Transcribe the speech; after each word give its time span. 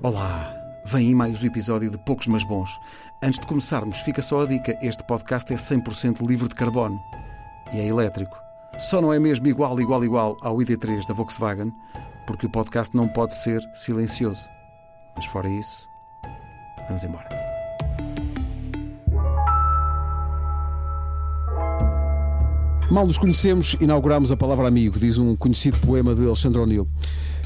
Olá, 0.00 0.54
vem 0.84 1.08
aí 1.08 1.14
mais 1.14 1.42
um 1.42 1.46
episódio 1.46 1.90
de 1.90 1.98
Poucos 1.98 2.28
Mas 2.28 2.44
Bons. 2.44 2.70
Antes 3.20 3.40
de 3.40 3.46
começarmos, 3.48 3.98
fica 3.98 4.22
só 4.22 4.42
a 4.42 4.46
dica: 4.46 4.78
este 4.80 5.02
podcast 5.02 5.52
é 5.52 5.56
100% 5.56 6.24
livre 6.24 6.48
de 6.48 6.54
carbono 6.54 6.96
e 7.72 7.80
é 7.80 7.86
elétrico. 7.88 8.38
Só 8.78 9.02
não 9.02 9.12
é 9.12 9.18
mesmo 9.18 9.48
igual, 9.48 9.80
igual, 9.80 10.04
igual 10.04 10.36
ao 10.40 10.56
ID3 10.58 11.04
da 11.08 11.14
Volkswagen, 11.14 11.72
porque 12.28 12.46
o 12.46 12.50
podcast 12.50 12.96
não 12.96 13.08
pode 13.08 13.34
ser 13.34 13.60
silencioso. 13.74 14.48
Mas 15.16 15.24
fora 15.24 15.48
isso, 15.48 15.88
vamos 16.86 17.02
embora. 17.02 17.28
Mal 22.88 23.04
nos 23.04 23.18
conhecemos, 23.18 23.76
inauguramos 23.80 24.30
a 24.30 24.36
palavra 24.36 24.68
amigo, 24.68 24.96
diz 24.96 25.18
um 25.18 25.34
conhecido 25.34 25.76
poema 25.80 26.14
de 26.14 26.24
Alexandre 26.24 26.60
O'Neill. 26.60 26.88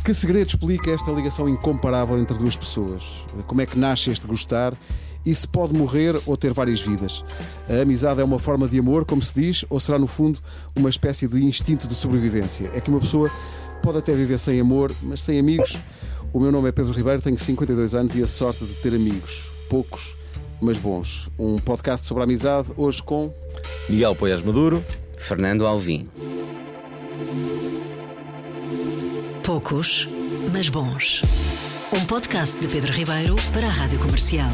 Que 0.05 0.13
segredo 0.13 0.49
explica 0.49 0.91
esta 0.91 1.13
ligação 1.13 1.49
incomparável 1.49 2.19
entre 2.19 2.37
duas 2.37 2.57
pessoas? 2.57 3.25
Como 3.47 3.61
é 3.61 3.67
que 3.67 3.79
nasce 3.79 4.11
este 4.11 4.27
gostar? 4.27 4.77
E 5.25 5.33
se 5.33 5.47
pode 5.47 5.73
morrer 5.73 6.21
ou 6.27 6.37
ter 6.37 6.53
várias 6.53 6.81
vidas? 6.81 7.25
A 7.69 7.83
amizade 7.83 8.21
é 8.21 8.25
uma 8.25 8.41
forma 8.41 8.67
de 8.67 8.81
amor, 8.81 9.05
como 9.05 9.23
se 9.23 9.33
diz, 9.33 9.65
ou 9.71 9.79
será 9.79 10.01
no 10.01 10.09
fundo 10.09 10.41
uma 10.77 10.91
espécie 10.91 11.29
de 11.29 11.45
instinto 11.45 11.87
de 11.87 11.95
sobrevivência? 11.95 12.69
É 12.75 12.81
que 12.81 12.91
uma 12.91 12.99
pessoa 12.99 13.31
pode 13.81 13.99
até 13.99 14.13
viver 14.13 14.39
sem 14.39 14.59
amor, 14.59 14.93
mas 15.03 15.23
sem 15.23 15.39
amigos. 15.39 15.79
O 16.33 16.41
meu 16.41 16.51
nome 16.51 16.69
é 16.69 16.73
Pedro 16.73 16.93
Ribeiro, 16.93 17.23
tenho 17.23 17.39
52 17.39 17.95
anos 17.95 18.17
e 18.17 18.23
a 18.25 18.27
sorte 18.27 18.65
de 18.65 18.75
ter 18.75 18.93
amigos. 18.93 19.53
Poucos, 19.71 20.17
mas 20.61 20.79
bons. 20.79 21.31
Um 21.39 21.57
podcast 21.57 22.05
sobre 22.05 22.23
a 22.23 22.25
amizade, 22.25 22.71
hoje 22.77 23.01
com. 23.01 23.33
Miguel 23.89 24.17
Poias 24.17 24.43
Maduro. 24.43 24.83
Fernando 25.17 25.65
Alvim. 25.65 26.09
Poucos, 29.45 30.09
mas 30.53 30.69
bons. 30.69 31.23
Um 31.93 32.05
podcast 32.07 32.61
de 32.61 32.69
Pedro 32.69 32.93
Ribeiro 32.93 33.35
para 33.53 33.67
a 33.67 33.71
Rádio 33.71 33.99
Comercial. 33.99 34.49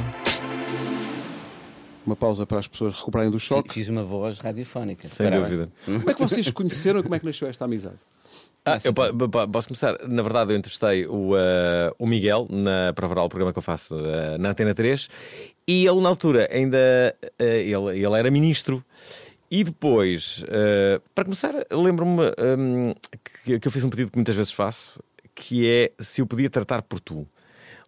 Uma 2.06 2.16
pausa 2.16 2.46
para 2.46 2.58
as 2.58 2.66
pessoas 2.66 2.94
recuperarem 2.94 3.30
do 3.30 3.38
choque. 3.38 3.74
Fiz 3.74 3.88
uma 3.88 4.02
voz 4.02 4.38
radiofónica. 4.38 5.06
Sem 5.08 5.26
Parabéns. 5.26 5.50
dúvida. 5.50 5.70
Como 5.84 6.10
é 6.10 6.14
que 6.14 6.20
vocês 6.20 6.50
conheceram 6.50 7.00
e 7.00 7.02
como 7.02 7.14
é 7.14 7.18
que 7.18 7.26
nasceu 7.26 7.48
esta 7.48 7.64
amizade? 7.66 7.96
Ah, 8.64 8.78
eu 8.84 8.92
po- 8.92 9.28
po- 9.28 9.48
posso 9.48 9.68
começar? 9.68 9.96
Na 10.08 10.22
verdade, 10.22 10.52
eu 10.52 10.56
entrevistei 10.58 11.06
o, 11.06 11.36
eh, 11.36 11.92
o 11.98 12.06
Miguel 12.06 12.46
na 12.50 12.92
Provaral, 12.94 13.26
o 13.26 13.28
programa 13.28 13.52
que 13.52 13.58
eu 13.58 13.62
faço 13.62 13.96
eh, 13.98 14.36
na 14.38 14.50
Antena 14.50 14.74
3, 14.74 15.08
e 15.66 15.86
ele, 15.86 16.00
na 16.00 16.08
altura, 16.08 16.48
ainda 16.52 16.76
eh, 17.38 17.62
ele, 17.62 17.98
ele 18.04 18.14
era 18.18 18.30
ministro. 18.30 18.84
E 19.50 19.64
depois, 19.64 20.44
eh, 20.48 21.00
para 21.14 21.24
começar, 21.24 21.54
lembro-me 21.72 22.22
hum, 22.58 22.94
que, 23.44 23.58
que 23.58 23.66
eu 23.68 23.72
fiz 23.72 23.82
um 23.82 23.88
pedido 23.90 24.10
que 24.10 24.16
muitas 24.18 24.34
vezes 24.36 24.52
faço, 24.52 25.02
que 25.34 25.66
é 25.66 25.92
se 25.98 26.20
eu 26.20 26.26
podia 26.26 26.50
tratar 26.50 26.82
por 26.82 27.00
tu. 27.00 27.26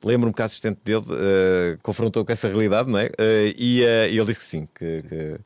Lembro-me 0.03 0.33
que 0.35 0.41
a 0.41 0.47
assistente 0.47 0.79
dele 0.83 1.05
eh, 1.11 1.77
confrontou 1.83 2.25
com 2.25 2.33
essa 2.33 2.49
realidade, 2.49 2.89
não 2.91 2.99
é? 2.99 3.11
Eh, 3.19 3.53
e, 3.59 3.81
ele 3.83 4.25
disse 4.25 4.41
que 4.41 4.47
sim, 4.47 4.69
que, 4.75 5.03
que 5.03 5.37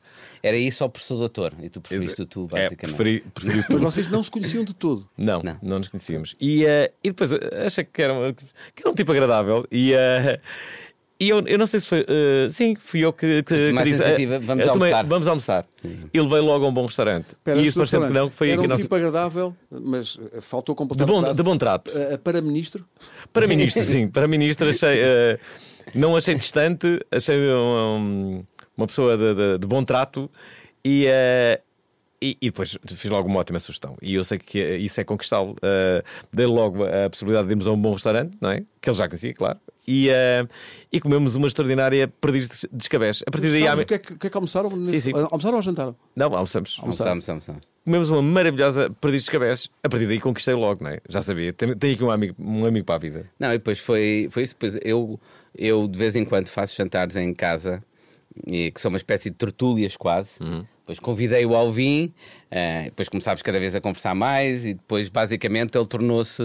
Era 0.41 0.55
isso 0.55 0.81
ao 0.85 0.89
professor 0.89 1.17
doutor 1.17 1.53
e 1.61 1.69
tu 1.69 1.81
preferiste 1.81 2.21
o 2.21 2.25
tu, 2.25 2.45
é, 2.53 2.69
basicamente. 2.69 2.95
preferi, 2.95 3.19
preferi 3.33 3.63
tu. 3.67 3.73
Mas 3.73 3.81
vocês 3.81 4.07
não 4.07 4.23
se 4.23 4.31
conheciam 4.31 4.63
de 4.63 4.73
todo. 4.73 5.05
Não, 5.17 5.43
Não. 5.43 5.57
não, 5.61 5.79
nos 5.79 5.89
conhecíamos. 5.89 6.37
E, 6.39 6.63
e 7.03 7.09
depois 7.09 7.31
achei 7.65 7.83
que 7.83 8.01
era, 8.01 8.13
um- 8.13 8.33
que 8.33 8.45
era 8.81 8.89
um 8.89 8.93
tipo 8.95 9.11
agradável. 9.11 9.67
E, 9.69 9.91
e 11.19 11.29
eu, 11.29 11.39
eu 11.47 11.57
não 11.57 11.65
sei 11.65 11.79
se 11.79 11.85
foi. 11.87 12.05
eh, 12.07 12.47
sim, 12.49 12.75
fui 12.77 12.99
eu 13.01 13.13
que, 13.13 13.41
que, 13.43 13.73
que 13.73 13.83
disse. 13.83 14.03
eh, 14.03 14.25
vamos 14.39 14.65
tomei- 14.65 14.91
almoçar. 14.91 15.05
vamos 15.05 15.27
almoçar. 15.27 15.65
E 16.13 16.19
levei 16.21 16.39
logo 16.39 16.65
a 16.65 16.67
um 16.67 16.73
bom 16.73 16.85
restaurante. 16.85 17.27
Espera, 17.29 17.59
e 17.59 17.65
isso 17.65 17.75
do 17.77 17.79
parecendo 17.81 18.07
que 18.07 18.13
não, 18.13 18.29
foi 18.29 18.49
Era 18.49 18.57
aqui 18.57 18.65
um 18.65 18.69
nosso- 18.69 18.81
tipo 18.83 18.95
agradável, 18.95 19.55
mas 19.71 20.19
eh, 20.33 20.41
faltou 20.41 20.75
completar 20.75 21.05
de, 21.07 21.11
bom, 21.13 21.31
de 21.31 21.43
bom 21.43 21.57
trato. 21.57 21.91
Eh, 21.95 22.17
para 22.17 22.41
ministro, 22.41 22.85
Para 23.31 23.47
ministro, 23.47 23.81
sim. 23.85 24.07
Para 24.07 24.27
ministro 24.27 24.69
achei. 24.69 24.99
não 25.93 26.15
achei 26.17 26.35
distante, 26.35 26.99
achei 27.11 27.37
um- 27.53 28.43
uma 28.77 28.87
pessoa 28.87 29.17
de, 29.17 29.33
de- 29.35 29.57
de 29.59 29.67
bom 29.67 29.83
trato 29.83 30.29
e. 30.83 31.05
e, 32.31 32.37
e 32.41 32.45
depois 32.49 32.77
fiz 32.87 33.11
logo 33.11 33.27
uma 33.27 33.39
ótima 33.39 33.59
sugestão. 33.59 33.97
E 34.01 34.15
eu 34.15 34.23
sei 34.23 34.37
que 34.37 34.59
isso 34.77 34.99
é 34.99 35.03
conquistá-lo. 35.03 35.51
Uh, 35.53 36.03
Dei 36.33 36.45
logo 36.45 36.83
a 36.83 37.09
possibilidade 37.09 37.47
de 37.47 37.53
irmos 37.53 37.67
a 37.67 37.71
um 37.71 37.79
bom 37.81 37.93
restaurante, 37.93 38.35
não 38.41 38.49
é? 38.51 38.63
Que 38.81 38.89
ele 38.89 38.97
já 38.97 39.07
conhecia, 39.07 39.33
claro. 39.33 39.59
E, 39.87 40.09
uh, 40.09 40.49
e 40.91 40.99
comemos 40.99 41.35
uma 41.35 41.45
extraordinária 41.47 42.07
perdiz 42.07 42.47
de 42.47 42.67
escabés. 42.81 43.23
A 43.27 43.31
partir 43.31 43.51
daí. 43.51 43.67
há- 43.67 43.75
o 43.75 43.85
que 43.85 43.93
é 43.93 43.99
que, 43.99 44.17
que 44.17 44.27
é 44.27 44.29
que 44.29 44.37
almoçaram? 44.37 44.69
nesse- 44.75 45.01
sim. 45.01 45.11
Almoçaram 45.13 45.57
ou 45.57 45.61
jantaram? 45.61 45.95
Não, 46.15 46.33
almoçamos. 46.33 46.77
Almoçamos, 46.79 47.29
almoçamos. 47.29 47.61
Comemos 47.83 48.09
uma 48.09 48.21
maravilhosa 48.21 48.89
perdiz 48.99 49.21
de 49.21 49.25
escabés. 49.27 49.69
A 49.83 49.89
partir 49.89 50.07
daí 50.07 50.19
conquistei 50.19 50.55
logo, 50.55 50.83
não 50.83 50.89
é? 50.91 50.99
Já 51.07 51.21
sabia. 51.21 51.53
Tenho, 51.53 51.75
tenho 51.75 51.93
aqui 51.93 52.03
um 52.03 52.09
amigo, 52.09 52.35
um 52.39 52.65
amigo 52.65 52.83
para 52.85 52.95
a 52.95 52.97
vida. 52.97 53.29
Não, 53.39 53.49
e 53.49 53.57
depois 53.59 53.77
foi, 53.79 54.27
foi 54.31 54.41
isso. 54.43 54.53
Depois 54.55 54.79
eu, 54.83 55.19
eu 55.55 55.87
de 55.87 55.99
vez 55.99 56.15
em 56.15 56.25
quando 56.25 56.47
faço 56.47 56.75
jantares 56.75 57.15
em 57.15 57.31
casa, 57.31 57.83
e, 58.47 58.71
que 58.71 58.81
são 58.81 58.89
uma 58.89 58.97
espécie 58.97 59.29
de 59.29 59.35
tertúlias 59.35 59.95
quase. 59.95 60.39
Depois 60.85 60.99
convidei 60.99 61.43
o 61.47 61.55
Alvin, 61.55 62.13
eh, 62.51 62.83
depois 62.85 63.09
começámos 63.09 63.41
cada 63.41 63.59
vez 63.59 63.73
a 63.73 63.81
conversar 63.81 64.13
mais, 64.13 64.67
e 64.67 64.75
depois 64.75 65.09
basicamente 65.09 65.75
ele 65.75 65.87
tornou-se. 65.87 66.43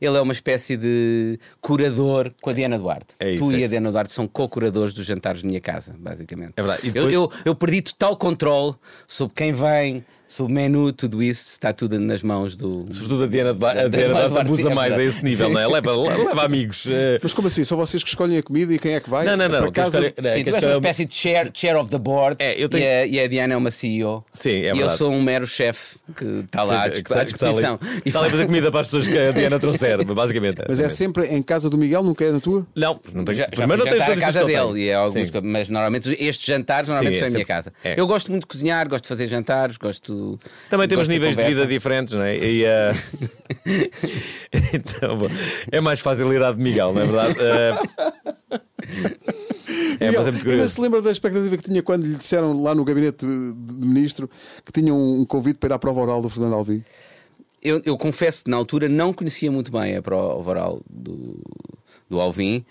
Ele 0.00 0.16
é 0.16 0.20
uma 0.20 0.32
espécie 0.32 0.76
de 0.76 1.38
curador 1.60 2.32
com 2.42 2.50
a 2.50 2.52
Diana 2.52 2.76
Duarte. 2.80 3.14
É 3.20 3.30
isso, 3.30 3.48
tu 3.48 3.54
é 3.54 3.60
e 3.60 3.64
a. 3.64 3.68
Diana 3.68 3.92
Duarte 3.92 4.12
são 4.12 4.26
co-curadores 4.26 4.92
dos 4.92 5.06
jantares 5.06 5.42
de 5.42 5.46
minha 5.46 5.60
casa, 5.60 5.94
basicamente. 5.96 6.54
É 6.56 6.62
verdade. 6.62 6.80
E 6.84 6.88
Eu- 6.88 6.92
depois- 6.92 7.12
eu, 7.14 7.32
eu 7.44 7.54
perdi 7.54 7.80
total 7.82 8.16
controle 8.16 8.74
sobre 9.06 9.34
quem 9.36 9.52
vem, 9.52 10.04
sobre 10.28 10.52
o 10.52 10.54
menu, 10.56 10.92
tudo 10.92 11.22
isso, 11.22 11.52
está 11.52 11.72
tudo 11.72 11.98
nas 12.00 12.22
mãos 12.22 12.56
do. 12.56 12.86
Sobretudo 12.90 13.24
a 13.24 13.26
Diana, 13.26 13.52
de 13.52 13.58
Ba- 13.58 13.70
a 13.70 13.74
Da- 13.74 13.88
Diana 13.88 14.14
da- 14.14 14.28
Duarte 14.28 14.46
abusa 14.48 14.70
é 14.70 14.74
mais 14.74 14.92
a 14.92 14.96
verdade. 14.96 15.16
esse 15.16 15.24
nível, 15.24 15.48
não 15.50 15.60
é? 15.60 15.66
Leva, 15.66 15.92
leva 15.96 16.42
amigos. 16.44 16.86
eh, 16.90 17.18
Mas 17.22 17.32
como 17.32 17.48
assim? 17.48 17.62
São 17.64 17.78
vocês 17.78 18.02
que 18.02 18.08
escolhem 18.08 18.38
a 18.38 18.42
comida 18.42 18.74
e 18.74 18.78
quem 18.78 18.94
é 18.94 19.00
que 19.00 19.08
vai? 19.08 19.24
Não, 19.24 19.36
não, 19.36 19.46
não. 19.48 19.58
Para 19.58 19.70
casa... 19.72 20.06
Escolhe- 20.08 20.32
Sim, 20.32 20.44
tu 20.44 20.54
és 20.56 20.64
uma 20.64 20.72
espécie 20.74 21.04
de 21.04 21.14
chair, 21.14 21.50
chair 21.54 21.76
of 21.76 21.90
the 21.90 21.98
board 21.98 22.36
É, 22.38 22.60
eu 22.62 22.68
tenho- 22.68 22.84
e, 22.84 22.86
a, 22.88 23.06
e 23.06 23.20
a 23.20 23.26
Diana 23.28 23.54
é 23.54 23.56
uma 23.56 23.70
CEO. 23.70 24.24
Sim, 24.34 24.50
é 24.50 24.54
E 24.54 24.68
eu 24.70 24.76
verdade. 24.76 24.98
sou 24.98 25.12
um 25.12 25.22
mero 25.22 25.46
chefe 25.46 25.96
que 26.16 26.24
está 26.24 26.62
lá 26.64 26.82
à, 26.84 26.90
que 26.90 26.96
disp- 27.02 27.06
à 27.06 27.08
está- 27.10 27.20
ali- 27.20 27.32
disposição. 27.32 27.78
E 28.04 28.08
Está 28.08 28.18
ali 28.20 28.28
a 28.28 28.30
fazer 28.32 28.46
comida 28.46 28.70
para 28.70 28.80
as 28.80 28.86
pessoas 28.88 29.06
que 29.08 29.16
a 29.18 29.30
Diana 29.30 29.58
trouxer, 29.60 30.04
basicamente. 30.12 30.62
Mas 30.68 30.80
é 30.80 30.88
sempre 30.88 31.26
em 31.26 31.42
casa 31.42 31.70
do 31.70 31.78
Miguel, 31.78 32.02
nunca 32.02 32.24
é 32.24 32.32
na 32.32 32.40
tua? 32.40 32.66
Não, 32.74 33.00
não 33.12 33.24
tens, 33.24 33.38
Já, 33.38 33.44
já 33.44 33.50
primeiro 33.50 33.84
não 33.84 33.88
fui 33.90 33.96
tens 33.96 34.06
condições 34.08 34.34
casa 34.34 34.44
dele, 34.44 34.80
e 34.80 34.88
é 34.88 34.94
alguns, 34.94 35.30
mas 35.42 35.68
normalmente 35.68 36.16
estes 36.18 36.44
jantares 36.46 36.88
normalmente 36.88 37.14
Sim, 37.18 37.18
é 37.18 37.20
são 37.20 37.28
em 37.28 37.30
minha 37.30 37.40
sempre- 37.44 37.54
casa. 37.54 37.72
é. 37.84 37.94
Eu 38.00 38.06
gosto 38.06 38.30
muito 38.30 38.42
de 38.42 38.46
cozinhar, 38.48 38.88
gosto 38.88 39.04
de 39.04 39.08
fazer 39.08 39.26
jantares, 39.28 39.76
gosto. 39.76 40.15
Também 40.70 40.88
temos 40.88 41.06
gosto 41.06 41.10
níveis 41.12 41.36
de 41.36 41.42
conversa. 41.42 41.60
vida 41.60 41.72
diferentes, 41.72 42.14
não 42.14 42.22
é? 42.22 42.36
E, 42.38 42.64
eh, 42.64 42.92
então, 44.74 45.18
bom, 45.18 45.26
é 45.70 45.80
mais 45.80 46.00
fácil 46.00 46.32
ir 46.32 46.42
à 46.42 46.52
de 46.52 46.58
Miguel, 46.62 46.92
não 46.92 47.02
é 47.02 47.06
verdade? 47.06 47.36
Eh, 47.40 47.74
é, 50.00 50.06
Miguel, 50.10 50.22
é 50.22 50.50
ainda 50.52 50.68
se 50.68 50.80
lembra 50.80 51.02
da 51.02 51.10
expectativa 51.10 51.56
que 51.56 51.62
tinha 51.62 51.82
quando 51.82 52.04
lhe 52.04 52.14
disseram 52.16 52.60
lá 52.62 52.74
no 52.74 52.84
gabinete 52.84 53.26
de 53.26 53.54
de 53.54 53.72
ministro 53.86 54.30
que 54.64 54.72
tinham 54.72 54.96
um 54.98 55.24
convite 55.26 55.58
para 55.58 55.70
ir 55.70 55.72
à 55.72 55.78
prova 55.78 56.00
oral 56.00 56.22
do 56.22 56.28
Fernando 56.28 56.54
Alvim? 56.54 56.82
Eu, 57.62 57.80
eu 57.84 57.96
confesso 57.98 58.44
que 58.44 58.50
na 58.50 58.56
altura 58.56 58.88
não 58.88 59.12
conhecia 59.12 59.50
muito 59.50 59.72
bem 59.72 59.96
a 59.96 60.02
prova 60.02 60.48
oral 60.50 60.82
do, 60.88 61.38
do 62.08 62.20
Alvim. 62.20 62.64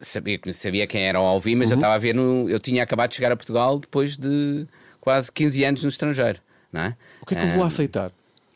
Sabia, 0.00 0.38
que- 0.38 0.52
sabia 0.52 0.86
quem 0.86 1.02
era 1.02 1.20
o 1.20 1.24
Alvim, 1.24 1.54
mas 1.56 1.70
eu 1.70 1.74
Uhum. 1.76 1.80
estava 1.80 1.94
a 1.94 1.98
ver 1.98 2.14
no. 2.14 2.48
Eu 2.48 2.58
tinha 2.58 2.82
acabado 2.82 3.10
de 3.10 3.16
chegar 3.16 3.30
a 3.30 3.36
Portugal 3.36 3.78
depois 3.78 4.16
de 4.16 4.66
quase 5.00 5.30
15 5.30 5.62
anos 5.64 5.82
no 5.84 5.88
estrangeiro. 5.90 6.40
Não 6.72 6.80
é? 6.82 6.96
O 7.22 7.26
que 7.26 7.34
é 7.34 7.38
que 7.38 7.44
levou 7.46 7.64
a 7.64 7.66
aceitar? 7.66 8.10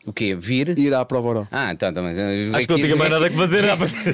O 0.07 0.13
quê? 0.13 0.35
Vir? 0.35 0.77
Ir 0.77 0.93
à 0.93 1.03
prova 1.03 1.29
oral? 1.29 1.47
Ah, 1.51 1.71
então, 1.71 1.89
então 1.89 2.03
mas 2.03 2.15
eu 2.15 2.55
Acho 2.55 2.67
que 2.67 2.73
não 2.73 2.79
tinha 2.79 2.95
mais 2.95 3.09
nada 3.09 3.27
que 3.27 3.35
fazer. 3.35 3.63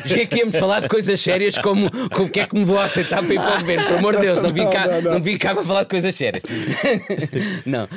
joguei- 0.07 0.23
aqui 0.23 0.37
íamos 0.37 0.57
falar 0.57 0.79
de 0.79 0.87
coisas 0.87 1.19
sérias 1.19 1.57
como, 1.57 1.91
como 2.09 2.27
o 2.27 2.31
que 2.31 2.39
é 2.39 2.47
que 2.47 2.55
me 2.55 2.63
vou 2.63 2.79
aceitar 2.79 3.17
para 3.21 3.33
ir 3.33 3.37
para 3.37 3.57
o 3.57 3.59
governo, 3.59 3.85
pelo 3.85 3.97
amor 3.97 4.15
de 4.15 4.21
Deus, 4.21 4.41
não 4.41 4.49
vim 4.49 4.69
cá, 4.69 4.87
Não, 4.87 5.01
não, 5.01 5.11
não. 5.15 5.21
vim 5.21 5.37
cá 5.37 5.53
para 5.53 5.65
falar 5.65 5.83
de 5.83 5.89
coisas 5.89 6.15
sérias. 6.15 6.43
não, 7.65 7.89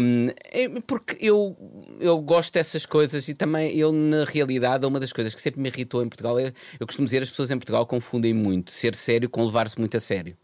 hum, 0.00 0.28
é 0.44 0.68
porque 0.86 1.16
eu, 1.20 1.56
eu 1.98 2.20
gosto 2.20 2.54
dessas 2.54 2.86
coisas 2.86 3.26
e 3.28 3.34
também 3.34 3.76
eu, 3.76 3.90
na 3.90 4.24
realidade, 4.24 4.86
uma 4.86 5.00
das 5.00 5.12
coisas 5.12 5.34
que 5.34 5.40
sempre 5.40 5.60
me 5.60 5.68
irritou 5.70 6.04
em 6.04 6.08
Portugal 6.08 6.38
é 6.38 6.52
eu 6.78 6.86
costumo 6.86 7.04
dizer 7.06 7.20
as 7.20 7.30
pessoas 7.30 7.50
em 7.50 7.56
Portugal 7.58 7.84
confundem 7.84 8.32
muito 8.32 8.70
ser 8.70 8.94
sério 8.94 9.28
com 9.28 9.44
levar-se 9.44 9.76
muito 9.76 9.96
a 9.96 10.00
sério. 10.00 10.36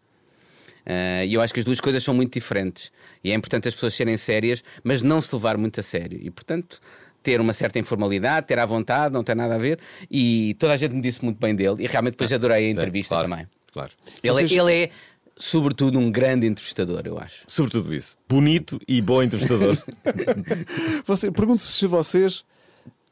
Ah, 0.86 1.24
E 1.24 1.34
eu 1.34 1.40
acho 1.40 1.52
que 1.52 1.60
as 1.60 1.64
duas 1.66 1.80
coisas 1.80 2.02
são 2.02 2.14
muito 2.14 2.32
diferentes. 2.32 2.92
E 3.22 3.30
é 3.32 3.34
importante 3.34 3.66
as 3.68 3.74
pessoas 3.74 3.92
serem 3.94 4.16
sérias, 4.16 4.62
mas 4.84 5.02
não 5.02 5.20
se 5.20 5.34
levar 5.34 5.56
muito 5.58 5.80
a 5.80 5.82
sério. 5.82 6.18
E, 6.22 6.30
portanto, 6.30 6.80
ter 7.22 7.40
uma 7.40 7.52
certa 7.52 7.78
informalidade, 7.78 8.46
ter 8.46 8.58
à 8.58 8.64
vontade, 8.64 9.12
não 9.12 9.24
tem 9.24 9.34
nada 9.34 9.56
a 9.56 9.58
ver. 9.58 9.80
E 10.08 10.54
toda 10.60 10.72
a 10.72 10.76
gente 10.76 10.94
me 10.94 11.00
disse 11.02 11.24
muito 11.24 11.38
bem 11.38 11.54
dele. 11.56 11.82
E 11.82 11.86
realmente 11.88 12.12
depois 12.12 12.32
adorei 12.32 12.68
a 12.68 12.70
entrevista 12.70 13.16
claro, 13.16 13.28
também. 13.28 13.46
Claro. 13.72 13.90
Ele, 14.22 14.32
Vocês- 14.32 14.52
ele 14.52 14.72
é, 14.72 14.90
sobretudo, 15.36 15.98
um 15.98 16.10
grande 16.10 16.46
entrevistador, 16.46 17.02
eu 17.04 17.18
acho. 17.18 17.42
Sobretudo 17.48 17.92
isso. 17.92 18.16
Bonito 18.28 18.78
e 18.86 19.02
bom 19.02 19.22
entrevistador. 19.24 19.76
Você, 21.04 21.30
pergunto 21.32 21.60
se 21.62 21.86
vocês 21.86 22.44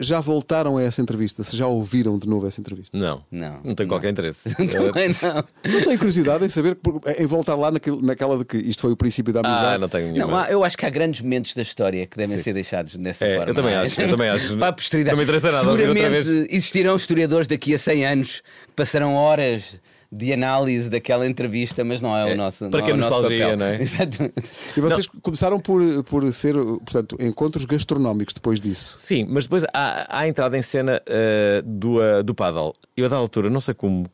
já 0.01 0.19
voltaram 0.21 0.77
a 0.77 0.83
essa 0.83 1.01
entrevista? 1.01 1.45
Se 1.45 1.57
já 1.57 1.67
ouviram 1.67 2.19
de 2.19 2.29
novo 2.29 2.47
essa 2.47 2.61
entrevista? 2.61 2.97
Não, 2.97 3.23
Não, 3.31 3.61
não 3.63 3.75
tenho 3.75 3.89
qualquer 3.89 4.11
interesse. 4.11 4.49
Também 4.55 5.09
não. 5.23 5.73
Não 5.73 5.83
tenho 5.83 5.99
curiosidade 5.99 6.45
em 6.45 6.49
saber, 6.49 6.77
em 7.19 7.27
voltar 7.27 7.55
lá 7.55 7.71
naquele- 7.71 8.03
naquela 8.03 8.37
de 8.39 8.45
que 8.45 8.57
isto 8.57 8.81
foi 8.83 8.93
o 8.93 8.97
princípio 8.97 9.33
da 9.33 9.41
amizade. 9.41 9.75
ah, 9.75 9.79
não 9.79 9.89
tenho 9.89 10.13
nenhuma. 10.13 10.31
Não, 10.33 10.37
há- 10.39 10.51
eu 10.51 10.65
acho 10.65 10.77
que 10.77 10.85
há 10.85 10.91
grandes 10.91 11.21
momentos 11.21 11.55
da 11.55 11.63
história 11.63 12.07
que 12.07 12.17
devem 12.17 12.39
ser 12.39 12.53
deixados 12.53 12.97
dessa 12.97 13.25
É, 13.25 13.37
forma. 13.37 13.51
eu 13.51 13.55
também 13.55 13.75
é? 13.75 13.77
acho, 13.79 14.01
eu 14.01 14.09
também 14.09 14.29
acho. 14.29 14.57
Para 14.59 14.69
a 14.69 14.73
posteridade. 14.73 15.13
Não 15.17 15.19
me 15.19 15.25
interessa 15.25 15.53
nada 15.53 15.69
ouvir 15.71 15.89
outra 15.89 15.95
Seguramente 15.95 16.29
vez. 16.29 16.47
existirão 16.51 16.97
historiadores 16.97 17.47
daqui 17.47 17.73
a 17.75 17.79
100 17.79 18.07
anos 18.07 18.43
que 18.67 18.73
passarão 18.75 19.15
horas 19.15 19.79
de 20.17 20.33
análise 20.33 20.89
daquela 20.89 21.27
entrevista, 21.27 21.83
mas 21.85 22.01
não 22.01 22.17
é, 22.17 22.31
É, 22.31 22.35
o 22.35 22.37
nosso 22.37 22.69
para 22.71 22.79
não 22.79 22.85
que 22.87 22.91
é 22.91 22.95
o 22.95 22.97
nosso 22.97 23.11
nostalgia, 23.11 23.45
papel. 23.45 23.57
não 23.59 23.67
é? 23.67 23.83
Exatamente. 23.83 24.35
E 24.77 24.81
vocês 24.81 25.07
começaram 25.23 25.59
por, 25.59 25.81
por 26.05 26.33
ser, 26.33 26.55
portanto, 26.55 27.17
encontros 27.21 27.65
gastronómicos 27.65 28.33
depois 28.35 28.61
disso. 28.61 28.97
Sim, 29.01 29.27
mas 29.29 29.45
depois 29.45 29.65
há, 29.75 30.07
há 30.09 30.21
a 30.21 30.29
entrada 30.29 30.57
em 30.57 30.63
cena 30.63 31.03
eh, 31.07 31.63
do, 31.65 31.97
uh, 31.99 32.23
do 32.23 32.35
paddle. 32.35 32.75
Eu, 32.97 33.07
a 33.07 33.09
dada 33.09 33.21
altura, 33.21 33.51
não 33.51 33.61
sei 33.61 33.75
como, 33.75 34.07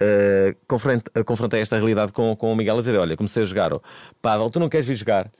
eh, 0.00 0.54
confront- 0.66 1.08
eh, 1.14 1.22
confrontei 1.22 1.60
esta 1.60 1.76
realidade 1.76 2.12
com, 2.12 2.34
com 2.34 2.52
o 2.52 2.56
Miguel 2.56 2.78
a 2.78 2.80
dizer: 2.80 2.96
Olha, 2.96 3.16
comecei 3.16 3.42
a 3.42 3.46
jogar 3.46 3.72
o 3.72 3.82
paddle, 4.22 4.48
tu 4.50 4.58
não 4.58 4.68
queres 4.68 4.86
vir 4.86 4.94
jogar? 4.94 5.30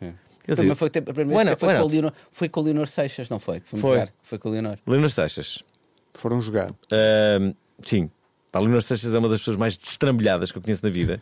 Eu 0.47 0.55
digo, 0.57 0.75
foi, 0.75 0.89
a 0.89 0.91
primeira 1.15 1.39
"Why 1.41 1.45
vez 1.47 1.59
foi, 1.59 1.69
com 1.71 1.75
o 1.75 1.79
not?" 1.79 1.93
Leonor, 1.93 2.13
foi 2.31 2.49
com 2.51 2.61
o 2.61 2.63
Leonor 2.63 2.87
Seixas, 2.87 3.31
não 3.31 3.39
foi? 3.39 3.61
Fomos 3.65 3.81
Foi. 3.81 3.99
jogar. 3.99 4.13
Foi 4.23 4.39
com 4.39 4.49
o 4.51 4.53
Leonor. 4.53 4.77
Leonor 4.87 5.09
Seixas. 5.11 5.63
Foram 6.13 6.39
jogar. 6.43 6.71
Ahm, 6.93 7.55
sim. 7.83 8.11
Pá, 8.55 8.61
Leonor 8.61 8.85
Seixas 8.85 9.13
é 9.13 9.19
uma 9.19 9.29
das 9.29 9.41
pessoas 9.41 9.57
mais 9.57 9.77
destrambilhadas 9.77 10.53
que 10.53 10.59
eu 10.59 10.63
conheço 10.63 10.87
na 10.87 10.89
vida. 10.89 11.21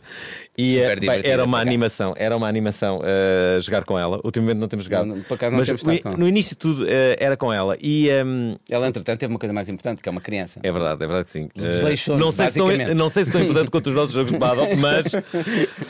E 0.55 0.77
eh, 0.77 0.95
divertida, 0.95 1.27
era 1.27 1.43
uma 1.43 1.59
animação, 1.59 2.13
era 2.15 2.37
uma 2.37 2.47
animação 2.47 3.01
eh, 3.03 3.57
jogar 3.59 3.85
com 3.85 3.97
ela. 3.97 4.21
Ultimamente 4.23 4.59
não 4.59 4.67
temos 4.67 4.85
jogado. 4.85 5.07
Não, 5.07 5.15
não, 5.15 5.23
por 5.23 5.33
acaso 5.33 5.51
não 5.51 5.57
Mas 5.57 5.81
temos 5.81 6.03
no, 6.03 6.17
no 6.17 6.27
início 6.27 6.51
de 6.51 6.59
tudo 6.59 6.85
eh, 6.87 7.15
era 7.19 7.35
com 7.35 7.51
ela. 7.51 7.75
E 7.81 8.07
ehm, 8.07 8.53
Ela, 8.69 8.87
entretanto, 8.87 9.17
teve 9.17 9.33
uma 9.33 9.39
coisa 9.39 9.51
mais 9.51 9.67
importante, 9.67 10.03
que 10.03 10.07
é 10.07 10.11
uma 10.11 10.21
criança. 10.21 10.59
é 10.61 10.71
verdade, 10.71 11.03
é 11.03 11.07
verdade 11.07 11.25
que 11.25 11.31
sim. 11.31 11.49
Desleixou-nos, 11.55 12.23
não, 12.23 12.31
sei 12.31 12.47
se 12.49 12.53
tão, 12.53 12.95
não 12.95 13.09
sei 13.09 13.25
se 13.25 13.31
tão 13.31 13.41
importante 13.41 13.71
quanto 13.71 13.87
os 13.87 13.95
nossos 13.95 14.11
jogos 14.11 14.31
de 14.31 14.37
paddle, 14.37 14.67
mas 14.77 15.05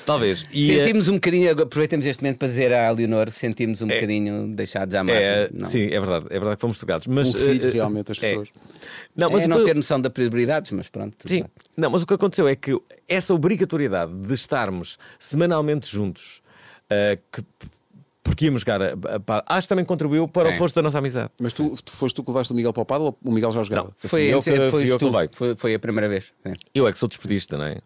talvez. 0.05 0.47
E, 0.49 0.67
Sentimos 0.67 1.09
um 1.09 1.15
bocadinho, 1.15 1.61
aproveitamos 1.61 2.05
este 2.05 2.23
momento 2.23 2.37
para 2.37 2.47
dizer 2.47 2.71
à 2.71 2.89
Leonor, 2.89 3.29
sentimos 3.31 3.81
um 3.81 3.87
bocadinho 3.87 4.47
deixados 4.55 4.95
à 4.95 5.03
margem. 5.03 5.25
é, 5.25 5.49
não. 5.53 5.65
sim, 5.65 5.87
é 5.87 5.99
verdade, 5.99 6.27
é 6.29 6.35
verdade 6.35 6.55
que 6.55 6.61
fomos 6.61 6.77
tocados. 6.77 7.05
Mas, 7.05 7.35
Um 7.35 7.37
filho, 7.37 7.69
realmente, 7.69 8.13
as 8.13 8.23
é. 8.23 8.41
Não, 9.15 9.30
mas 9.30 9.44
é 9.44 9.48
não 9.48 9.57
que- 9.60 9.65
ter 9.65 9.75
noção 9.75 10.00
da 10.01 10.10
prioridades, 10.10 10.71
mas 10.71 10.89
pronto. 10.89 11.15
Sim, 11.27 11.42
bem. 11.42 11.50
não, 11.77 11.89
mas 11.89 12.01
o 12.01 12.07
que 12.07 12.13
aconteceu 12.13 12.48
é 12.48 12.56
que 12.56 12.80
essa 13.07 13.33
obrigatoriedade 13.33 14.12
de 14.13 14.33
estarmos 14.33 14.98
semanalmente 15.19 15.88
juntos, 15.92 16.42
eh, 16.89 17.19
que, 17.31 17.44
porque 18.24 18.45
íamos 18.45 18.62
jogar, 18.62 18.81
a, 18.81 19.19
pá, 19.19 19.44
acho 19.48 19.65
que 19.65 19.69
também 19.69 19.86
contribuiu 19.86 20.27
para 20.27 20.50
Sim. 20.50 20.56
o 20.56 20.57
foste 20.57 20.75
da 20.75 20.81
nossa 20.81 20.98
amizade. 20.98 21.30
Mas 21.39 21.54
tu, 21.54 21.75
tu 21.83 21.92
foste 21.92 22.15
tu 22.15 22.24
que 22.24 22.30
levaste 22.31 22.51
o 22.54 22.56
Miguel 22.56 22.74
para 22.74 22.81
o 22.81 22.86
paddle 22.86 23.07
ou 23.07 23.18
o 23.24 23.31
Miguel 23.31 23.51
já 23.51 23.62
jogava? 23.63 23.88
Não. 24.01 24.10
Foi, 24.10 24.24
eu 24.24 24.38
antes- 24.38 24.45
que- 24.45 24.69
foi, 24.69 24.89
eu 24.92 24.98
que 25.30 25.38
foi, 25.38 25.56
foi 25.56 25.75
a 25.75 25.80
primeira 25.80 26.07
vez. 26.10 26.31
Sim. 26.45 26.54
Eu 26.74 26.88
é 26.88 26.92
que 26.92 26.98
sou 26.98 27.07
despedista, 27.10 27.57
não 27.57 27.65
é? 27.65 27.77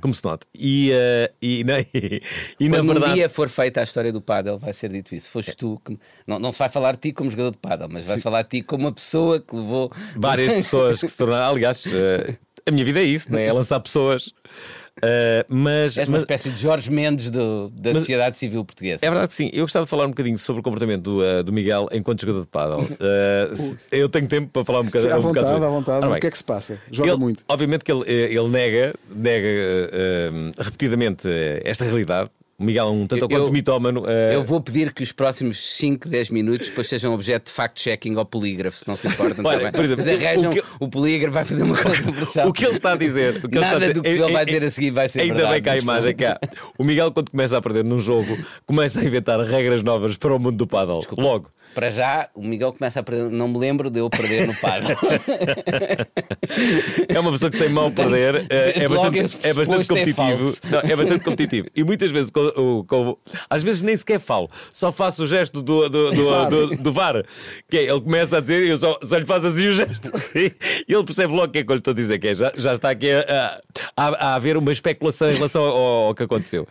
Como 0.00 0.14
se 0.14 0.24
nota. 0.24 0.46
E, 0.54 0.90
eh, 0.92 1.32
e, 1.40 1.64
na- 1.64 1.80
e 2.60 2.68
na 2.68 2.78
Quando 2.78 2.92
verdade. 2.92 3.12
um 3.12 3.14
dia 3.14 3.28
for 3.28 3.48
feita 3.48 3.80
a 3.80 3.82
história 3.84 4.12
do 4.12 4.20
paddle, 4.20 4.58
vai 4.58 4.72
ser 4.72 4.90
dito 4.90 5.14
isso. 5.14 5.30
Foste 5.30 5.56
tu 5.56 5.80
que. 5.84 5.98
Não, 6.26 6.38
não 6.38 6.52
se 6.52 6.58
vai 6.58 6.68
falar 6.68 6.92
de 6.92 6.98
ti 6.98 7.12
como 7.12 7.30
jogador 7.30 7.50
de 7.52 7.58
paddle, 7.58 7.88
mas 7.90 8.04
vai 8.04 8.18
falar 8.20 8.42
de 8.42 8.48
ti 8.48 8.62
como 8.62 8.84
uma 8.84 8.92
pessoa 8.92 9.40
que 9.40 9.54
levou. 9.54 9.90
várias 10.16 10.52
pessoas 10.64 11.00
que 11.00 11.08
se 11.08 11.16
tornaram. 11.16 11.54
Aliás, 11.54 11.84
eh, 11.86 12.36
a 12.66 12.70
minha 12.70 12.84
vida 12.84 13.00
é 13.00 13.04
isso, 13.04 13.30
não 13.32 13.38
é? 13.38 13.46
É 13.46 13.52
lançar 13.52 13.80
pessoas. 13.80 14.32
Eh, 15.02 15.44
mas, 15.48 15.96
És 15.96 16.08
uma 16.08 16.14
mas- 16.14 16.22
espécie 16.22 16.50
de 16.50 16.60
Jorge 16.60 16.90
Mendes 16.90 17.30
do- 17.30 17.70
da 17.70 17.94
sociedade 17.94 18.36
civil 18.36 18.64
portuguesa. 18.64 19.04
É 19.04 19.08
verdade 19.08 19.28
que 19.28 19.34
sim. 19.34 19.50
Eu 19.52 19.62
gostava 19.64 19.84
de 19.84 19.90
falar 19.90 20.04
um 20.06 20.10
bocadinho 20.10 20.38
sobre 20.38 20.60
o 20.60 20.62
comportamento 20.62 21.02
do, 21.02 21.24
eh, 21.24 21.42
do 21.42 21.52
Miguel 21.52 21.88
enquanto 21.92 22.20
jogador 22.20 22.40
de 22.42 22.46
paddle. 22.46 22.86
Eh, 23.00 23.50
se- 23.56 23.78
eu 23.92 24.08
tenho 24.08 24.26
tempo 24.28 24.48
para 24.52 24.64
falar 24.64 24.80
um 24.80 24.84
bocadinho. 24.84 25.12
à 25.12 25.18
um 25.18 25.22
bocado 25.22 25.34
vontade, 25.46 25.52
sobre 25.54 25.66
à 25.66 25.70
vontade. 25.70 26.06
Ora 26.06 26.16
o 26.16 26.20
que 26.20 26.26
é 26.26 26.30
que 26.30 26.38
se 26.38 26.44
passa? 26.44 26.78
Joga 26.90 27.10
ele- 27.12 27.18
muito. 27.18 27.44
Obviamente 27.48 27.84
que 27.84 27.90
ele, 27.92 28.02
ele 28.10 28.48
nega, 28.48 28.94
nega 29.14 29.48
repetidamente 30.58 31.28
esta 31.64 31.84
realidade. 31.84 32.30
O 32.60 32.64
Miguel 32.64 32.88
é 32.88 32.90
um 32.90 33.06
tanto 33.06 33.24
Eu- 33.24 33.28
quanto 33.30 33.46
eu- 33.46 33.52
mitómano. 33.52 34.04
eh, 34.06 34.34
Eu 34.34 34.44
vou 34.44 34.60
pedir 34.60 34.92
que 34.92 35.02
os 35.02 35.12
próximos 35.12 35.58
5, 35.76 36.06
10 36.06 36.28
minutos 36.28 36.68
depois 36.68 36.86
sejam 36.86 37.14
objeto 37.14 37.46
de 37.46 37.52
fact-checking 37.52 38.14
ao 38.16 38.26
polígrafo, 38.26 38.76
se 38.76 38.86
não 38.86 38.96
se 38.96 39.08
importam. 39.08 39.42
Olha, 39.46 39.72
por 39.72 39.82
exemplo, 39.82 40.04
Mas 40.06 40.22
arranjam, 40.22 40.50
o 40.50 40.54
que- 40.54 40.62
o 40.78 40.88
polígrafo 40.88 41.32
vai 41.32 41.44
fazer 41.46 41.62
uma 41.62 41.74
conversão. 41.82 42.46
O 42.46 42.52
que 42.52 42.66
ele 42.66 42.74
está 42.74 42.92
a 42.92 42.96
dizer, 42.96 43.36
o 43.42 43.48
que 43.48 43.56
ele 43.56 43.60
Nada 43.64 43.66
está 43.66 43.76
a 43.76 43.78
dizer- 43.78 43.94
do 43.94 44.02
que 44.02 44.08
ele 44.10 44.32
vai 44.32 44.44
dizer 44.44 44.64
a 44.64 44.70
seguir 44.70 44.90
vai 44.90 45.08
ser 45.08 45.20
Ainda 45.22 45.34
verdade, 45.36 45.54
bem 45.54 45.62
que 45.62 45.68
há 45.70 45.72
a 45.72 45.78
imagem 45.78 46.14
que 46.14 46.24
há. 46.26 46.38
O 46.76 46.84
Miguel, 46.84 47.10
quando 47.12 47.30
começa 47.30 47.56
a 47.56 47.62
perder 47.62 47.82
num 47.82 47.98
jogo, 47.98 48.36
começa 48.66 49.00
a 49.00 49.04
inventar 49.04 49.40
regras 49.40 49.82
novas 49.82 50.18
para 50.18 50.34
o 50.34 50.38
mundo 50.38 50.58
do 50.58 50.66
paddle. 50.66 51.00
Logo. 51.16 51.50
Para 51.74 51.88
já, 51.90 52.28
o 52.34 52.42
Miguel 52.42 52.72
começa 52.72 53.00
a 53.00 53.02
perder. 53.02 53.30
Não 53.30 53.46
me 53.48 53.56
lembro 53.58 53.90
de 53.90 54.00
eu 54.00 54.10
perder 54.10 54.46
no 54.46 54.54
paddle. 54.56 54.90
É 57.08 57.18
uma 57.18 57.30
pessoa 57.32 57.50
que 57.50 57.58
tem 57.58 57.68
mal 57.68 57.86
a 57.86 57.90
perder, 57.90 58.46
desde 58.46 58.80
é 58.84 58.88
logo 58.88 59.10
bastante, 59.10 59.38
é 59.46 59.52
bastante 59.54 59.84
é 59.84 59.88
competitivo. 59.88 60.16
falso. 60.16 60.60
Não, 60.70 60.78
é 60.80 60.96
bastante 60.96 61.24
competitivo. 61.24 61.68
E 61.74 61.84
muitas 61.84 62.10
vezes, 62.10 62.30
com- 62.30 62.40
o- 62.56 62.84
com- 62.84 63.16
às 63.48 63.62
vezes 63.62 63.80
nem 63.80 63.96
sequer 63.96 64.18
falo, 64.20 64.48
só 64.72 64.90
faço 64.92 65.22
o 65.22 65.26
gesto 65.26 65.62
do, 65.62 65.88
do, 65.88 66.10
do, 66.10 66.46
do, 66.50 66.76
do 66.76 66.92
VAR. 66.92 67.24
Que 67.68 67.78
é, 67.78 67.82
ele 67.84 68.00
começa 68.00 68.38
a 68.38 68.40
dizer 68.40 68.64
e 68.64 68.70
eu 68.70 68.78
só, 68.78 68.98
só 69.02 69.16
lhe 69.18 69.24
faço 69.24 69.46
assim 69.46 69.68
o 69.68 69.72
gesto. 69.72 70.10
E 70.88 70.92
ele 70.92 71.04
percebe 71.04 71.32
logo 71.32 71.46
o 71.46 71.50
que 71.50 71.58
é 71.58 71.64
que 71.64 71.70
eu 71.70 71.74
lhe 71.74 71.80
estou 71.80 71.92
a 71.92 71.94
dizer, 71.94 72.18
que 72.18 72.28
é, 72.28 72.34
já, 72.34 72.52
já 72.56 72.74
está 72.74 72.90
aqui 72.90 73.10
a, 73.10 73.60
a, 73.96 74.08
a 74.30 74.34
haver 74.34 74.56
uma 74.56 74.72
especulação 74.72 75.30
em 75.30 75.34
relação 75.34 75.62
ao, 75.64 75.76
ao 76.08 76.14
que 76.14 76.22
aconteceu. 76.22 76.66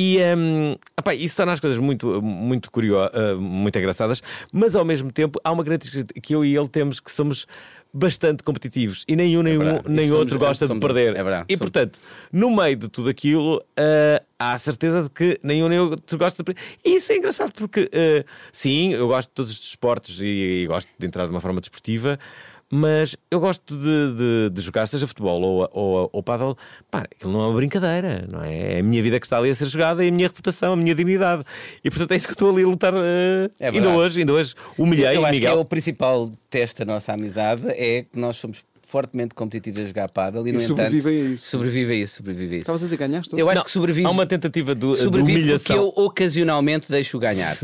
E 0.00 0.16
hum, 0.36 0.76
epá, 0.96 1.12
isso 1.12 1.34
torna 1.36 1.52
as 1.54 1.58
coisas 1.58 1.76
muito, 1.76 2.22
muito 2.22 2.70
curiosas, 2.70 3.10
muito 3.36 3.76
engraçadas, 3.76 4.22
mas 4.52 4.76
ao 4.76 4.84
mesmo 4.84 5.10
tempo 5.10 5.40
há 5.42 5.50
uma 5.50 5.64
característica 5.64 6.20
que 6.20 6.32
eu 6.36 6.44
e 6.44 6.56
ele 6.56 6.68
temos 6.68 7.00
que 7.00 7.10
somos 7.10 7.48
bastante 7.92 8.44
competitivos 8.44 9.04
e 9.08 9.16
nem 9.16 9.36
um 9.36 9.42
nem, 9.42 9.56
um, 9.56 9.64
verdade. 9.64 9.88
nem 9.88 10.12
outro 10.12 10.38
gosta 10.38 10.68
somos- 10.68 10.80
de 10.80 10.86
perder. 10.86 11.16
é 11.16 11.22
verdade. 11.24 11.46
E 11.48 11.56
Somos- 11.56 11.70
portanto, 11.72 12.00
no 12.32 12.54
meio 12.54 12.76
de 12.76 12.88
tudo 12.88 13.08
aquilo, 13.10 13.60
ah, 13.76 14.22
há 14.38 14.52
a 14.52 14.58
certeza 14.58 15.02
de 15.02 15.10
que 15.10 15.40
nem 15.42 15.64
um 15.64 15.68
nem 15.68 15.80
outro 15.80 16.16
gosta 16.16 16.44
de 16.44 16.46
perder. 16.46 16.60
E 16.84 16.96
isso 16.96 17.10
é 17.10 17.16
engraçado 17.16 17.52
porque, 17.54 17.90
ah, 17.92 18.24
sim, 18.52 18.92
eu 18.92 19.08
gosto 19.08 19.30
de 19.30 19.34
todos 19.34 19.50
os 19.50 19.58
desportos 19.58 20.20
e, 20.20 20.62
e 20.62 20.66
gosto 20.68 20.88
de 20.96 21.06
entrar 21.06 21.24
de 21.24 21.30
uma 21.32 21.40
forma 21.40 21.60
desportiva. 21.60 22.20
Mas 22.70 23.16
eu 23.30 23.40
gosto 23.40 23.74
de, 23.74 24.12
de- 24.14 24.50
de 24.52 24.60
jogar, 24.60 24.86
seja 24.86 25.06
futebol 25.06 25.40
ou, 25.40 25.68
ou, 25.72 26.10
ou 26.12 26.22
paddle, 26.22 26.54
pá, 26.90 26.98
aquilo 27.10 27.32
não 27.32 27.40
é 27.42 27.46
uma 27.46 27.54
brincadeira, 27.56 28.26
não 28.30 28.44
é? 28.44 28.74
É 28.74 28.78
a 28.80 28.82
minha 28.82 29.02
vida 29.02 29.18
que 29.18 29.24
está 29.24 29.38
ali 29.38 29.48
a 29.48 29.54
ser 29.54 29.64
jogada 29.66 30.04
e 30.04 30.08
a 30.08 30.12
minha 30.12 30.28
reputação, 30.28 30.74
a 30.74 30.76
minha 30.76 30.94
dignidade. 30.94 31.44
E 31.82 31.88
portanto 31.88 32.12
é 32.12 32.16
isso 32.16 32.26
que 32.26 32.34
estou 32.34 32.50
ali 32.50 32.62
a 32.62 32.66
lutar. 32.66 32.92
eh, 32.94 33.48
É 33.58 33.68
ainda 33.70 33.88
hoje, 33.88 34.20
ainda 34.20 34.34
hoje, 34.34 34.54
humilhei 34.76 35.16
eu 35.16 35.22
o 35.22 35.24
acho 35.24 35.32
que 35.38 35.46
é 35.46 35.48
Miguel. 35.48 35.60
o 35.60 35.64
principal 35.64 36.30
teste 36.50 36.84
da 36.84 36.92
nossa 36.92 37.12
amizade 37.14 37.62
é 37.68 38.02
que 38.02 38.18
nós 38.18 38.36
somos 38.36 38.62
fortemente 38.88 39.34
competitivos 39.34 39.80
a 39.80 39.84
jogar 39.84 40.08
paddle 40.08 40.48
e, 40.48 40.52
no 40.52 40.60
E 40.60 40.64
entanto, 40.64 40.80
a 40.80 41.12
isso. 41.12 41.50
Sobrevive 41.50 41.92
a 41.92 41.96
isso, 41.96 42.16
sobrevive 42.16 42.54
a 42.54 42.56
isso. 42.56 42.62
Estavas 42.62 42.82
a 42.82 42.86
dizer 42.86 42.96
ganhaste? 42.96 43.38
Eu 43.38 43.48
acho 43.48 43.58
Não, 43.58 43.64
que 43.64 43.70
sobrevive. 43.70 44.06
Há 44.06 44.10
uma 44.10 44.26
tentativa 44.26 44.74
de, 44.74 44.80
de 44.80 44.96
Sobrevive 44.96 45.32
porque 45.32 45.42
humilhação. 45.42 45.76
eu 45.76 45.92
ocasionalmente 45.94 46.90
deixo 46.90 47.18
ganhar. 47.18 47.54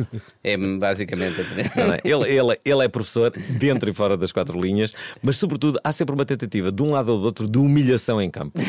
É 0.42 0.56
basicamente 0.56 1.40
a 1.40 2.00
Ele, 2.04 2.28
ele, 2.30 2.60
ele 2.64 2.84
é 2.84 2.88
professor 2.88 3.32
dentro 3.58 3.88
e 3.88 3.92
fora 3.92 4.16
das 4.16 4.30
quatro 4.32 4.60
linhas, 4.60 4.92
mas 5.22 5.38
sobretudo 5.38 5.78
há 5.82 5.90
sempre 5.92 6.14
uma 6.14 6.26
tentativa 6.26 6.70
de 6.70 6.82
um 6.82 6.90
lado 6.90 7.12
ou 7.12 7.18
do 7.18 7.24
outro 7.24 7.48
de 7.48 7.58
humilhação 7.58 8.20
em 8.20 8.30
campo. 8.30 8.60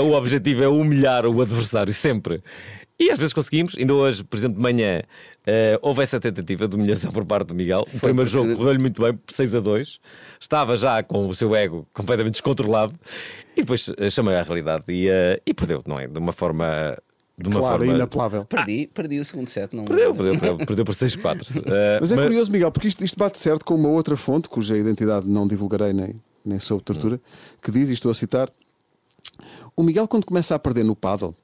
o 0.00 0.12
objetivo 0.12 0.62
é 0.62 0.68
humilhar 0.68 1.26
o 1.26 1.42
adversário 1.42 1.92
sempre. 1.92 2.42
E 3.00 3.10
às 3.10 3.18
vezes 3.18 3.32
conseguimos, 3.32 3.76
ainda 3.78 3.94
hoje, 3.94 4.24
por 4.24 4.36
exemplo, 4.36 4.56
de 4.56 4.62
manhã, 4.62 5.02
eh, 5.50 5.78
houve 5.80 6.02
essa 6.02 6.20
tentativa 6.20 6.68
de 6.68 6.76
humilhação 6.76 7.10
por 7.10 7.24
parte 7.24 7.46
do 7.48 7.54
Miguel. 7.54 7.80
O 7.94 7.98
primeiro 7.98 8.16
porque- 8.16 8.48
jogo 8.48 8.54
correu-lhe 8.56 8.78
muito 8.78 9.00
bem, 9.00 9.18
6 9.32 9.54
a 9.54 9.60
2. 9.60 9.98
Estava 10.38 10.76
já 10.76 11.02
com 11.02 11.26
o 11.26 11.34
seu 11.34 11.56
ego 11.56 11.86
completamente 11.94 12.34
descontrolado 12.34 12.92
e 13.56 13.62
depois 13.62 13.90
eh, 13.96 14.10
chamei 14.10 14.36
à 14.36 14.42
realidade 14.42 14.84
e, 14.88 15.08
eh, 15.08 15.40
e 15.46 15.54
perdeu, 15.54 15.82
não 15.86 15.98
é? 15.98 16.06
De 16.06 16.18
uma 16.18 16.32
forma. 16.32 16.96
De 17.40 17.48
uma 17.48 17.60
Claro, 17.60 17.78
forma... 17.78 17.94
inapelável. 17.94 18.44
Perdi, 18.44 18.90
perdi 18.92 19.20
o 19.20 19.24
segundo 19.24 19.48
set. 19.48 19.74
Não... 19.74 19.84
Perdeu, 19.84 20.12
perdeu, 20.14 20.38
perdeu, 20.40 20.66
perdeu 20.66 20.84
por 20.84 20.94
6-4. 20.94 21.62
Eh, 21.66 21.98
Mas 22.00 22.10
é 22.12 22.16
curioso, 22.16 22.50
Miguel, 22.52 22.70
porque 22.72 22.88
isto, 22.88 23.02
isto 23.04 23.16
bate 23.18 23.38
certo 23.38 23.64
com 23.64 23.74
uma 23.76 23.88
outra 23.88 24.16
fonte, 24.16 24.48
cuja 24.48 24.76
identidade 24.76 25.26
não 25.28 25.46
divulgarei 25.46 25.92
nem, 25.92 26.20
nem 26.44 26.58
sob 26.58 26.82
tortura, 26.82 27.20
que 27.62 27.70
diz, 27.70 27.88
e 27.90 27.92
estou 27.94 28.10
a 28.10 28.14
citar: 28.14 28.50
O 29.76 29.82
Miguel, 29.82 30.06
quando 30.08 30.24
começa 30.26 30.54
a 30.54 30.58
perder 30.58 30.84
no 30.84 30.96
paddle, 30.96 31.34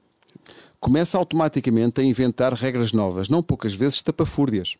começa 0.85 1.17
automaticamente 1.17 1.99
a 1.99 2.03
inventar 2.03 2.53
regras 2.53 2.93
novas, 2.93 3.27
não 3.27 3.41
poucas 3.41 3.73
vezes 3.73 4.03
tapafúrdias, 4.03 4.75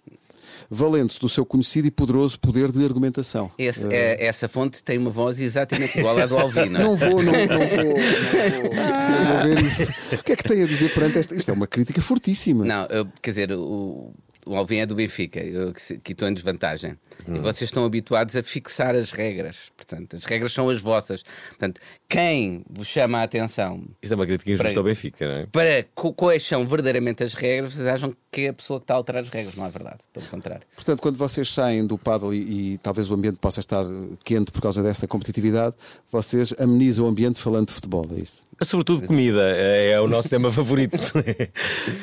valendo-se 0.69 1.19
do 1.19 1.27
seu 1.27 1.43
conhecido 1.43 1.88
e 1.88 1.91
poderoso 1.91 2.39
poder 2.39 2.71
de 2.71 2.85
argumentação. 2.85 3.51
Esse- 3.57 3.91
é- 3.91 4.24
essa 4.27 4.47
fonte 4.47 4.83
tem 4.83 5.00
uma 5.00 5.09
voz 5.09 5.39
exatamente 5.39 5.97
igual 5.97 6.15
à 6.19 6.27
do 6.27 6.38
Alvino. 6.38 6.77
Não 6.77 6.95
vou, 6.95 7.24
não, 7.24 7.31
não 7.31 7.67
vou, 7.67 7.77
não 7.83 8.62
vou 8.62 8.74
desenvolver 9.01 9.62
isso. 9.65 9.91
O 10.13 10.24
que 10.24 10.33
é 10.33 10.35
que 10.35 10.43
tem 10.43 10.62
a 10.63 10.67
dizer 10.67 10.93
perante 10.93 11.17
esta? 11.17 11.35
Isto 11.35 11.50
é 11.50 11.53
uma 11.55 11.65
crítica 11.65 12.00
fortíssima. 12.03 12.63
Não, 12.63 12.85
eu- 12.85 13.07
quer 13.19 13.31
dizer, 13.31 13.51
o, 13.51 14.13
o 14.45 14.55
Alvin 14.55 14.77
é 14.77 14.85
do 14.85 14.93
Benfica, 14.93 15.39
eu 15.39 15.74
que 15.74 15.97
que 15.97 16.12
estou 16.12 16.29
em 16.29 16.33
desvantagem. 16.35 16.91
Hum. 17.27 17.38
E 17.38 17.39
vocês 17.39 17.67
estão 17.69 17.83
habituados 17.83 18.35
a 18.35 18.43
fixar 18.43 18.93
as 18.95 19.12
regras. 19.12 19.71
Portanto, 19.75 20.15
as 20.15 20.24
regras 20.25 20.53
são 20.53 20.69
as 20.69 20.79
vossas. 20.79 21.24
Portanto, 21.50 21.81
quem 22.07 22.63
vos 22.69 22.88
chama 22.88 23.19
a 23.19 23.24
atenção 23.24 23.83
Isto 24.01 24.13
é 24.13 24.15
uma 24.15 24.25
crítica 24.25 24.51
injusta 24.51 24.69
Para- 24.69 24.79
ao 24.79 24.83
Benfica, 24.83 25.27
não 25.27 25.35
é? 25.41 25.45
para 25.47 25.83
quais 26.13 26.43
são 26.45 26.65
verdadeiramente 26.65 27.24
as 27.24 27.33
regras, 27.33 27.74
vocês 27.74 27.88
acham 27.88 28.15
que 28.31 28.41
é 28.41 28.50
a 28.50 28.53
pessoa 28.53 28.79
que 28.79 28.83
está 28.83 28.93
a 28.93 28.97
alterar 28.97 29.24
as 29.24 29.29
regras, 29.29 29.55
não 29.55 29.65
é 29.65 29.69
verdade, 29.69 30.00
pelo 30.13 30.25
contrário. 30.27 30.63
Portanto, 30.75 31.01
quando 31.01 31.15
vocês 31.17 31.50
saem 31.51 31.88
do 31.88 31.97
paddle 31.97 32.33
e, 32.33 32.74
e 32.74 32.77
talvez 32.79 33.09
o 33.09 33.13
ambiente 33.13 33.38
possa 33.39 33.59
estar 33.62 33.85
quente 34.24 34.51
por 34.51 34.62
causa 34.62 34.83
dessa 34.83 35.07
competitividade, 35.07 35.75
vocês 36.12 36.53
amenizam 36.59 37.05
o 37.05 37.07
ambiente 37.09 37.39
falando 37.39 37.67
de 37.67 37.74
futebol, 37.74 38.05
é 38.12 38.19
isso? 38.19 38.45
Sobretudo 38.62 39.05
comida, 39.07 39.41
é 39.55 39.91
é 39.91 40.01
o 40.01 40.07
nosso 40.07 40.29
tema 40.29 40.51
favorito. 40.53 40.97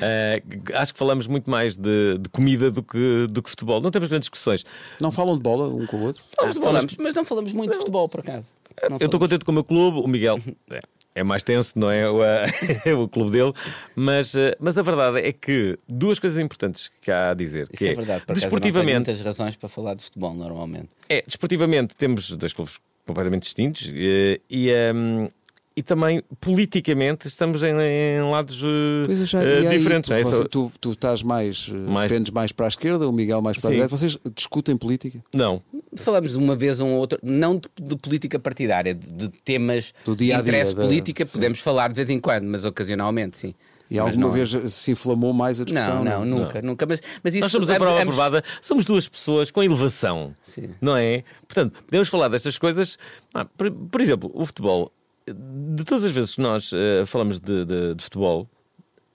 Eh, 0.01 0.43
acho 0.75 0.93
que 0.93 0.99
falamos 0.99 1.27
muito 1.27 1.49
mais 1.51 1.77
de, 1.77 2.19
de 2.19 2.29
comida 2.29 2.71
do 2.71 2.83
que, 2.83 3.27
do 3.31 3.43
que 3.43 3.51
futebol. 3.51 3.81
Não 3.81 3.91
temos 3.91 4.09
grandes 4.09 4.25
discussões. 4.27 4.65
Não 5.01 5.13
falam 5.13 5.37
de 5.37 5.43
bola 5.43 5.69
um 5.69 5.87
com 5.87 5.97
o 5.99 6.03
outro? 6.03 6.25
Ah, 6.39 6.49
falamos, 6.55 6.97
mas 6.99 7.15
não 7.15 7.25
falamos 7.25 7.53
muito 7.53 7.73
de 7.73 7.79
futebol, 7.79 8.09
por 8.09 8.21
acaso. 8.21 8.49
Não 8.89 8.97
Eu 9.01 9.07
estou 9.07 9.21
contente 9.21 9.45
com 9.45 9.51
o 9.51 9.55
meu 9.55 9.65
clube, 9.65 9.99
o 9.99 10.07
Miguel. 10.07 10.41
é, 10.71 10.81
É 11.15 11.23
mais 11.23 11.43
tenso, 11.43 11.73
não 11.77 11.91
é? 11.91 12.09
O, 12.09 12.23
eh, 12.25 12.47
o 12.95 13.09
clube 13.09 13.31
dele, 13.33 13.53
mas, 13.95 14.35
eh, 14.35 14.57
mas 14.59 14.79
a 14.79 14.83
verdade 14.83 15.19
é 15.19 15.33
que 15.33 15.79
duas 15.89 16.19
coisas 16.19 16.39
importantes 16.39 16.91
que 17.01 17.11
há 17.11 17.31
a 17.31 17.35
dizer: 17.35 17.63
Isso 17.65 17.79
que 17.79 17.89
é, 17.89 17.95
verdade, 17.95 18.25
por 18.25 18.33
acaso, 18.33 18.47
eu 18.47 18.51
não 18.51 18.61
tenho 18.61 18.73
desportivamente, 18.73 19.07
muitas 19.11 19.21
razões 19.21 19.57
para 19.57 19.69
falar 19.69 19.95
de 19.95 20.03
futebol, 20.05 20.35
normalmente. 20.35 20.89
É, 21.09 21.23
desportivamente 21.27 21.95
temos 21.95 22.31
dois 22.37 22.53
clubes 22.53 22.79
completamente 23.07 23.43
distintos 23.43 23.91
eh, 23.95 24.41
e, 24.49 24.71
ehm, 24.71 25.29
e 25.77 25.83
também 25.83 26.23
politicamente 26.41 27.27
estamos 27.29 27.63
em, 27.63 27.69
em 27.71 28.23
lados 28.31 28.63
Pois 29.07 29.21
eu 29.21 29.27
já, 29.27 29.43
eh, 29.43 29.63
e 29.63 29.67
aí, 29.69 29.79
diferentes. 29.79 30.11
não 30.11 30.17
é? 30.17 30.23
você- 30.23 30.45
tu, 30.49 30.71
tu 30.81 30.93
estás 30.93 31.23
mais, 31.23 31.71
eh, 31.73 31.77
Mais- 31.91 32.11
pendes 32.13 32.31
mais 32.31 32.53
para 32.53 32.67
a 32.67 32.69
esquerda, 32.69 33.09
o 33.09 33.13
Miguel 33.13 33.41
mais 33.43 33.57
para 33.59 33.69
a 33.69 33.71
Sim. 33.71 33.75
direita. 33.77 33.97
Vocês 33.97 34.19
discutem 34.35 34.77
política? 34.77 35.23
Não, 35.35 35.63
Falamos 35.95 36.35
uma 36.37 36.57
vez 36.57 36.81
um 36.81 36.89
ou 36.93 36.99
outro, 37.01 37.19
não 37.23 37.57
de, 37.59 37.69
de 37.81 37.97
política 37.97 38.39
partidária, 38.39 38.95
de, 38.95 39.07
de 39.11 39.29
temas 39.45 39.93
Do 40.05 40.17
dia 40.17 40.37
a 40.37 40.39
de 40.39 40.45
dia, 40.45 40.51
interesse 40.53 40.75
da- 40.75 40.83
política, 40.85 41.27
sim. 41.27 41.33
podemos 41.33 41.59
falar 41.61 41.89
de 41.89 41.95
vez 41.95 42.09
em 42.09 42.19
quando, 42.19 42.45
mas 42.47 42.65
ocasionalmente, 42.65 43.37
sim. 43.37 43.55
E 43.91 43.97
Mas 43.97 44.07
alguma 44.07 44.27
não- 44.29 44.33
vez 44.33 44.49
se 44.73 44.91
inflamou 44.93 45.35
mais 45.35 45.61
a 45.61 45.65
discussão? 45.67 46.03
Não, 46.03 46.25
não, 46.25 46.39
nunca, 46.39 46.63
nunca. 46.63 46.87
Mas, 46.87 47.03
mas 47.23 47.35
isso 47.35 47.43
nós 47.43 47.53
somos 47.53 47.69
a 47.69 47.77
prova 47.77 48.01
ambos- 48.01 48.15
aprovada, 48.19 48.43
somos 48.63 48.87
duas 48.87 49.07
pessoas 49.07 49.51
com 49.51 49.63
elevação, 49.63 50.35
Sim. 50.43 50.71
não 50.81 50.97
é? 50.97 51.25
Portanto, 51.47 51.75
podemos 51.85 52.09
falar 52.09 52.29
destas 52.29 52.57
coisas. 52.57 52.99
Ah, 53.35 53.45
por, 53.45 53.71
por 53.71 54.01
exemplo, 54.01 54.31
o 54.33 54.47
futebol, 54.47 54.91
de 55.27 55.85
todas 55.85 56.05
as 56.05 56.11
vezes 56.13 56.35
que 56.35 56.41
nós 56.41 56.71
eh, 56.75 57.05
falamos 57.07 57.39
de, 57.41 57.65
de- 57.65 57.95
de 57.95 58.03
futebol. 58.05 58.49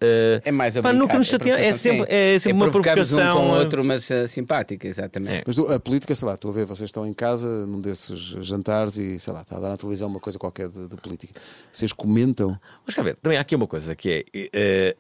eh, 0.02 0.42
É 0.46 0.52
mais 0.52 0.76
pá, 0.78 0.94
nunca 0.94 1.18
nos 1.18 1.28
chateamos, 1.28 1.60
é 1.62 1.70
provocação, 1.70 1.92
sempre, 1.98 2.16
é 2.16 2.40
sempre 2.40 2.54
uma 2.58 2.70
provocamos 2.72 3.10
provocação. 3.10 3.38
um 3.44 3.48
com 3.48 3.52
o 3.52 3.56
eh, 3.56 3.60
outro, 3.60 3.84
mas 3.84 4.12
eh, 4.12 4.28
simpática, 4.28 4.88
exatamente. 4.88 5.38
É. 5.40 5.44
Mas 5.46 5.58
a 5.58 5.80
política, 5.80 6.14
sei 6.16 6.28
lá, 6.28 6.36
estou 6.36 6.52
a 6.52 6.54
ver, 6.54 6.66
vocês 6.66 6.88
estão 6.88 7.06
em 7.06 7.14
casa 7.14 7.66
num 7.66 7.82
desses 7.82 8.20
jantares 8.46 8.98
e 8.98 9.20
sei 9.20 9.34
lá, 9.34 9.42
está 9.42 9.58
a 9.58 9.60
dar 9.60 9.70
na 9.70 9.78
televisão 9.78 10.08
uma 10.08 10.20
coisa 10.20 10.38
qualquer 10.40 10.70
de, 10.70 10.88
de 10.88 10.98
política. 10.98 11.40
Vocês 11.74 11.92
comentam. 11.92 12.58
Mas 12.86 12.94
cá 12.96 13.02
ver, 13.02 13.16
também 13.22 13.38
há 13.38 13.42
aqui 13.42 13.56
uma 13.56 13.68
coisa 13.68 13.96
que 13.96 14.26
é. 14.34 14.50
eh, 14.54 14.96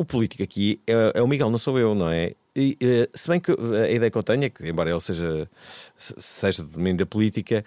o 0.00 0.04
político 0.04 0.44
aqui 0.44 0.80
é, 0.86 1.12
é 1.16 1.22
o 1.22 1.26
Miguel, 1.26 1.50
não 1.50 1.58
sou 1.58 1.76
eu, 1.76 1.92
não 1.92 2.08
é? 2.08 2.32
E, 2.54 2.76
se 3.14 3.28
bem 3.28 3.38
que 3.40 3.50
a 3.52 3.90
ideia 3.90 4.10
que 4.10 4.16
eu 4.18 4.22
tenho 4.22 4.44
é 4.44 4.48
que, 4.48 4.64
embora 4.68 4.88
ele 4.90 5.00
seja, 5.00 5.48
se- 5.96 6.14
seja 6.18 6.62
do 6.62 6.68
domínio 6.70 6.98
da 6.98 7.06
política, 7.06 7.64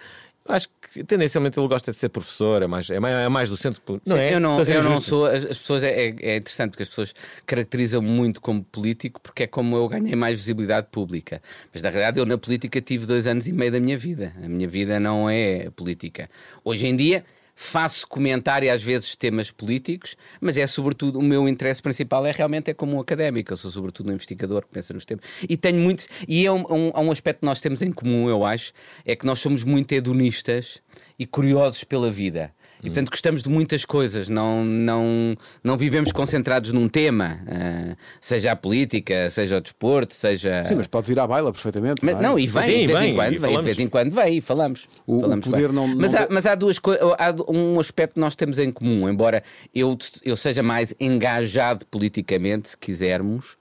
acho 0.48 0.68
que 0.92 1.04
tendencialmente 1.04 1.58
ele 1.58 1.68
gosta 1.68 1.92
de 1.92 1.98
ser 1.98 2.08
professor, 2.08 2.62
é 2.62 2.66
mais, 2.66 2.88
é 2.90 2.98
mais, 3.00 3.14
é 3.14 3.28
mais 3.28 3.48
do 3.48 3.56
centro. 3.56 3.80
Não 4.04 4.16
Sim, 4.16 4.22
é? 4.22 4.34
Eu 4.34 4.40
não, 4.40 4.64
ser 4.64 4.76
eu 4.76 4.82
não 4.82 5.00
sou. 5.00 5.26
As, 5.26 5.44
as 5.44 5.58
pessoas 5.58 5.84
é, 5.84 5.90
é- 5.90 6.16
é 6.20 6.36
interessante 6.36 6.70
porque 6.70 6.82
as 6.82 6.88
pessoas 6.88 7.14
caracterizam 7.46 8.02
muito 8.02 8.40
como 8.40 8.62
político 8.64 9.20
porque 9.20 9.44
é 9.44 9.46
como 9.46 9.76
eu 9.76 9.88
ganhei 9.88 10.14
mais 10.16 10.38
visibilidade 10.38 10.88
pública. 10.90 11.40
Mas 11.72 11.82
na 11.82 11.90
realidade 11.90 12.18
eu 12.18 12.26
na 12.26 12.36
política 12.38 12.80
tive 12.80 13.06
dois 13.06 13.26
anos 13.26 13.46
e 13.46 13.52
meio 13.52 13.72
da 13.72 13.80
minha 13.80 13.96
vida. 13.96 14.32
A 14.42 14.48
minha 14.48 14.68
vida 14.68 14.98
não 15.00 15.28
é 15.30 15.70
política. 15.70 16.28
Hoje 16.64 16.86
em 16.86 16.96
dia. 16.96 17.24
Faço 17.54 18.08
comentário 18.08 18.72
às 18.72 18.82
vezes 18.82 19.14
temas 19.14 19.50
políticos, 19.50 20.16
mas 20.40 20.56
é 20.56 20.66
sobretudo 20.66 21.18
o 21.18 21.22
meu 21.22 21.48
interesse 21.48 21.82
principal 21.82 22.24
é 22.26 22.32
realmente 22.32 22.70
é 22.70 22.74
como 22.74 22.96
um 22.96 23.00
académico. 23.00 23.52
Eu 23.52 23.56
sou 23.56 23.70
sobretudo 23.70 24.10
um 24.10 24.14
investigador 24.14 24.62
que 24.62 24.68
pensa 24.68 24.94
nos 24.94 25.04
temas 25.04 25.24
e 25.48 25.56
tenho 25.56 25.78
muito. 25.78 26.06
E 26.26 26.46
é 26.46 26.52
um, 26.52 26.64
um, 26.70 26.92
um 26.94 27.10
aspecto 27.12 27.40
que 27.40 27.46
nós 27.46 27.60
temos 27.60 27.82
em 27.82 27.92
comum, 27.92 28.28
eu 28.28 28.44
acho, 28.44 28.72
é 29.04 29.14
que 29.14 29.26
nós 29.26 29.38
somos 29.38 29.64
muito 29.64 29.92
hedonistas 29.92 30.82
e 31.18 31.26
curiosos 31.26 31.84
pela 31.84 32.10
vida. 32.10 32.52
E 32.82 32.86
portanto 32.86 33.10
gostamos 33.10 33.42
de 33.44 33.48
muitas 33.48 33.84
coisas, 33.84 34.28
não, 34.28 34.64
não, 34.64 35.36
não 35.62 35.76
vivemos 35.76 36.10
concentrados 36.10 36.72
num 36.72 36.88
tema, 36.88 37.38
ah, 37.46 37.96
seja 38.20 38.52
a 38.52 38.56
política, 38.56 39.30
seja 39.30 39.58
o 39.58 39.60
desporto, 39.60 40.14
seja. 40.14 40.64
Sim, 40.64 40.74
mas 40.74 40.88
pode 40.88 41.06
vir 41.06 41.18
à 41.20 41.26
baila 41.26 41.52
perfeitamente. 41.52 42.04
Mas, 42.04 42.14
não, 42.14 42.20
é? 42.20 42.22
não, 42.24 42.38
e 42.38 42.46
vem, 42.46 42.62
Sim, 42.62 42.80
de 42.80 42.86
vez 42.88 42.98
vem, 42.98 43.10
em 43.10 43.14
quando, 43.14 43.32
e 43.34 43.38
vem, 43.38 43.56
de 43.56 43.62
vez 43.62 43.78
em 43.78 43.88
quando 43.88 44.12
vem 44.12 44.38
e 44.38 44.40
falamos. 44.40 44.88
O- 45.06 45.18
o 45.18 45.20
falamos 45.20 45.46
poder 45.46 45.68
bem. 45.68 45.76
não- 45.76 45.86
não 45.88 45.96
mas, 45.96 46.14
há, 46.14 46.26
mas 46.28 46.44
há 46.44 46.54
duas 46.56 46.78
coisas, 46.80 47.02
há 47.18 47.34
um 47.48 47.78
aspecto 47.78 48.14
que 48.14 48.20
nós 48.20 48.34
temos 48.34 48.58
em 48.58 48.70
comum, 48.72 49.08
embora 49.08 49.44
eu, 49.72 49.96
eu 50.24 50.36
seja 50.36 50.62
mais 50.62 50.92
engajado 50.98 51.86
politicamente, 51.86 52.70
se 52.70 52.76
quisermos. 52.76 53.56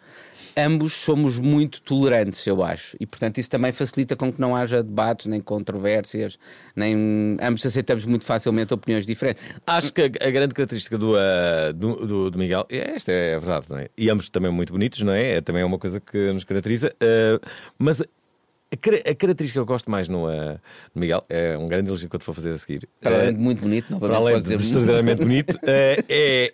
Ambos 0.65 0.93
somos 0.93 1.39
muito 1.39 1.81
tolerantes, 1.81 2.45
eu 2.45 2.63
acho, 2.63 2.95
e 2.99 3.05
portanto 3.07 3.37
isso 3.39 3.49
também 3.49 3.71
facilita 3.71 4.15
com 4.15 4.31
que 4.31 4.39
não 4.39 4.55
haja 4.55 4.83
debates, 4.83 5.25
nem 5.27 5.41
controvérsias, 5.41 6.37
nem 6.75 7.37
ambos 7.41 7.65
aceitamos 7.65 8.05
muito 8.05 8.25
facilmente 8.25 8.73
opiniões 8.73 9.05
diferentes. 9.05 9.41
Acho 9.65 9.91
que 9.93 10.01
a, 10.01 10.05
a 10.05 10.29
grande 10.29 10.53
característica 10.53 10.97
do, 10.97 11.15
ah, 11.15 11.71
do, 11.73 12.05
do- 12.05 12.31
do 12.31 12.37
Miguel, 12.37 12.65
esta 12.69 13.11
é 13.11 13.35
a 13.35 13.39
verdade, 13.39 13.65
não 13.69 13.77
é? 13.79 13.89
E 13.97 14.09
ambos 14.09 14.29
também 14.29 14.51
muito 14.51 14.71
bonitos, 14.73 15.01
não 15.01 15.13
é? 15.13 15.37
É 15.37 15.41
também 15.41 15.63
uma 15.63 15.79
coisa 15.79 15.99
que 15.99 16.31
nos 16.31 16.43
caracteriza. 16.43 16.93
ah, 17.01 17.39
mas 17.79 18.01
a, 18.01 18.77
cara- 18.79 18.97
a 18.97 19.15
característica 19.15 19.53
que 19.53 19.59
eu 19.59 19.65
gosto 19.65 19.89
mais 19.89 20.07
no, 20.07 20.27
ah, 20.27 20.59
no 20.93 21.01
Miguel 21.01 21.25
é 21.27 21.57
um 21.57 21.67
grande 21.67 21.87
elogio 21.89 22.09
que 22.09 22.15
eu 22.15 22.19
te 22.19 22.25
vou 22.25 22.35
fazer 22.35 22.51
a 22.51 22.57
seguir. 22.57 22.87
Para 23.01 23.15
além 23.15 23.33
de 23.33 23.39
muito 23.39 23.61
bonito, 23.61 23.87
para 23.99 24.07
novamente 24.07 24.45
além 24.47 24.57
de 24.59 24.63
extraordinariamente 24.63 25.21
bonito, 25.25 25.59
eh, 25.65 26.03
é 26.07 26.53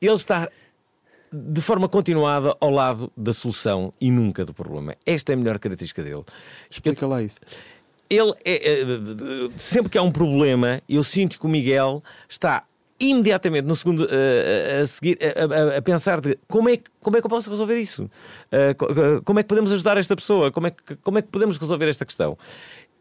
ele 0.00 0.14
está 0.14 0.48
de 1.36 1.60
forma 1.60 1.88
continuada 1.88 2.56
ao 2.60 2.70
lado 2.70 3.12
da 3.16 3.32
solução 3.32 3.92
e 4.00 4.10
nunca 4.10 4.44
do 4.44 4.54
problema. 4.54 4.94
Esta 5.04 5.32
é 5.32 5.34
a 5.34 5.36
melhor 5.36 5.58
característica 5.58 6.02
dele. 6.02 6.24
Explica 6.70 7.06
lá 7.06 7.22
isso. 7.22 7.38
Ele 8.08 8.32
é, 8.44 8.80
é, 8.82 8.84
sempre 9.56 9.90
que 9.90 9.98
há 9.98 10.02
um 10.02 10.12
problema, 10.12 10.80
eu 10.88 11.02
sinto 11.02 11.38
que 11.38 11.44
o 11.46 11.48
Miguel 11.48 12.02
está 12.28 12.64
imediatamente 12.98 13.66
no 13.66 13.76
segundo 13.76 14.06
eh, 14.10 14.80
a, 14.82 14.86
seguir 14.86 15.18
a, 15.20 15.74
a- 15.74 15.76
a 15.78 15.82
pensar 15.82 16.18
de 16.20 16.38
como 16.48 16.68
é, 16.70 16.76
que, 16.78 16.84
como 17.00 17.16
é 17.16 17.20
que 17.20 17.26
eu 17.26 17.30
posso 17.30 17.50
resolver 17.50 17.78
isso? 17.78 18.08
Co- 18.78 18.88
como 19.24 19.38
é 19.38 19.42
que 19.42 19.48
podemos 19.48 19.70
ajudar 19.72 19.98
esta 19.98 20.16
pessoa? 20.16 20.50
Como 20.50 20.68
é 20.68 20.70
que, 20.70 20.96
como 20.96 21.18
é 21.18 21.22
que 21.22 21.28
podemos 21.28 21.58
resolver 21.58 21.88
esta 21.88 22.06
questão? 22.06 22.38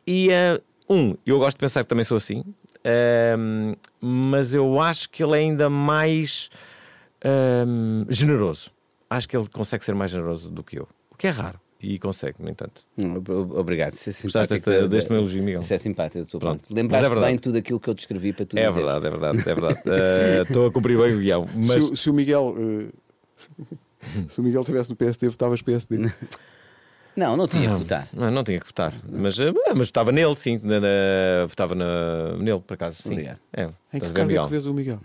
E 0.05 0.29
um, 0.89 1.15
eu 1.25 1.37
gosto 1.39 1.55
de 1.57 1.61
pensar 1.61 1.83
que 1.83 1.87
também 1.89 2.03
sou 2.03 2.17
assim, 2.17 2.43
mas 4.01 4.53
eu 4.53 4.79
acho 4.81 5.09
que 5.09 5.23
ele 5.23 5.33
é 5.33 5.39
ainda 5.39 5.69
mais 5.69 6.49
ehm, 7.25 8.05
generoso. 8.09 8.71
Acho 9.09 9.27
que 9.27 9.35
ele 9.37 9.47
consegue 9.47 9.83
ser 9.83 9.93
mais 9.95 10.11
generoso 10.11 10.49
do 10.49 10.63
que 10.63 10.79
eu, 10.79 10.87
o 11.11 11.15
que 11.17 11.27
é 11.27 11.29
raro. 11.31 11.59
E 11.81 11.99
consegue, 11.99 12.37
no 12.39 12.49
entanto. 12.49 12.81
Hum, 12.97 13.17
ob- 13.17 13.29
Obrigado. 13.57 13.93
Isso 13.93 14.09
é 14.09 14.23
Gostaste 14.23 14.59
da- 14.61 14.87
deste 14.87 15.11
meu 15.11 15.19
elogio, 15.19 15.43
Miguel? 15.43 15.61
Isso 15.61 15.73
é 15.73 15.77
simpático. 15.77 16.25
tua 16.25 16.39
Pronto. 16.39 16.61
parte. 16.61 16.73
Lembraste 16.73 17.05
é 17.05 17.09
verdade. 17.09 17.31
bem 17.31 17.37
tudo 17.39 17.57
aquilo 17.57 17.79
que 17.79 17.89
eu 17.89 17.93
descrevi 17.93 18.33
para 18.33 18.45
tu 18.45 18.57
É 18.57 18.65
dizeres. 18.67 18.75
verdade, 18.75 19.05
é 19.05 19.09
verdade, 19.11 19.37
é 19.39 19.53
verdade. 19.55 19.81
Eh, 19.85 20.41
Estou 20.43 20.65
a 20.67 20.71
cumprir 20.71 20.97
bem 20.97 21.13
o 21.13 21.19
guião. 21.19 21.45
Se, 21.47 21.57
Mas 21.67 21.83
o, 21.83 21.95
se 21.95 22.09
o 22.09 22.13
Miguel. 22.13 22.55
eh, 22.57 22.87
se 24.27 24.39
o 24.39 24.43
Miguel 24.43 24.61
estivesse 24.61 24.89
no 24.89 24.95
PSD, 24.95 25.29
votavas 25.29 25.61
PSD. 25.61 26.09
Não, 27.15 27.37
não 27.37 27.47
tinha 27.47 27.69
que 27.71 27.75
votar. 27.77 28.09
não, 28.11 28.29
não 28.29 28.43
tinha 28.43 28.59
que 28.59 28.65
votar. 28.65 28.93
Mas, 29.09 29.39
eh, 29.39 29.49
mas 29.73 29.87
votava 29.87 30.11
nele, 30.11 30.35
sim. 30.35 30.59
Na, 30.61 30.81
na- 30.81 31.45
votava 31.47 31.73
na, 31.73 32.35
nele, 32.37 32.59
por 32.59 32.73
acaso. 32.73 33.01
Sim. 33.01 33.11
Obrigado. 33.11 33.39
É, 33.53 33.63
Em 33.63 33.69
que 34.01 34.11
cargo 34.11 34.31
é 34.31 34.43
que 34.43 34.49
vês 34.49 34.65
o 34.65 34.73
Miguel? 34.73 34.99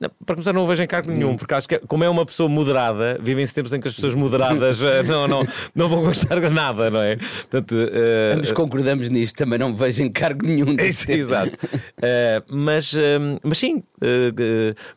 Não, 0.00 0.08
para 0.24 0.36
começar, 0.36 0.52
não 0.52 0.62
o 0.62 0.66
vejo 0.66 0.80
em 0.82 0.86
cargo 0.86 1.10
nenhum, 1.10 1.36
porque 1.36 1.54
acho 1.54 1.68
que, 1.68 1.76
como 1.80 2.04
é 2.04 2.08
uma 2.08 2.24
pessoa 2.24 2.48
moderada, 2.48 3.18
vivem-se 3.20 3.52
tempos 3.52 3.72
em 3.72 3.80
que 3.80 3.88
as 3.88 3.94
pessoas 3.94 4.14
moderadas 4.14 4.80
eh, 4.80 5.02
não, 5.02 5.26
não, 5.26 5.44
não 5.74 5.88
vão 5.88 6.04
gostar 6.04 6.40
de 6.40 6.48
nada, 6.50 6.88
não 6.88 7.00
é? 7.02 7.16
Portanto, 7.16 7.74
eh, 7.76 8.34
Ambos 8.36 8.52
concordamos 8.52 9.08
nisto, 9.10 9.36
também 9.36 9.58
não 9.58 9.74
vejo 9.74 10.04
em 10.04 10.10
cargo 10.12 10.46
nenhum 10.46 10.76
É 10.78 10.86
isso, 10.86 11.04
tema. 11.04 11.18
exato. 11.18 11.58
Eh, 12.00 12.42
mas, 12.48 12.94
eh, 12.94 13.18
mas 13.42 13.58
sim, 13.58 13.82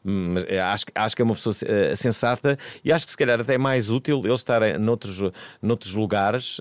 mas, 0.04 0.44
eh, 0.48 0.60
acho, 0.62 0.86
que- 0.86 0.92
acho 0.94 1.16
que 1.16 1.22
é 1.24 1.26
uma 1.26 1.34
pessoa 1.34 1.56
sensata 1.96 2.56
e 2.86 2.92
acho 2.92 3.06
que 3.06 3.12
se 3.12 3.18
calhar 3.18 3.40
até 3.42 3.56
é 3.56 3.58
mais 3.58 3.90
útil 3.90 4.22
ele 4.24 4.34
estar 4.36 4.62
em- 4.62 4.78
noutros, 4.78 5.20
noutros 5.62 5.96
lugares 5.96 6.60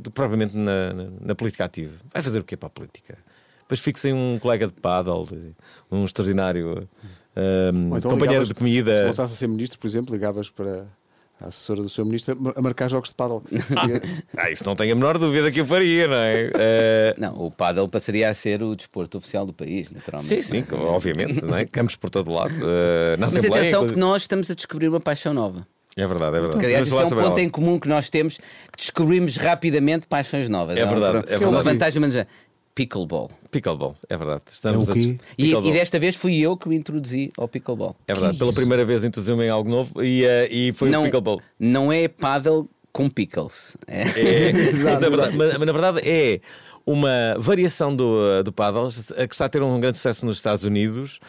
do 0.00 0.10
que 0.10 0.14
propriamente 0.14 0.56
na, 0.56 0.92
na, 0.92 1.04
na 1.20 1.34
política 1.34 1.64
ativa. 1.64 1.92
Vai 2.14 2.22
fazer 2.22 2.38
o 2.38 2.44
quê 2.44 2.56
para 2.56 2.68
a 2.68 2.70
política? 2.70 3.18
Depois 3.62 3.80
fixem 3.80 4.12
um 4.12 4.38
colega 4.38 4.66
de 4.66 4.72
paddle, 4.74 5.26
um 5.90 6.04
extraordinário 6.04 6.88
Ou 7.34 7.98
então 7.98 8.10
companheiro 8.10 8.20
ligavas- 8.42 8.48
de 8.48 8.54
comida. 8.54 8.92
Se 8.94 9.04
voltasse 9.04 9.34
a 9.34 9.36
ser 9.36 9.46
ministro, 9.48 9.78
por 9.78 9.86
exemplo, 9.86 10.12
ligavas 10.14 10.50
para 10.50 10.84
a 11.40 11.46
assessora 11.48 11.82
do 11.82 11.88
seu 11.88 12.04
ministro 12.04 12.36
a 12.54 12.62
marcar 12.62 12.88
jogos 12.88 13.08
de 13.08 13.14
paddle. 13.16 13.42
Ah, 14.36 14.50
isso 14.50 14.64
não 14.64 14.76
tenho 14.76 14.92
a 14.92 14.94
menor 14.94 15.18
dúvida 15.18 15.50
que 15.50 15.60
eu 15.60 15.66
faria, 15.66 16.06
não 16.06 16.14
é? 16.16 16.50
Eh, 16.54 17.14
Não, 17.18 17.34
o 17.36 17.50
paddle 17.50 17.88
passaria 17.88 18.28
a 18.28 18.34
ser 18.34 18.62
o 18.62 18.76
desporto 18.76 19.18
oficial 19.18 19.44
do 19.46 19.52
país, 19.52 19.90
naturalmente. 19.90 20.42
sim, 20.42 20.62
sim, 20.62 20.64
obviamente, 20.72 21.44
não 21.44 21.56
é? 21.56 21.64
Campos 21.66 21.96
por 21.96 22.10
todo 22.10 22.30
lado. 22.30 22.52
na 22.54 23.16
Mas 23.26 23.32
Assembleia, 23.36 23.62
atenção 23.62 23.80
inclusive. 23.80 23.94
que 23.94 24.00
nós 24.00 24.22
estamos 24.22 24.50
a 24.50 24.54
descobrir 24.54 24.88
uma 24.88 25.00
paixão 25.00 25.32
nova. 25.34 25.66
É 25.96 26.06
verdade, 26.06 26.36
é 26.36 26.40
verdade. 26.40 26.64
Aliás, 26.64 26.86
isso 26.86 26.98
é 27.00 27.04
um 27.04 27.10
ponto 27.10 27.20
ela. 27.22 27.40
em 27.42 27.48
comum 27.50 27.78
que 27.78 27.86
nós 27.88 28.08
temos, 28.08 28.36
que 28.38 28.78
descobrimos 28.78 29.36
rapidamente 29.36 30.06
paixões 30.06 30.48
novas. 30.48 30.78
É 30.78 30.86
um- 30.86 30.88
verdade, 30.88 31.26
é 31.28 31.34
é 31.34 31.38
uma 31.38 31.46
verdade. 31.50 31.64
vantagem, 31.64 32.00
mas 32.00 32.26
Pickleball. 32.74 33.30
Pickleball, 33.50 33.94
é 34.08 34.16
verdade. 34.16 34.42
Estamos 34.50 34.88
É 34.88 34.90
o 34.90 34.94
quê? 34.94 35.00
a... 35.00 35.02
E, 35.04 35.16
Pickleball. 35.44 35.66
e 35.70 35.72
desta 35.72 35.98
vez 35.98 36.16
fui 36.16 36.38
eu 36.38 36.56
que 36.56 36.68
o 36.68 36.72
introduzi 36.72 37.30
ao 37.36 37.46
pickleball. 37.46 37.94
É 38.08 38.14
verdade, 38.14 38.38
pela 38.38 38.52
primeira 38.52 38.84
vez 38.84 39.04
introduziu-me 39.04 39.44
em 39.44 39.50
algo 39.50 39.68
novo 39.68 40.02
e, 40.02 40.24
eh, 40.24 40.48
e 40.50 40.72
foi 40.72 40.88
não, 40.88 41.02
o 41.02 41.04
pickleball. 41.04 41.42
não 41.58 41.92
é 41.92 42.08
paddle 42.08 42.68
com 42.92 43.08
pickles. 43.10 43.76
É. 43.86 44.02
É, 44.02 44.48
Exato, 44.68 45.00
mas, 45.00 45.00
na 45.00 45.08
verdade, 45.08 45.36
mas- 45.36 45.52
mas 45.58 45.66
na 45.66 45.72
verdade 45.72 46.00
é 46.08 46.40
uma 46.86 47.36
variação 47.38 47.94
do, 47.94 48.42
do 48.42 48.52
paddle 48.52 48.88
eh, 49.16 49.26
que 49.26 49.34
está 49.34 49.44
a 49.44 49.48
ter 49.50 49.62
um 49.62 49.78
grande 49.78 49.98
sucesso 49.98 50.24
nos 50.24 50.36
Estados 50.38 50.64
Unidos. 50.64 51.20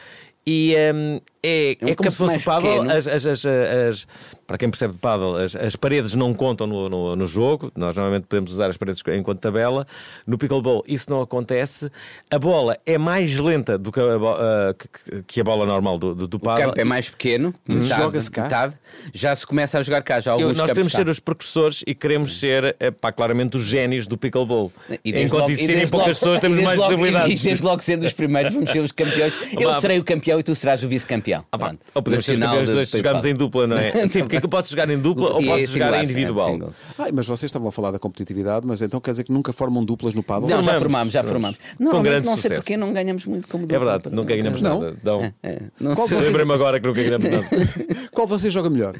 E 0.48 0.74
ehm, 0.76 1.20
é, 1.44 1.76
É 1.80 1.86
um 1.86 1.90
é 1.90 1.96
como 1.96 2.10
se 2.10 2.18
fosse 2.18 2.38
o 2.38 2.42
paddle. 2.42 2.90
As, 2.92 3.06
as- 3.08 3.26
as- 3.26 3.46
as- 3.46 4.08
para 4.48 4.58
quem 4.58 4.70
percebe 4.70 4.94
de 4.94 5.00
paddle, 5.00 5.36
as, 5.36 5.56
as 5.56 5.76
paredes 5.76 6.16
não 6.16 6.34
contam 6.34 6.66
no, 6.68 6.88
no, 6.90 7.16
no 7.16 7.28
jogo. 7.28 7.72
Nós 7.76 7.96
normalmente 7.96 8.26
podemos 8.28 8.52
usar 8.52 8.68
as 8.70 8.78
paredes 8.78 9.02
enquanto 9.16 9.40
tabela. 9.40 9.86
No 10.28 10.38
pickleball 10.38 10.84
isso 10.88 11.10
não 11.10 11.22
acontece. 11.22 11.90
A 12.32 12.38
bola 12.40 12.78
é 12.86 12.98
mais 12.98 13.38
lenta 13.40 13.78
do 13.78 13.92
que 13.92 14.00
a, 14.00 14.74
que- 14.74 15.22
que 15.24 15.42
a 15.42 15.44
bola 15.44 15.66
normal 15.66 15.98
do, 15.98 16.14
do, 16.16 16.28
do 16.28 16.38
O 16.38 16.40
paddle. 16.40 16.68
campo 16.68 16.80
é 16.80 16.84
mais 16.84 17.10
pequeno, 17.10 17.54
joga-se 17.68 18.30
cá? 18.32 18.44
metade. 18.44 18.74
Já 19.14 19.34
se 19.36 19.46
começa 19.48 19.80
a 19.80 19.82
jogar 19.82 20.02
cá, 20.04 20.20
já 20.20 20.32
há 20.32 20.36
Eu- 20.36 20.42
alguns 20.42 20.58
nós 20.58 20.68
queremos 20.70 20.92
cá. 20.92 20.98
ser 21.00 21.10
os 21.10 21.20
precursores 21.20 21.84
e 21.88 21.96
queremos 21.96 22.40
ser, 22.40 22.76
eh, 22.80 22.92
pá, 22.92 23.12
claramente, 23.12 23.58
os 23.58 23.64
génios 23.64 24.06
do 24.08 24.18
pickleball. 24.18 24.72
E 25.04 25.10
Enquanto 25.12 25.42
logo- 25.42 25.52
existirem 25.52 25.88
poucas 25.88 26.08
logo- 26.08 26.20
pessoas, 26.20 26.40
temos 26.42 26.60
mais 26.62 26.78
logo- 26.78 26.90
possibilidades. 26.92 27.40
E 27.42 27.44
desde 27.44 27.64
logo 27.64 27.82
sendo 27.82 28.06
os 28.06 28.14
primeiros, 28.14 28.54
vamos 28.54 28.70
ser 28.70 28.80
os 28.80 28.92
campeões. 28.92 29.34
Eu 29.60 29.74
serei 29.80 29.98
o 30.00 30.04
campeão 30.04 30.40
e 30.40 30.44
tu 30.44 30.54
serás 30.54 30.84
o 30.84 30.88
vice-campeão. 30.88 31.33
Ah, 31.52 31.58
pá, 31.58 31.66
Pronto. 31.68 31.80
ou 31.96 32.02
podemos 32.04 32.26
ser 32.26 32.40
campeões 32.40 32.70
dois 32.70 32.90
jogamos 32.90 33.22
de- 33.24 33.30
em 33.30 33.36
dupla, 33.36 33.68
não 33.68 33.78
é? 33.78 33.92
Sim, 34.08 34.20
porque 34.20 34.38
é 34.38 34.42
que 34.42 34.48
podes 34.48 34.70
jogar 34.72 34.90
em 34.90 34.98
dupla 35.00 35.32
ou 35.34 35.42
E 35.42 35.46
é 35.46 35.52
podes 35.52 35.70
jogar 35.70 35.86
singular, 35.86 36.02
em 36.02 36.04
individual. 36.04 36.56
é. 36.98 37.04
Ai, 37.04 37.12
mas 37.14 37.26
vocês 37.26 37.44
estavam 37.50 37.68
a 37.68 37.72
falar 37.72 37.92
da 37.92 38.00
competitividade, 38.00 38.66
mas 38.68 38.82
então 38.82 39.00
quer 39.00 39.12
dizer 39.12 39.24
que 39.24 39.32
nunca 39.32 39.52
formam 39.54 39.84
duplas 39.84 40.14
no 40.14 40.24
paddle? 40.24 40.50
Não, 40.50 40.58
já 40.58 40.64
Formamos, 40.64 40.82
formámos, 40.84 41.14
já 41.14 41.24
formamos. 41.24 41.58
formámos. 41.78 42.04
Grande 42.04 42.26
não 42.26 42.34
sei 42.36 42.42
sucesso. 42.44 42.62
porque 42.62 42.78
não 42.78 42.94
ganhamos 42.94 43.26
muito 43.26 43.48
como 43.48 43.64
É 43.64 43.68
dupla. 43.68 43.80
verdade, 43.80 44.16
nunca 44.16 44.36
ganhamos 44.36 44.62
Não? 44.62 44.80
nada. 44.80 44.98
Dão. 45.04 45.34
É, 45.42 45.62
não 45.80 45.94
Qual 45.96 46.08
vocês- 46.08 46.26
Lembra-me 46.28 46.54
agora 46.54 46.80
que 46.80 46.88
nunca 46.88 47.04
ganhamos 47.04 47.30
nada. 47.30 47.48
Qual 48.12 48.28
de 48.28 48.34
vocês 48.34 48.54
joga 48.54 48.70
melhor? 48.70 48.96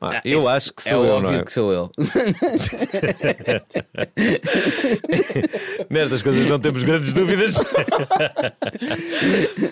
Ah, 0.00 0.20
eu 0.24 0.38
Esse 0.40 0.48
acho 0.48 0.72
que 0.74 0.88
é 0.88 0.92
sou 0.92 1.04
eu, 1.04 1.12
óbvio 1.14 1.32
não 1.32 1.38
é? 1.40 1.44
que 1.44 1.52
sou 1.52 1.72
eu. 1.72 1.90
Nestas 5.90 6.22
coisas 6.22 6.46
não 6.46 6.58
temos 6.60 6.82
grandes 6.84 7.12
dúvidas. 7.12 7.56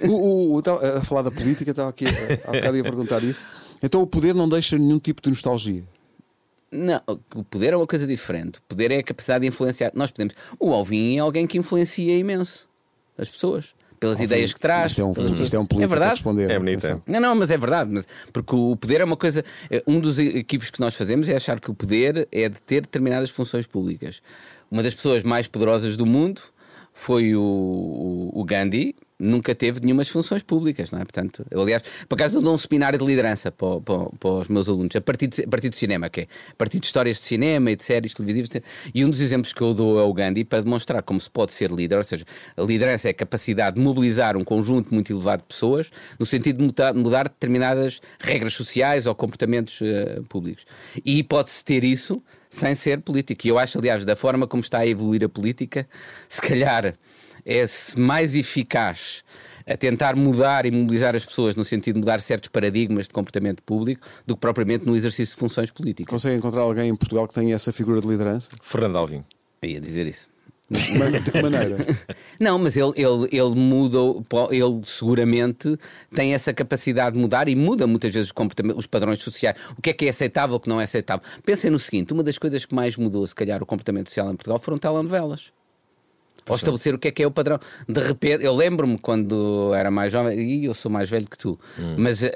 O, 0.02 0.08
o- 0.12 0.54
o- 0.54 0.58
estava 0.58 0.98
a 0.98 1.04
falar 1.04 1.22
da 1.22 1.30
política, 1.30 1.70
estava 1.70 1.90
aqui 1.90 2.06
eh, 2.06 2.40
há 2.44 2.52
bocado 2.52 2.76
ia 2.76 2.82
perguntar 2.82 3.22
isso. 3.22 3.46
Então 3.82 4.02
o 4.02 4.06
poder 4.06 4.34
não 4.34 4.48
deixa 4.48 4.76
nenhum 4.78 4.98
tipo 4.98 5.22
de 5.22 5.30
nostalgia. 5.30 5.84
Não, 6.72 7.00
o 7.34 7.44
poder 7.44 7.72
é 7.72 7.76
uma 7.76 7.86
coisa 7.86 8.06
diferente. 8.06 8.58
O 8.58 8.62
poder 8.68 8.90
é 8.90 8.98
a 8.98 9.02
capacidade 9.02 9.42
de 9.42 9.48
influenciar. 9.48 9.92
Nós 9.94 10.10
podemos. 10.10 10.34
O 10.58 10.72
Alvin 10.72 11.16
é 11.16 11.20
alguém 11.20 11.46
que 11.46 11.56
influencia 11.58 12.16
imenso 12.18 12.68
as 13.16 13.30
pessoas. 13.30 13.74
Pelas 14.06 14.20
ideias 14.20 14.52
que 14.52 14.60
traz. 14.60 14.92
Isto 14.92 15.00
é 15.00 15.04
um, 15.04 15.12
pelas- 15.14 15.40
isto 15.40 15.54
é 15.54 15.58
um 15.58 15.66
político 15.66 15.92
a 15.92 15.96
verdade. 15.96 16.10
responder. 16.12 16.50
É 16.50 16.58
bonito. 16.58 17.02
Não, 17.06 17.20
não, 17.20 17.34
mas 17.34 17.50
é 17.50 17.56
verdade. 17.56 17.90
Mas, 17.92 18.06
porque 18.32 18.54
o 18.54 18.76
poder 18.76 19.00
é 19.00 19.04
uma 19.04 19.16
coisa. 19.16 19.44
eh, 19.70 19.82
Um 19.86 20.00
dos 20.00 20.18
equívocos 20.18 20.70
que 20.70 20.80
nós 20.80 20.94
fazemos 20.94 21.28
é 21.28 21.36
achar 21.36 21.60
que 21.60 21.70
o 21.70 21.74
poder 21.74 22.28
é 22.32 22.48
de 22.48 22.60
ter 22.60 22.82
determinadas 22.82 23.30
funções 23.30 23.66
públicas. 23.66 24.20
Uma 24.70 24.82
das 24.82 24.94
pessoas 24.94 25.22
mais 25.22 25.46
poderosas 25.46 25.96
do 25.96 26.04
mundo 26.06 26.40
foi 26.92 27.34
o, 27.36 27.40
o- 27.40 28.30
o 28.40 28.44
Gandhi. 28.44 28.94
Nunca 29.18 29.54
teve 29.54 29.80
nenhumas 29.80 30.08
funções 30.08 30.42
públicas, 30.42 30.90
não 30.90 31.00
é? 31.00 31.04
Portanto, 31.04 31.46
eu, 31.50 31.60
aliás, 31.60 31.82
por 32.08 32.16
acaso 32.16 32.38
eu 32.38 32.42
dou 32.42 32.52
um 32.52 32.58
seminário 32.58 32.98
de 32.98 33.04
liderança 33.04 33.50
para, 33.50 33.80
para 33.80 34.06
para 34.18 34.30
os 34.30 34.48
meus 34.48 34.68
alunos, 34.68 34.94
a 34.96 35.00
partir, 35.00 35.28
de, 35.28 35.42
a 35.42 35.48
partir 35.48 35.68
de 35.68 35.76
cinema, 35.76 36.08
que 36.08 36.22
é 36.22 36.24
a 36.50 36.54
partir 36.54 36.80
de 36.80 36.86
histórias 36.86 37.16
de 37.16 37.22
cinema 37.22 37.70
e 37.70 37.76
de 37.76 37.84
séries 37.84 38.14
televisivas. 38.14 38.50
E 38.94 39.04
um 39.04 39.10
dos 39.10 39.20
exemplos 39.20 39.52
que 39.52 39.60
eu 39.60 39.72
dou 39.72 39.98
é 39.98 40.02
o 40.02 40.12
Gandhi 40.12 40.44
para 40.44 40.62
demonstrar 40.62 41.02
como 41.02 41.20
se 41.20 41.30
pode 41.30 41.52
ser 41.52 41.70
líder, 41.70 41.96
ou 41.96 42.04
seja, 42.04 42.24
a 42.56 42.62
liderança 42.62 43.08
é 43.08 43.10
a 43.10 43.14
capacidade 43.14 43.76
de 43.76 43.82
mobilizar 43.82 44.36
um 44.36 44.44
conjunto 44.44 44.92
muito 44.92 45.12
elevado 45.12 45.40
de 45.40 45.48
pessoas 45.48 45.90
no 46.18 46.26
sentido 46.26 46.58
de 46.58 46.94
mudar, 46.94 47.24
determinadas 47.24 48.00
regras 48.18 48.54
sociais 48.54 49.06
ou 49.06 49.14
comportamentos 49.14 49.80
eh, 49.82 50.20
públicos. 50.28 50.66
E 51.04 51.22
pode-se 51.22 51.64
ter 51.64 51.84
isso 51.84 52.22
sem 52.50 52.74
ser 52.74 53.00
político. 53.00 53.46
E 53.46 53.50
eu 53.50 53.58
acho, 53.58 53.78
aliás, 53.78 54.04
da 54.04 54.16
forma 54.16 54.46
como 54.46 54.60
está 54.60 54.78
a 54.78 54.86
evoluir 54.86 55.24
a 55.24 55.28
política, 55.28 55.88
se 56.28 56.40
calhar 56.40 56.94
é-se 57.46 57.98
mais 57.98 58.34
eficaz 58.34 59.22
a 59.66 59.76
tentar 59.76 60.14
mudar 60.14 60.66
e 60.66 60.70
mobilizar 60.70 61.16
as 61.16 61.24
pessoas 61.24 61.56
no 61.56 61.64
sentido 61.64 61.94
de 61.94 62.00
mudar 62.00 62.20
certos 62.20 62.48
paradigmas 62.48 63.06
de 63.06 63.12
comportamento 63.12 63.62
público 63.62 64.06
do 64.26 64.34
que 64.34 64.40
propriamente 64.40 64.86
no 64.86 64.94
exercício 64.94 65.34
de 65.34 65.40
funções 65.40 65.70
políticas. 65.70 66.10
Consegue 66.10 66.36
encontrar 66.36 66.62
alguém 66.62 66.88
em 66.88 66.96
Portugal 66.96 67.26
que 67.26 67.34
tenha 67.34 67.54
essa 67.54 67.72
figura 67.72 68.00
de 68.00 68.06
liderança? 68.06 68.50
Fernando 68.62 68.96
Alvim. 68.96 69.24
Eu 69.62 69.70
ia 69.70 69.80
dizer 69.80 70.06
isso. 70.06 70.28
Mas 70.68 71.24
De 71.24 71.30
que 71.30 71.42
maneira? 71.42 71.76
Não, 72.40 72.58
mas 72.58 72.76
ele, 72.76 72.92
ele, 72.96 73.28
ele 73.30 73.54
muda, 73.54 73.98
ele 74.50 74.82
seguramente 74.84 75.78
tem 76.12 76.34
essa 76.34 76.52
capacidade 76.52 77.14
de 77.14 77.22
mudar 77.22 77.48
e 77.48 77.54
muda 77.54 77.86
muitas 77.86 78.12
vezes 78.12 78.30
os, 78.30 78.76
os 78.76 78.86
padrões 78.86 79.20
sociais. 79.20 79.56
O 79.78 79.82
que 79.82 79.90
é 79.90 79.92
que 79.92 80.06
é 80.06 80.08
aceitável, 80.08 80.56
o 80.56 80.60
que 80.60 80.68
não 80.68 80.80
é 80.80 80.84
aceitável. 80.84 81.24
Pensem 81.44 81.70
no 81.70 81.78
seguinte: 81.78 82.12
uma 82.12 82.22
das 82.22 82.36
coisas 82.36 82.64
que 82.64 82.74
mais 82.74 82.96
mudou, 82.96 83.24
se 83.26 83.34
calhar, 83.34 83.62
o 83.62 83.66
comportamento 83.66 84.08
social 84.08 84.28
em 84.30 84.36
Portugal 84.36 84.58
foram 84.58 84.76
telenovelas. 84.76 85.52
Ou 86.48 86.56
estabelecer 86.56 86.94
o 86.94 86.98
que 86.98 87.08
é 87.08 87.10
que 87.10 87.22
é 87.22 87.26
o 87.26 87.30
padrão. 87.30 87.58
De 87.88 88.00
repente, 88.00 88.44
eu 88.44 88.54
lembro-me 88.54 88.98
quando 88.98 89.72
era 89.74 89.90
mais 89.90 90.12
jovem, 90.12 90.38
e 90.38 90.64
eu 90.64 90.74
sou 90.74 90.90
mais 90.90 91.08
velho 91.10 91.26
que 91.28 91.36
tu, 91.38 91.58
mas 91.98 92.22
ah, 92.24 92.28
ah, 92.28 92.30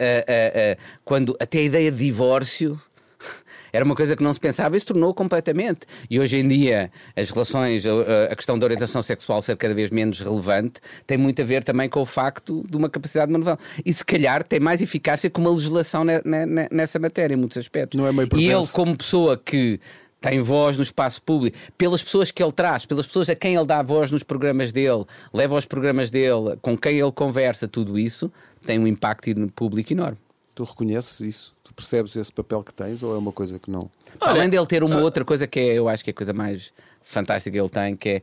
ah, 0.77 0.77
quando 1.05 1.37
até 1.38 1.59
a 1.59 1.62
ideia 1.62 1.90
de 1.92 1.99
divórcio 2.05 2.81
era 3.73 3.85
uma 3.85 3.94
coisa 3.94 4.16
que 4.16 4.23
não 4.23 4.33
se 4.33 4.40
pensava 4.40 4.77
e 4.77 4.81
se 4.81 4.87
tornou 4.87 5.14
completamente. 5.14 5.81
E 6.11 6.18
hoje 6.18 6.38
em 6.38 6.49
dia 6.49 6.90
as 7.16 7.31
relações, 7.31 7.85
a, 7.87 8.33
a 8.33 8.35
questão 8.37 8.59
da 8.59 8.66
orientação 8.66 9.01
sexual 9.03 9.40
ser 9.42 9.57
cada 9.57 9.75
vez 9.75 9.90
menos 9.90 10.20
relevante, 10.20 10.81
tem 11.07 11.16
muito 11.16 11.40
a 11.40 11.44
ver 11.44 11.62
também 11.62 11.88
com 11.88 12.01
o 12.01 12.07
facto 12.07 12.64
de 12.68 12.77
uma 12.77 12.88
capacidade 12.90 13.33
de 13.33 13.38
manual. 13.38 13.59
E 13.85 13.92
se 13.92 14.05
calhar 14.05 14.42
tem 14.42 14.59
mais 14.59 14.83
eficácia 14.83 15.31
que 15.31 15.38
uma 15.38 15.51
legislação 15.51 16.03
ne- 16.05 16.20
ne- 16.25 16.46
ne- 16.46 16.68
nessa 16.73 16.99
matéria, 16.99 17.35
em 17.35 17.38
muitos 17.38 17.59
aspectos. 17.59 17.99
Não 17.99 18.07
é 18.07 18.12
meio 18.12 18.29
e 18.37 18.49
ele, 18.49 18.66
como 18.73 18.96
pessoa 18.96 19.37
que 19.37 19.79
tem 20.20 20.40
voz 20.40 20.76
no 20.76 20.83
espaço 20.83 21.22
público, 21.22 21.56
pelas 21.78 22.02
pessoas 22.02 22.30
que 22.30 22.42
ele 22.42 22.52
traz, 22.52 22.85
pelas 22.85 23.06
pessoas 23.06 23.30
a 23.30 23.35
quem 23.35 23.54
ele 23.54 23.64
dá 23.64 23.80
voz 23.83 24.11
nos 24.11 24.22
programas 24.22 24.70
dele, 24.72 25.04
leva 25.33 25.54
aos 25.54 25.64
programas 25.66 26.11
dele, 26.11 26.56
com 26.61 26.76
quem 26.76 26.98
ele 26.98 27.12
conversa, 27.12 27.66
tudo 27.66 27.98
isso 27.98 28.30
tem 28.66 28.78
um 28.78 28.87
impacto 28.87 29.30
público 29.54 29.92
enorme. 29.92 30.18
Tu 30.54 30.62
reconheces 30.64 31.20
isso? 31.20 31.54
Tu 31.64 31.72
percebes 31.72 32.16
esse 32.16 32.33
papel 32.33 32.62
que 32.62 32.74
tens 32.74 33.02
ou 33.02 33.14
é 33.14 33.18
uma 33.18 33.33
coisa 33.33 33.59
que 33.59 33.70
não? 33.70 33.90
Além 34.20 34.48
dele 34.50 34.66
ter 34.66 34.83
uma 34.85 34.98
outra 34.98 35.24
coisa 35.24 35.46
que 35.46 35.59
é, 35.59 35.78
eu 35.78 35.88
acho 35.88 36.04
que 36.04 36.11
é 36.11 36.12
a 36.12 36.14
coisa 36.14 36.33
mais 36.35 36.72
fantástica 37.02 37.52
que 37.56 37.61
ele 37.61 37.68
tem, 37.70 37.96
que 37.96 38.09
é 38.09 38.22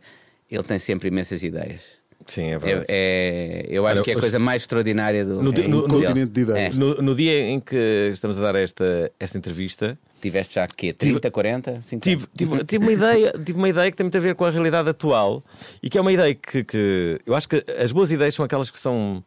ele 0.52 0.64
tem 0.64 0.78
sempre 0.78 1.08
imensas 1.08 1.42
ideias. 1.44 1.82
Sim, 2.28 2.44
é 2.50 2.52
É, 2.52 2.58
verdade. 2.58 2.86
é- 2.90 3.66
eu 3.70 3.88
acho 3.88 3.96
Olha, 3.98 4.04
que 4.04 4.12
é 4.12 4.16
a 4.16 4.20
coisa 4.20 4.38
mais 4.38 4.64
extraordinária 4.64 5.26
do 5.26 5.42
No- 5.42 5.54
é, 5.54 5.68
no- 5.68 5.88
no- 5.88 5.88
continente 5.88 6.32
de 6.32 6.42
ideias. 6.42 6.76
É. 6.76 6.80
No, 6.80 6.96
no 7.02 7.16
dia 7.16 7.40
em 7.48 7.60
que 7.60 8.10
estamos 8.12 8.38
a 8.38 8.42
dar 8.42 8.56
esta, 8.56 9.12
esta 9.20 9.38
entrevista, 9.38 9.98
Tiveste 10.22 10.56
já 10.56 10.68
quê? 10.68 10.92
30, 10.94 11.30
40, 11.30 11.82
50? 11.82 12.04
tive, 12.10 12.28
tive, 12.36 12.64
tive 12.66 12.84
uma 12.84 12.92
ideia, 12.92 13.32
tive 13.46 13.58
uma 13.58 13.70
ideia 13.70 13.92
que 13.92 13.98
tem 13.98 14.04
muito 14.04 14.18
a 14.18 14.22
ver 14.22 14.36
com 14.36 14.46
a 14.46 14.50
realidade 14.50 14.90
atual 14.90 15.44
e 15.82 15.90
que 15.90 15.98
é 15.98 16.02
uma 16.02 16.12
ideia 16.12 16.34
que, 16.34 16.64
que 16.64 17.22
eu 17.26 17.36
acho 17.36 17.48
que 17.48 17.64
as 17.80 17.92
boas 17.92 18.12
ideias 18.12 18.34
são 18.34 18.44
aquelas 18.44 18.70
que 18.72 18.80
são 18.80 19.24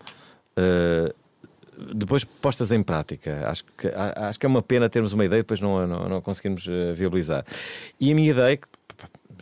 eh, 0.57 1.14
depois 1.94 2.24
postas 2.24 2.72
em 2.72 2.83
prática. 2.83 3.48
Acho 3.48 3.64
que, 3.79 3.88
acho 4.16 4.38
que 4.38 4.44
é 4.46 4.48
uma 4.48 4.62
pena 4.62 4.88
termos 4.88 5.12
uma 5.12 5.24
ideia 5.24 5.38
e 5.40 5.42
depois 5.42 5.61
não, 5.61 5.87
não, 5.87 6.09
não 6.09 6.20
conseguirmos 6.20 6.66
eh, 6.68 6.92
viabilizar. 6.92 7.44
E 8.00 8.11
a 8.11 8.14
minha 8.14 8.31
ideia, 8.31 8.57
que 8.57 8.66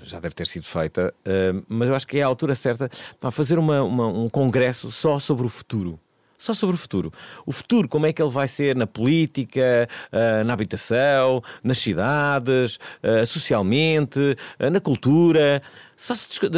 já 0.05 0.21
deve 0.21 0.35
ter 0.35 0.47
sido 0.47 0.65
feita, 0.65 1.13
eh, 1.25 1.53
mas 1.69 1.89
eu 1.89 1.95
acho 1.95 2.07
que 2.07 2.19
é 2.19 2.23
a 2.23 2.27
altura 2.27 2.55
certa 2.55 2.89
para 3.21 3.31
fazer 3.31 3.59
uma, 3.59 3.83
uma- 3.83 4.07
um 4.09 4.29
congresso 4.29 4.91
só 4.93 5.19
sobre 5.19 5.47
o 5.47 5.49
futuro. 5.49 5.99
Só 6.39 6.55
sobre 6.55 6.77
o 6.77 6.79
futuro. 6.79 7.13
O 7.45 7.51
futuro, 7.51 7.89
como 7.89 8.07
é 8.07 8.13
que 8.13 8.23
ele 8.23 8.31
vai 8.31 8.47
ser 8.47 8.77
na 8.77 8.87
política, 8.87 9.89
ah, 10.13 10.45
na 10.45 10.53
habitação, 10.53 11.43
nas 11.65 11.79
cidades, 11.79 12.79
ah, 13.03 13.27
socialmente, 13.27 14.37
ah, 14.57 14.71
na 14.71 14.81
cultura, 14.81 15.61
só 16.01 16.15
se 16.15 16.29
discu- 16.29 16.49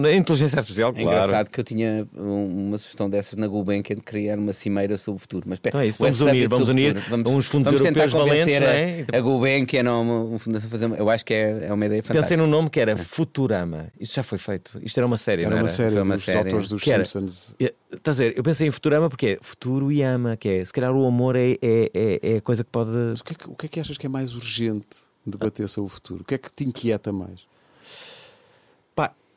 na 0.00 0.12
inteligência 0.12 0.58
artificial, 0.58 0.90
É 0.94 1.02
claro. 1.02 1.18
engraçado 1.18 1.48
que 1.50 1.58
eu 1.58 1.64
tinha 1.64 2.06
um- 2.14 2.68
uma 2.68 2.78
sugestão 2.78 3.08
dessas 3.08 3.36
na 3.38 3.46
Gulbenkian 3.46 3.96
de 3.96 4.02
criar 4.02 4.38
uma 4.38 4.52
cimeira 4.52 4.96
sobre 4.98 5.16
o 5.16 5.18
futuro. 5.20 5.44
Mas 5.48 5.56
espera, 5.56 5.70
Então 5.70 5.80
é 5.80 5.86
isso, 5.86 5.98
vamos 5.98 6.20
unir, 6.20 6.48
vamos 6.48 6.68
unir 6.68 7.00
futuro. 7.00 7.30
uns 7.30 7.46
fundos 7.46 7.66
vamos 7.72 7.80
tentar 7.80 8.00
europeus 8.04 8.28
valentes, 8.28 8.56
a, 8.56 8.60
não 8.60 8.66
é? 8.66 9.06
A 9.12 9.20
Gulbenkian 9.20 9.90
ou 9.92 10.02
uma, 10.02 10.20
uma 10.24 10.38
fundação 10.38 10.68
a 10.68 10.70
fazer. 10.70 10.86
uma- 10.86 10.96
Eu 10.96 11.08
acho 11.08 11.24
que 11.24 11.32
é, 11.34 11.66
é 11.68 11.72
uma 11.72 11.86
ideia 11.86 12.02
fantástica. 12.02 12.22
Pensei 12.22 12.36
num 12.36 12.46
nome 12.46 12.68
que 12.68 12.78
era 12.78 12.96
Futurama. 12.96 13.88
Isto 13.98 14.14
já 14.16 14.22
foi 14.22 14.38
feito. 14.38 14.78
Isto 14.82 14.98
era 14.98 15.06
uma 15.06 15.16
série, 15.16 15.42
Era 15.42 15.50
não 15.50 15.56
uma 15.56 15.68
era? 15.68 15.68
série 15.68 15.92
Foi 15.94 16.02
uma 16.02 16.14
dos 16.14 16.24
série. 16.24 16.38
autores 16.38 16.68
dos 16.68 16.82
Que 16.82 16.90
Simpsons. 16.94 17.56
É, 17.58 17.72
Estás 17.92 18.20
a 18.20 18.24
ver? 18.24 18.34
Eu 18.36 18.42
pensei 18.42 18.68
em 18.68 18.70
Futurama 18.70 19.08
porque 19.08 19.26
é 19.26 19.38
futuro 19.40 19.90
e 19.90 20.02
ama, 20.02 20.36
que 20.36 20.48
é 20.48 20.64
se 20.64 20.72
calhar 20.72 20.92
o 20.94 21.06
amor 21.06 21.34
é, 21.34 21.52
é, 21.62 21.90
é, 21.94 22.20
é 22.34 22.36
a 22.36 22.40
coisa 22.42 22.62
que 22.62 22.70
pode. 22.70 22.90
Mas 22.90 23.20
o 23.20 23.24
que, 23.24 23.32
é 23.32 23.36
que, 23.36 23.48
o 23.48 23.54
que 23.54 23.66
é 23.66 23.68
que 23.70 23.80
achas 23.80 23.96
que 23.96 24.04
é 24.04 24.08
mais 24.08 24.34
urgente 24.34 24.98
debater 25.24 25.66
sobre 25.68 25.86
o 25.86 25.94
futuro? 25.94 26.20
O 26.20 26.24
que 26.24 26.34
é 26.34 26.38
que 26.38 26.52
te 26.52 26.64
inquieta 26.64 27.10
mais? 27.12 27.46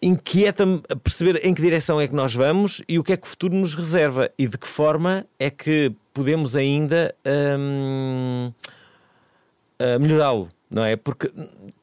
Inquieta-me 0.02 0.82
perceber 1.04 1.46
em 1.46 1.54
que 1.54 1.62
direção 1.62 2.00
é 2.00 2.08
que 2.08 2.16
nós 2.16 2.34
vamos 2.34 2.82
e 2.88 2.98
o 2.98 3.04
que 3.04 3.14
é 3.14 3.18
que 3.18 3.28
o 3.28 3.30
futuro 3.30 3.54
nos 3.54 3.76
reserva 3.76 4.32
e 4.38 4.48
de 4.48 4.58
que 4.58 4.68
forma 4.68 5.26
é 5.38 5.50
que 5.50 5.94
podemos 6.14 6.56
ainda 6.56 7.14
hum, 7.58 8.54
melhorá-lo, 10.00 10.50
não 10.70 10.84
é? 10.84 10.96
Porque 10.96 11.32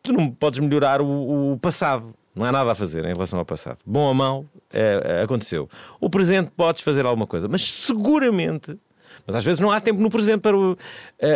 tu 0.02 0.12
não 0.12 0.30
podes 0.30 0.60
melhorar 0.60 1.00
o, 1.00 1.52
o 1.52 1.58
passado. 1.58 2.14
Não 2.34 2.44
há 2.44 2.52
nada 2.52 2.72
a 2.72 2.74
fazer 2.74 3.04
em 3.06 3.14
relação 3.14 3.38
ao 3.38 3.46
passado. 3.46 3.78
Bom 3.86 4.08
ou 4.08 4.14
mau, 4.14 4.44
é, 4.72 5.22
aconteceu. 5.22 5.68
O 5.98 6.10
presente 6.10 6.50
podes 6.54 6.82
fazer 6.82 7.06
alguma 7.06 7.26
coisa, 7.26 7.48
mas 7.48 7.62
seguramente 7.62 8.78
mas 9.26 9.34
às 9.34 9.44
vezes 9.44 9.60
não 9.60 9.70
há 9.70 9.80
tempo 9.80 10.00
no 10.00 10.08
presente 10.08 10.40
para 10.40 10.56
o. 10.56 10.72
Uh, 10.72 10.76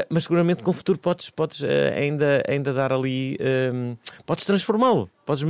mas 0.08 0.22
seguramente 0.22 0.62
com 0.62 0.70
o 0.70 0.74
futuro 0.74 0.98
podes, 0.98 1.28
podes 1.28 1.60
uh, 1.60 1.66
ainda, 1.96 2.42
ainda 2.48 2.72
dar 2.72 2.92
ali. 2.92 3.36
Uh, 3.40 3.98
podes 4.24 4.44
transformá-lo, 4.44 5.10
podes 5.26 5.44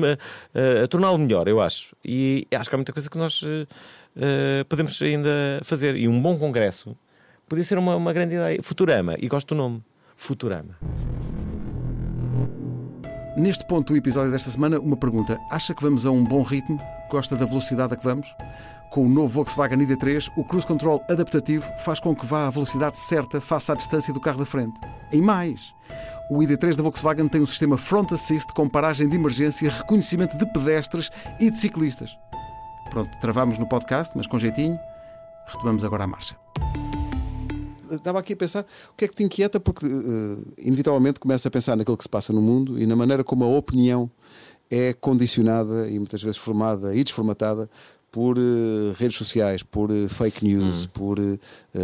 torná-lo 0.88 1.18
melhor, 1.18 1.48
eu 1.48 1.60
acho. 1.60 1.94
E 2.04 2.46
acho 2.52 2.68
que 2.70 2.74
há 2.74 2.78
muita 2.78 2.92
coisa 2.92 3.10
que 3.10 3.18
nós 3.18 3.42
podemos 4.68 5.00
ainda 5.02 5.60
fazer. 5.62 5.96
E 5.96 6.08
um 6.08 6.20
bom 6.20 6.38
congresso 6.38 6.96
podia 7.48 7.64
ser 7.64 7.78
uma, 7.78 7.96
uma 7.96 8.12
grande 8.12 8.34
ideia. 8.34 8.62
Futurama, 8.62 9.16
e 9.18 9.28
gosto 9.28 9.54
do 9.54 9.58
nome: 9.58 9.82
Futurama. 10.16 10.78
Neste 13.36 13.66
ponto 13.66 13.92
do 13.92 13.96
episódio 13.96 14.30
desta 14.30 14.50
semana, 14.50 14.78
uma 14.78 14.96
pergunta. 14.96 15.38
Acha 15.50 15.74
que 15.74 15.82
vamos 15.82 16.04
a 16.04 16.10
um 16.10 16.24
bom 16.24 16.42
ritmo? 16.42 16.80
Gosta 17.10 17.34
da 17.34 17.44
velocidade 17.44 17.92
a 17.92 17.96
que 17.96 18.04
vamos? 18.04 18.36
Com 18.88 19.04
o 19.04 19.08
novo 19.08 19.26
Volkswagen 19.26 19.78
ID3, 19.78 20.30
o 20.36 20.44
Cruise 20.44 20.64
Control 20.64 21.04
adaptativo 21.10 21.68
faz 21.78 21.98
com 21.98 22.14
que 22.14 22.24
vá 22.24 22.46
à 22.46 22.50
velocidade 22.50 23.00
certa 23.00 23.40
face 23.40 23.72
à 23.72 23.74
distância 23.74 24.14
do 24.14 24.20
carro 24.20 24.38
da 24.38 24.44
frente. 24.44 24.80
Em 25.12 25.20
mais, 25.20 25.74
o 26.30 26.38
ID3 26.38 26.76
da 26.76 26.84
Volkswagen 26.84 27.26
tem 27.26 27.40
um 27.40 27.46
sistema 27.46 27.76
Front 27.76 28.12
Assist 28.12 28.54
com 28.54 28.68
paragem 28.68 29.08
de 29.08 29.16
emergência, 29.16 29.68
reconhecimento 29.68 30.38
de 30.38 30.46
pedestres 30.52 31.10
e 31.40 31.50
de 31.50 31.58
ciclistas. 31.58 32.16
Pronto, 32.90 33.10
travamos 33.18 33.58
no 33.58 33.68
podcast, 33.68 34.16
mas 34.16 34.28
com 34.28 34.38
jeitinho, 34.38 34.78
retomamos 35.48 35.84
agora 35.84 36.04
a 36.04 36.06
marcha. 36.06 36.36
Estava 37.90 38.20
aqui 38.20 38.34
a 38.34 38.36
pensar 38.36 38.64
o 38.92 38.94
que 38.96 39.04
é 39.04 39.08
que 39.08 39.16
te 39.16 39.24
inquieta, 39.24 39.58
porque 39.58 39.84
uh, 39.84 40.54
inevitavelmente 40.56 41.18
começa 41.18 41.48
a 41.48 41.50
pensar 41.50 41.74
naquilo 41.76 41.96
que 41.96 42.04
se 42.04 42.08
passa 42.08 42.32
no 42.32 42.40
mundo 42.40 42.80
e 42.80 42.86
na 42.86 42.94
maneira 42.94 43.24
como 43.24 43.44
a 43.44 43.48
opinião 43.48 44.08
é 44.70 44.92
condicionada 44.92 45.88
e 45.88 45.98
muitas 45.98 46.22
vezes 46.22 46.36
formada 46.36 46.94
e 46.94 47.02
desformatada 47.02 47.68
por 48.10 48.36
uh, 48.38 48.92
redes 48.98 49.16
sociais, 49.16 49.62
por 49.62 49.90
uh, 49.90 50.08
fake 50.08 50.44
news, 50.44 50.84
hum. 50.84 50.88
por 50.92 51.18
uh, 51.18 51.38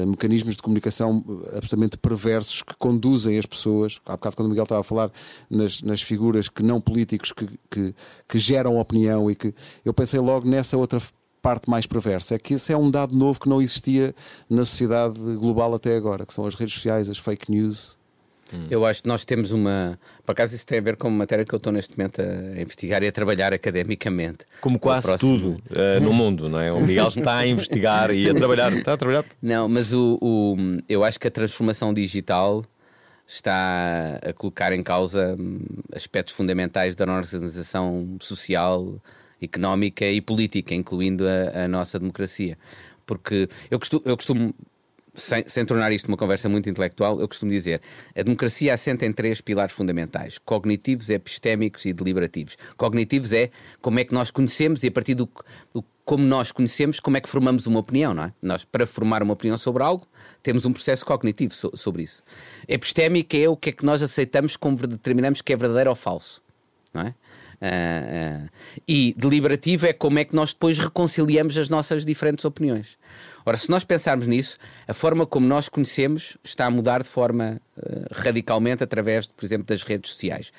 mecanismos 0.07 0.57
de 0.57 0.63
comunicação 0.63 1.23
absolutamente 1.57 1.97
perversos 1.99 2.63
que 2.63 2.75
conduzem 2.77 3.39
as 3.39 3.47
pessoas. 3.47 4.01
Há 4.05 4.13
bocado, 4.13 4.37
quando 4.37 4.47
o 4.47 4.51
Miguel 4.51 4.65
estava 4.65 4.81
a 4.81 4.85
falar 4.85 5.11
nas, 5.49 5.83
nas 5.83 6.03
figuras 6.03 6.49
que 6.49 6.63
não 6.63 6.81
políticos 6.81 7.33
que, 7.33 7.47
que, 7.71 7.95
que 8.29 8.39
geram 8.39 8.79
opinião 8.79 9.31
e 9.31 9.37
que 9.37 9.55
eu 9.85 9.95
pensei 9.95 10.19
logo 10.19 10.49
nessa 10.49 10.77
outra 10.77 11.01
parte 11.41 11.71
mais 11.71 11.87
perversa. 11.87 12.35
É 12.35 12.39
que 12.39 12.55
esse 12.55 12.73
é 12.73 12.77
um 12.77 12.91
dado 12.91 13.15
novo 13.15 13.39
que 13.39 13.49
não 13.49 13.63
existia 13.63 14.13
na 14.51 14.65
sociedade 14.65 15.19
global 15.37 15.75
até 15.75 15.97
agora, 15.97 16.27
que 16.27 16.35
são 16.35 16.45
as 16.45 16.57
redes 16.57 16.75
sociais, 16.75 17.09
as 17.09 17.19
fake 17.19 17.51
news. 17.53 17.99
Hum. 18.53 18.67
Eu 18.71 18.87
acho 18.87 19.03
que 19.03 19.09
nós 19.09 19.25
temos 19.25 19.51
uma. 19.51 19.99
Por 20.25 20.33
acaso, 20.33 20.55
isso 20.55 20.67
tem 20.67 20.79
a 20.79 20.81
ver 20.81 20.97
com 20.97 21.09
uma 21.09 21.19
matéria 21.19 21.45
que 21.45 21.55
eu 21.55 21.57
estou 21.57 21.73
neste 21.73 21.97
momento 21.97 22.23
a 22.23 22.61
investigar 22.61 23.03
e 23.03 23.09
a 23.09 23.13
trabalhar 23.13 23.53
academicamente. 23.53 24.45
Como 24.61 24.79
quase 24.79 25.09
próximo... 25.09 25.39
tudo 25.39 25.63
uh, 25.71 26.01
no 26.01 26.13
mundo, 26.13 26.49
não 26.49 26.61
é? 26.61 26.73
O 26.73 26.81
Miguel 26.81 27.09
está 27.09 27.39
a 27.39 27.47
investigar 27.47 28.11
e 28.13 28.31
a 28.31 28.35
trabalhar. 28.35 28.73
Está 28.73 28.93
a 28.93 28.97
trabalhar? 28.97 29.25
Não, 29.43 29.69
mas 29.69 29.93
o, 29.93 30.19
o, 30.21 30.57
eu 30.89 31.03
acho 31.03 31.19
que 31.19 31.27
a 31.27 31.31
transformação 31.31 31.93
digital 31.93 32.65
está 33.27 34.21
a 34.23 34.33
colocar 34.33 34.73
em 34.73 34.83
causa 34.83 35.37
hum, 35.39 35.59
aspectos 35.93 36.35
fundamentais 36.35 36.95
da 36.95 37.05
nossa 37.05 37.37
organização 37.37 38.17
social, 38.21 39.03
económica 39.43 40.05
e 40.05 40.21
política, 40.21 40.75
incluindo 40.75 41.25
a, 41.27 41.65
a 41.65 41.69
nossa 41.69 41.99
democracia. 41.99 42.57
Porque 43.05 43.49
eu 43.71 43.79
costumo, 43.79 44.03
eu 44.05 44.17
costumo 44.17 44.55
sem, 45.17 45.45
sem, 45.47 45.65
tornar 45.65 45.93
isto 45.93 46.07
uma 46.09 46.17
conversa 46.17 46.49
muito 46.49 46.71
intelectual, 46.71 47.21
eu 47.21 47.27
costumo 47.27 47.51
dizer 47.51 47.81
a 48.15 48.23
democracia 48.23 48.75
assenta 48.75 49.05
em 49.07 49.13
três 49.13 49.41
pilares 49.41 49.75
fundamentais: 49.75 50.39
cognitivos, 50.39 51.11
epistémicos 51.11 51.85
e 51.87 51.93
deliberativos. 51.93 52.57
Cognitivos 52.77 53.33
é 53.33 53.51
como 53.81 53.99
é 53.99 54.05
que 54.05 54.15
nós 54.15 54.31
conhecemos 54.31 54.85
e 54.85 54.89
a 54.89 54.93
partir 54.93 55.15
do, 55.15 55.29
do 55.75 55.85
como 56.05 56.25
nós 56.25 56.53
conhecemos, 56.53 57.01
como 57.01 57.17
é 57.17 57.21
que 57.21 57.29
formamos 57.29 57.67
uma 57.67 57.81
opinião, 57.81 58.15
não 58.15 58.25
é? 58.25 58.33
Nós, 58.41 58.65
para 58.65 58.87
formar 58.87 59.25
uma 59.25 59.33
opinião 59.33 59.59
sobre 59.59 59.83
algo, 59.83 60.07
temos 60.41 60.65
um 60.65 60.73
processo 60.73 61.05
cognitivo 61.05 61.53
so, 61.53 61.73
sobre 61.75 62.05
isso. 62.05 62.23
Epistémico 62.69 63.37
é 63.37 63.49
o 63.49 63.57
que 63.57 63.71
é 63.71 63.73
que 63.73 63.85
nós 63.85 64.01
aceitamos 64.01 64.57
como 64.57 64.77
determinamos 64.77 65.43
que 65.43 65.53
é 65.53 65.57
verdadeiro 65.57 65.91
ou 65.91 65.97
falso, 65.97 66.41
não 66.95 67.03
é? 67.03 67.15
Uh, 67.57 68.45
uh, 68.45 68.51
e 68.87 69.15
deliberativo 69.17 69.87
é 69.87 69.93
como 69.93 70.19
é 70.19 70.25
que 70.25 70.37
nós 70.37 70.53
depois 70.53 70.79
reconciliamos 70.79 71.57
as 71.57 71.69
nossas 71.71 72.05
diferentes 72.05 72.45
opiniões. 72.45 72.99
Ora, 73.47 73.57
se 73.57 73.71
nós 73.71 73.85
pensarmos 73.85 74.27
nisso, 74.27 74.59
a 74.89 74.93
forma 74.93 75.25
como 75.25 75.47
nós 75.47 75.69
conhecemos 75.69 76.37
está 76.43 76.67
a 76.67 76.71
mudar 76.71 77.03
de 77.03 77.09
forma 77.09 77.61
uh, 77.77 78.07
radicalmente 78.11 78.83
através, 78.83 79.29
por 79.29 79.45
exemplo, 79.45 79.65
das 79.65 79.85
redes 79.85 80.11
sociais. 80.11 80.53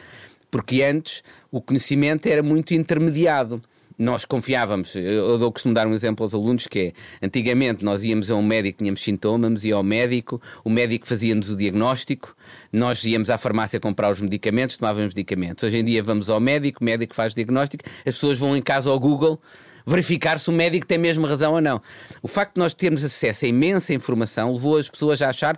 Porque 0.50 0.82
antes 0.82 1.22
o 1.52 1.62
conhecimento 1.62 2.28
era 2.28 2.42
muito 2.42 2.74
intermediado 2.74 3.62
nós 3.98 4.26
confiávamos, 4.26 4.96
eu 4.96 5.40
dou 5.40 5.52
costumo 5.52 5.74
dar 5.74 5.88
um 5.88 5.94
exemplo 5.94 6.24
aos 6.24 6.36
alunos 6.36 6.68
que 6.68 6.80
é, 6.80 7.26
antigamente 7.26 7.84
nós 7.84 8.04
íamos 8.04 8.30
a 8.30 8.36
um 8.36 8.44
médico, 8.44 8.78
tínhamos 8.78 9.02
sintomas, 9.02 9.64
ia 9.66 9.74
ao 9.74 9.82
médico, 9.82 10.40
o 10.64 10.70
médico 10.70 11.08
fazia-nos 11.08 11.50
o 11.50 11.56
diagnóstico, 11.56 12.36
nós 12.72 13.04
íamos 13.04 13.32
à 13.32 13.40
farmácia 13.40 13.80
comprar 13.80 14.12
os 14.12 14.22
medicamentos, 14.22 14.78
tomávamos 14.78 15.16
medicamentos. 15.16 15.64
Hoje 15.64 15.80
em 15.80 15.84
dia 15.84 16.04
vamos 16.04 16.30
ao 16.30 16.40
médico, 16.40 16.80
o 16.82 16.86
médico 16.86 17.16
faz 17.16 17.34
diagnóstico, 17.34 17.84
as 18.06 18.14
pessoas 18.14 18.38
vão 18.38 18.56
em 18.56 18.62
casa 18.62 18.88
ao 18.88 19.00
Google 19.00 19.42
verificar 19.88 20.38
se 20.38 20.50
o 20.50 20.54
médico 20.54 20.86
tem 20.86 20.98
mesmo 20.98 21.26
razão 21.26 21.54
ou 21.54 21.62
não. 21.62 21.82
O 22.22 22.28
facto 22.28 22.56
de 22.56 22.60
nós 22.60 22.74
termos 22.74 23.04
acesso 23.06 23.46
a 23.46 23.48
imensa 23.48 23.94
informação 23.94 24.54
levou 24.54 24.78
as 24.78 24.90
pessoas 24.90 25.22
a 25.22 25.30
achar 25.30 25.58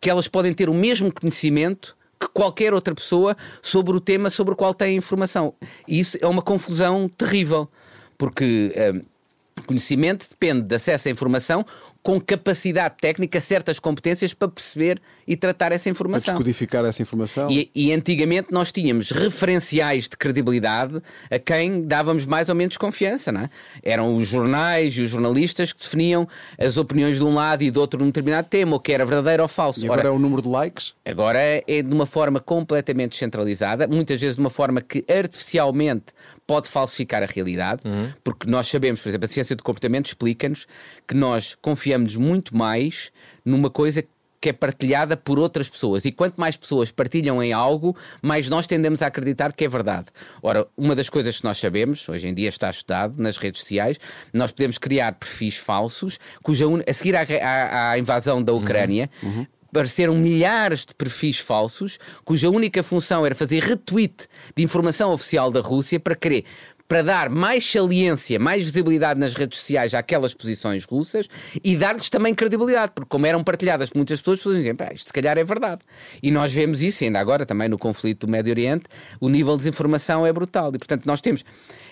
que 0.00 0.08
elas 0.08 0.28
podem 0.28 0.54
ter 0.54 0.68
o 0.68 0.74
mesmo 0.74 1.12
conhecimento 1.12 1.96
que 2.20 2.28
qualquer 2.28 2.72
outra 2.72 2.94
pessoa 2.94 3.36
sobre 3.60 3.96
o 3.96 4.00
tema 4.00 4.30
sobre 4.30 4.54
o 4.54 4.56
qual 4.56 4.72
tem 4.72 4.96
informação. 4.96 5.52
E 5.86 5.98
isso 5.98 6.16
é 6.20 6.26
uma 6.26 6.42
confusão 6.42 7.08
terrível, 7.08 7.68
porque. 8.16 8.72
Uh, 8.76 9.17
Conhecimento 9.66 10.28
depende 10.28 10.62
de 10.62 10.74
acesso 10.74 11.08
à 11.08 11.10
informação 11.10 11.64
com 12.02 12.18
capacidade 12.20 12.94
técnica, 13.00 13.40
certas 13.40 13.78
competências 13.78 14.32
para 14.32 14.48
perceber 14.48 15.00
e 15.26 15.36
tratar 15.36 15.72
essa 15.72 15.90
informação. 15.90 16.24
Para 16.24 16.32
descodificar 16.32 16.84
essa 16.84 17.02
informação. 17.02 17.50
E, 17.50 17.70
e, 17.74 17.92
antigamente 17.92 18.48
nós 18.50 18.72
tínhamos 18.72 19.10
referenciais 19.10 20.04
de 20.04 20.16
credibilidade 20.16 21.02
a 21.30 21.38
quem 21.38 21.82
dávamos 21.82 22.24
mais 22.24 22.48
ou 22.48 22.54
menos 22.54 22.76
confiança, 22.76 23.30
não 23.30 23.42
é? 23.42 23.50
Eram 23.82 24.14
os 24.14 24.26
jornais 24.26 24.96
e 24.96 25.02
os 25.02 25.10
jornalistas 25.10 25.72
que 25.72 25.80
definiam 25.80 26.26
as 26.58 26.78
opiniões 26.78 27.16
de 27.16 27.24
um 27.24 27.34
lado 27.34 27.62
e 27.62 27.70
do 27.70 27.78
outro 27.78 28.00
num 28.00 28.06
determinado 28.06 28.48
tema, 28.48 28.76
o 28.76 28.80
que 28.80 28.92
era 28.92 29.04
verdadeiro 29.04 29.42
ou 29.42 29.48
falso. 29.48 29.80
E 29.80 29.84
agora 29.84 30.00
Ora, 30.00 30.08
é 30.08 30.12
o 30.12 30.18
número 30.18 30.40
de 30.40 30.48
likes? 30.48 30.94
Agora 31.04 31.38
é 31.38 31.82
de 31.82 31.92
uma 31.92 32.06
forma 32.06 32.40
completamente 32.40 33.10
descentralizada, 33.10 33.86
muitas 33.86 34.20
vezes 34.20 34.36
de 34.36 34.40
uma 34.40 34.50
forma 34.50 34.80
que 34.80 35.04
artificialmente 35.08 36.06
pode 36.48 36.66
falsificar 36.66 37.22
a 37.22 37.26
realidade, 37.26 37.82
uhum. 37.84 38.10
porque 38.24 38.50
nós 38.50 38.66
sabemos, 38.66 39.02
por 39.02 39.10
exemplo, 39.10 39.26
a 39.26 39.28
ciência 39.28 39.54
do 39.54 39.62
comportamento 39.62 40.06
explica-nos 40.06 40.66
que 41.06 41.14
nós 41.14 41.54
confiamos 41.60 42.16
muito 42.16 42.56
mais 42.56 43.12
numa 43.44 43.68
coisa 43.68 44.02
que 44.40 44.48
é 44.48 44.52
partilhada 44.52 45.14
por 45.14 45.38
outras 45.38 45.68
pessoas. 45.68 46.06
E 46.06 46.12
quanto 46.12 46.40
mais 46.40 46.56
pessoas 46.56 46.90
partilham 46.90 47.42
em 47.42 47.52
algo, 47.52 47.94
mais 48.22 48.48
nós 48.48 48.66
tendemos 48.66 49.02
a 49.02 49.08
acreditar 49.08 49.52
que 49.52 49.64
é 49.64 49.68
verdade. 49.68 50.06
Ora, 50.40 50.66
uma 50.74 50.94
das 50.94 51.10
coisas 51.10 51.38
que 51.38 51.44
nós 51.44 51.58
sabemos, 51.58 52.08
hoje 52.08 52.28
em 52.28 52.32
dia 52.32 52.48
está 52.48 52.70
estudado 52.70 53.20
nas 53.20 53.36
redes 53.36 53.60
sociais, 53.60 53.98
nós 54.32 54.50
podemos 54.50 54.78
criar 54.78 55.12
perfis 55.12 55.56
falsos, 55.56 56.18
cuja 56.42 56.66
un... 56.66 56.80
a 56.88 56.92
seguir 56.94 57.14
à, 57.14 57.22
à, 57.22 57.90
à 57.90 57.98
invasão 57.98 58.42
da 58.42 58.54
Ucrânia. 58.54 59.10
Uhum. 59.22 59.38
Uhum 59.40 59.46
apareceram 59.68 60.14
milhares 60.14 60.84
de 60.84 60.94
perfis 60.94 61.38
falsos, 61.38 61.98
cuja 62.24 62.48
única 62.48 62.82
função 62.82 63.24
era 63.24 63.34
fazer 63.34 63.62
retweet 63.62 64.26
de 64.56 64.62
informação 64.62 65.12
oficial 65.12 65.50
da 65.50 65.60
Rússia 65.60 66.00
para 66.00 66.16
querer 66.16 66.44
para 66.88 67.02
dar 67.02 67.28
mais 67.28 67.70
saliência, 67.70 68.38
mais 68.38 68.64
visibilidade 68.64 69.20
nas 69.20 69.34
redes 69.34 69.58
sociais 69.58 69.92
àquelas 69.92 70.32
posições 70.32 70.84
russas 70.86 71.28
e 71.62 71.76
dar-lhes 71.76 72.08
também 72.08 72.34
credibilidade, 72.34 72.92
porque 72.94 73.10
como 73.10 73.26
eram 73.26 73.44
partilhadas 73.44 73.90
por 73.90 73.98
muitas 73.98 74.20
pessoas, 74.20 74.38
as 74.38 74.42
pessoas 74.42 74.56
diziam, 74.56 74.76
isto 74.94 75.08
se 75.08 75.12
calhar 75.12 75.36
é 75.36 75.44
verdade. 75.44 75.82
E 76.22 76.30
nós 76.30 76.50
vemos 76.50 76.82
isso, 76.82 77.04
ainda 77.04 77.20
agora 77.20 77.44
também 77.44 77.68
no 77.68 77.76
conflito 77.76 78.26
do 78.26 78.30
Médio 78.30 78.50
Oriente, 78.50 78.84
o 79.20 79.28
nível 79.28 79.52
de 79.52 79.64
desinformação 79.64 80.26
é 80.26 80.32
brutal. 80.32 80.70
E 80.70 80.78
portanto 80.78 81.04
nós 81.04 81.20
temos 81.20 81.44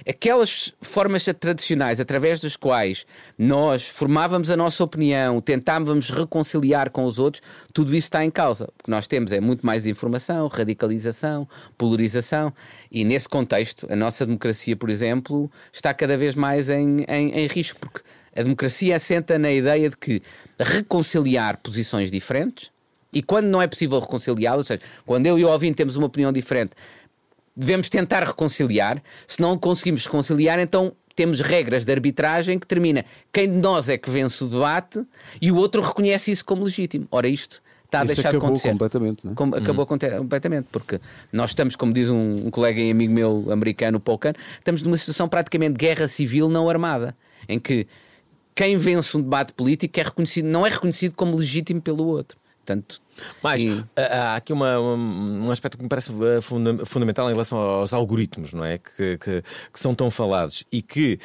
aquelas 0.08 0.72
formas 0.80 1.24
tradicionais 1.38 2.00
através 2.00 2.40
das 2.40 2.56
quais 2.56 3.04
nós 3.36 3.88
formávamos 3.88 4.50
a 4.50 4.56
nossa 4.56 4.84
opinião, 4.84 5.40
tentávamos 5.40 6.10
reconciliar 6.10 6.90
com 6.90 7.04
os 7.04 7.18
outros, 7.18 7.42
tudo 7.72 7.94
isso 7.94 8.06
está 8.06 8.24
em 8.24 8.30
causa. 8.30 8.68
O 8.80 8.84
que 8.84 8.90
nós 8.90 9.08
temos 9.08 9.32
é 9.32 9.40
muito 9.40 9.66
mais 9.66 9.86
informação, 9.86 10.46
radicalização, 10.46 11.48
polarização, 11.76 12.52
e 12.90 13.04
nesse 13.04 13.28
contexto, 13.28 13.86
a 13.90 13.96
nossa 13.96 14.24
democracia, 14.24 14.76
por 14.76 14.90
exemplo, 14.90 15.50
está 15.72 15.92
cada 15.92 16.16
vez 16.16 16.34
mais 16.34 16.70
em, 16.70 17.04
em, 17.08 17.30
em 17.32 17.46
risco, 17.48 17.80
porque 17.80 18.00
a 18.36 18.42
democracia 18.42 18.94
assenta 18.94 19.38
na 19.38 19.50
ideia 19.50 19.90
de 19.90 19.96
que 19.96 20.22
reconciliar 20.58 21.56
posições 21.58 22.10
diferentes, 22.10 22.70
e 23.12 23.22
quando 23.22 23.46
não 23.46 23.62
é 23.62 23.66
possível 23.66 23.98
reconciliá-las, 23.98 24.58
ou 24.58 24.64
seja, 24.64 24.80
quando 25.06 25.26
eu 25.26 25.38
e 25.38 25.44
o 25.44 25.48
ouvinte 25.48 25.76
temos 25.76 25.96
uma 25.96 26.06
opinião 26.06 26.30
diferente, 26.30 26.72
devemos 27.56 27.88
tentar 27.88 28.22
reconciliar. 28.24 29.02
Se 29.26 29.40
não 29.40 29.56
conseguimos 29.58 30.04
reconciliar, 30.04 30.58
então 30.58 30.92
temos 31.14 31.40
regras 31.40 31.84
de 31.84 31.92
arbitragem 31.92 32.58
que 32.58 32.66
termina 32.66 33.04
quem 33.32 33.50
de 33.50 33.56
nós 33.58 33.88
é 33.88 33.96
que 33.96 34.10
vence 34.10 34.44
o 34.44 34.48
debate 34.48 35.02
e 35.40 35.50
o 35.50 35.56
outro 35.56 35.80
reconhece 35.80 36.30
isso 36.30 36.44
como 36.44 36.62
legítimo. 36.64 37.06
Ora, 37.10 37.26
isto 37.26 37.62
está 37.86 38.00
a 38.00 38.04
Isso 38.04 38.14
deixar 38.14 38.30
de 38.30 38.36
acabou 38.36 38.48
acontecer. 38.56 38.70
completamente, 38.72 39.24
não 39.24 39.32
é? 39.32 39.34
Com- 39.34 39.54
acabou 39.54 39.82
aconte- 39.84 40.10
completamente, 40.10 40.66
porque 40.70 41.00
nós 41.32 41.50
estamos, 41.50 41.74
como 41.76 41.92
diz 41.92 42.10
um, 42.10 42.32
um 42.46 42.50
colega 42.50 42.80
e 42.80 42.90
amigo 42.90 43.12
meu 43.14 43.46
americano, 43.50 43.98
Paul 43.98 44.18
Kahn, 44.18 44.32
estamos 44.58 44.82
numa 44.82 44.96
situação 44.98 45.28
praticamente 45.28 45.74
de 45.74 45.78
guerra 45.86 46.06
civil 46.08 46.48
não 46.50 46.68
armada, 46.68 47.16
em 47.48 47.58
que 47.58 47.86
quem 48.54 48.76
vence 48.76 49.16
um 49.16 49.22
debate 49.22 49.52
político 49.52 49.98
é 50.00 50.02
reconhecido, 50.02 50.46
não 50.46 50.66
é 50.66 50.70
reconhecido 50.70 51.14
como 51.14 51.36
legítimo 51.36 51.80
pelo 51.80 52.06
outro. 52.06 52.36
Portanto, 52.66 53.00
Mas 53.40 53.62
e- 53.62 53.84
há 53.96 54.32
há 54.32 54.36
aqui 54.36 54.52
uma- 54.52 54.78
um, 54.80 55.50
aspecto 55.52 55.76
que 55.78 55.82
me 55.84 55.88
parece 55.88 56.10
eh, 56.12 56.40
funda- 56.40 56.84
fundamental 56.84 57.28
em 57.28 57.32
relação 57.32 57.56
aos 57.58 57.92
algoritmos, 57.94 58.52
não 58.52 58.64
é? 58.64 58.78
Que, 58.78 59.16
que- 59.18 59.42
que 59.72 59.80
são 59.80 59.94
tão 59.94 60.10
falados 60.10 60.64
e 60.72 60.82
que. 60.82 61.18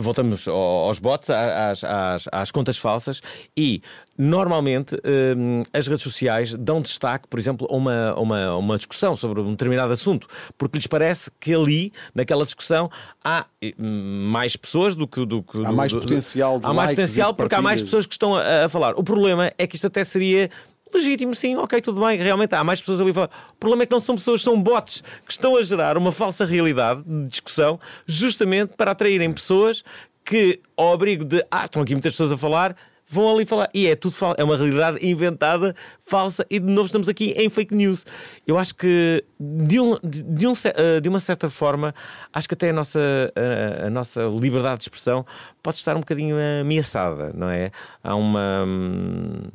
Voltamos 0.00 0.46
ao- 0.46 0.54
aos 0.54 1.00
bots, 1.00 1.28
às, 1.28 1.82
às- 1.82 2.28
às 2.30 2.50
contas 2.52 2.78
falsas 2.78 3.20
e 3.56 3.82
normalmente 4.16 4.94
hum, 5.36 5.64
as 5.72 5.88
redes 5.88 6.04
sociais 6.04 6.54
dão 6.54 6.80
destaque, 6.80 7.26
por 7.26 7.36
exemplo, 7.36 7.66
a 7.68 7.74
uma, 7.74 8.10
a 8.10 8.20
uma, 8.20 8.44
a 8.44 8.56
uma 8.56 8.76
discussão 8.76 9.16
sobre 9.16 9.40
um 9.40 9.50
determinado 9.50 9.92
assunto, 9.92 10.28
porque 10.56 10.78
lhes 10.78 10.86
parece 10.86 11.32
que 11.40 11.52
ali, 11.52 11.92
naquela 12.14 12.44
discussão, 12.44 12.88
há 13.24 13.44
hum, 13.76 14.28
mais 14.30 14.54
pessoas 14.54 14.94
do 14.94 15.04
que. 15.08 15.26
Do, 15.26 15.42
que- 15.42 15.58
Há 15.66 15.70
do- 15.70 15.76
mais 15.76 15.92
do- 15.92 15.98
potencial 15.98 16.60
de 16.60 16.66
Há 16.66 16.72
mais 16.72 16.90
potencial 16.90 17.34
porque 17.34 17.54
há 17.56 17.60
mais 17.62 17.82
pessoas 17.82 18.06
que 18.06 18.14
estão 18.14 18.36
a, 18.36 18.66
a 18.66 18.68
falar. 18.68 18.94
O 18.96 19.02
problema 19.02 19.50
é 19.58 19.66
que 19.66 19.74
isto 19.74 19.88
até 19.88 20.04
seria 20.04 20.48
legítimo, 20.94 21.34
sim, 21.34 21.56
ok, 21.56 21.80
tudo 21.80 22.00
bem, 22.04 22.18
realmente 22.18 22.54
há 22.54 22.64
mais 22.64 22.80
pessoas 22.80 23.00
ali 23.00 23.10
a 23.10 23.14
falar. 23.14 23.30
O 23.52 23.56
problema 23.56 23.82
é 23.82 23.86
que 23.86 23.92
não 23.92 24.00
são 24.00 24.14
pessoas, 24.14 24.42
são 24.42 24.60
bots 24.60 25.02
que 25.24 25.32
estão 25.32 25.56
a 25.56 25.62
gerar 25.62 25.96
uma 25.96 26.12
falsa 26.12 26.44
realidade 26.44 27.02
de 27.04 27.26
discussão 27.26 27.78
justamente 28.06 28.74
para 28.76 28.92
atraírem 28.92 29.32
pessoas 29.32 29.82
que, 30.24 30.60
ao 30.76 30.92
abrigo 30.92 31.24
de 31.24 31.42
ah, 31.50 31.64
estão 31.64 31.80
aqui 31.80 31.94
muitas 31.94 32.12
pessoas 32.12 32.32
a 32.32 32.36
falar. 32.36 32.76
Vão 33.10 33.34
ali 33.34 33.46
falar. 33.46 33.70
E 33.72 33.86
é 33.86 33.96
tudo 33.96 34.14
é 34.36 34.44
uma 34.44 34.54
realidade 34.54 35.04
inventada, 35.04 35.74
falsa, 36.06 36.44
e 36.50 36.60
de 36.60 36.66
novo 36.66 36.84
estamos 36.84 37.08
aqui 37.08 37.32
em 37.38 37.48
fake 37.48 37.74
news. 37.74 38.04
Eu 38.46 38.58
acho 38.58 38.74
que, 38.74 39.24
de, 39.40 39.80
um, 39.80 39.98
de, 40.04 40.46
um 40.46 40.52
eh, 40.52 41.00
de 41.00 41.08
uma 41.08 41.18
certa 41.18 41.48
forma, 41.48 41.94
acho 42.30 42.46
que 42.46 42.52
até 42.52 42.68
a 42.68 42.72
nossa, 42.74 43.00
a, 43.34 43.86
a 43.86 43.90
nossa 43.90 44.24
liberdade 44.24 44.80
de 44.80 44.84
expressão 44.84 45.24
pode 45.62 45.78
estar 45.78 45.96
um 45.96 46.00
bocadinho 46.00 46.36
ameaçada, 46.60 47.32
não 47.34 47.48
é? 47.48 47.70
Há 48.04 48.14
uma. 48.14 48.64
hum, 48.66 49.48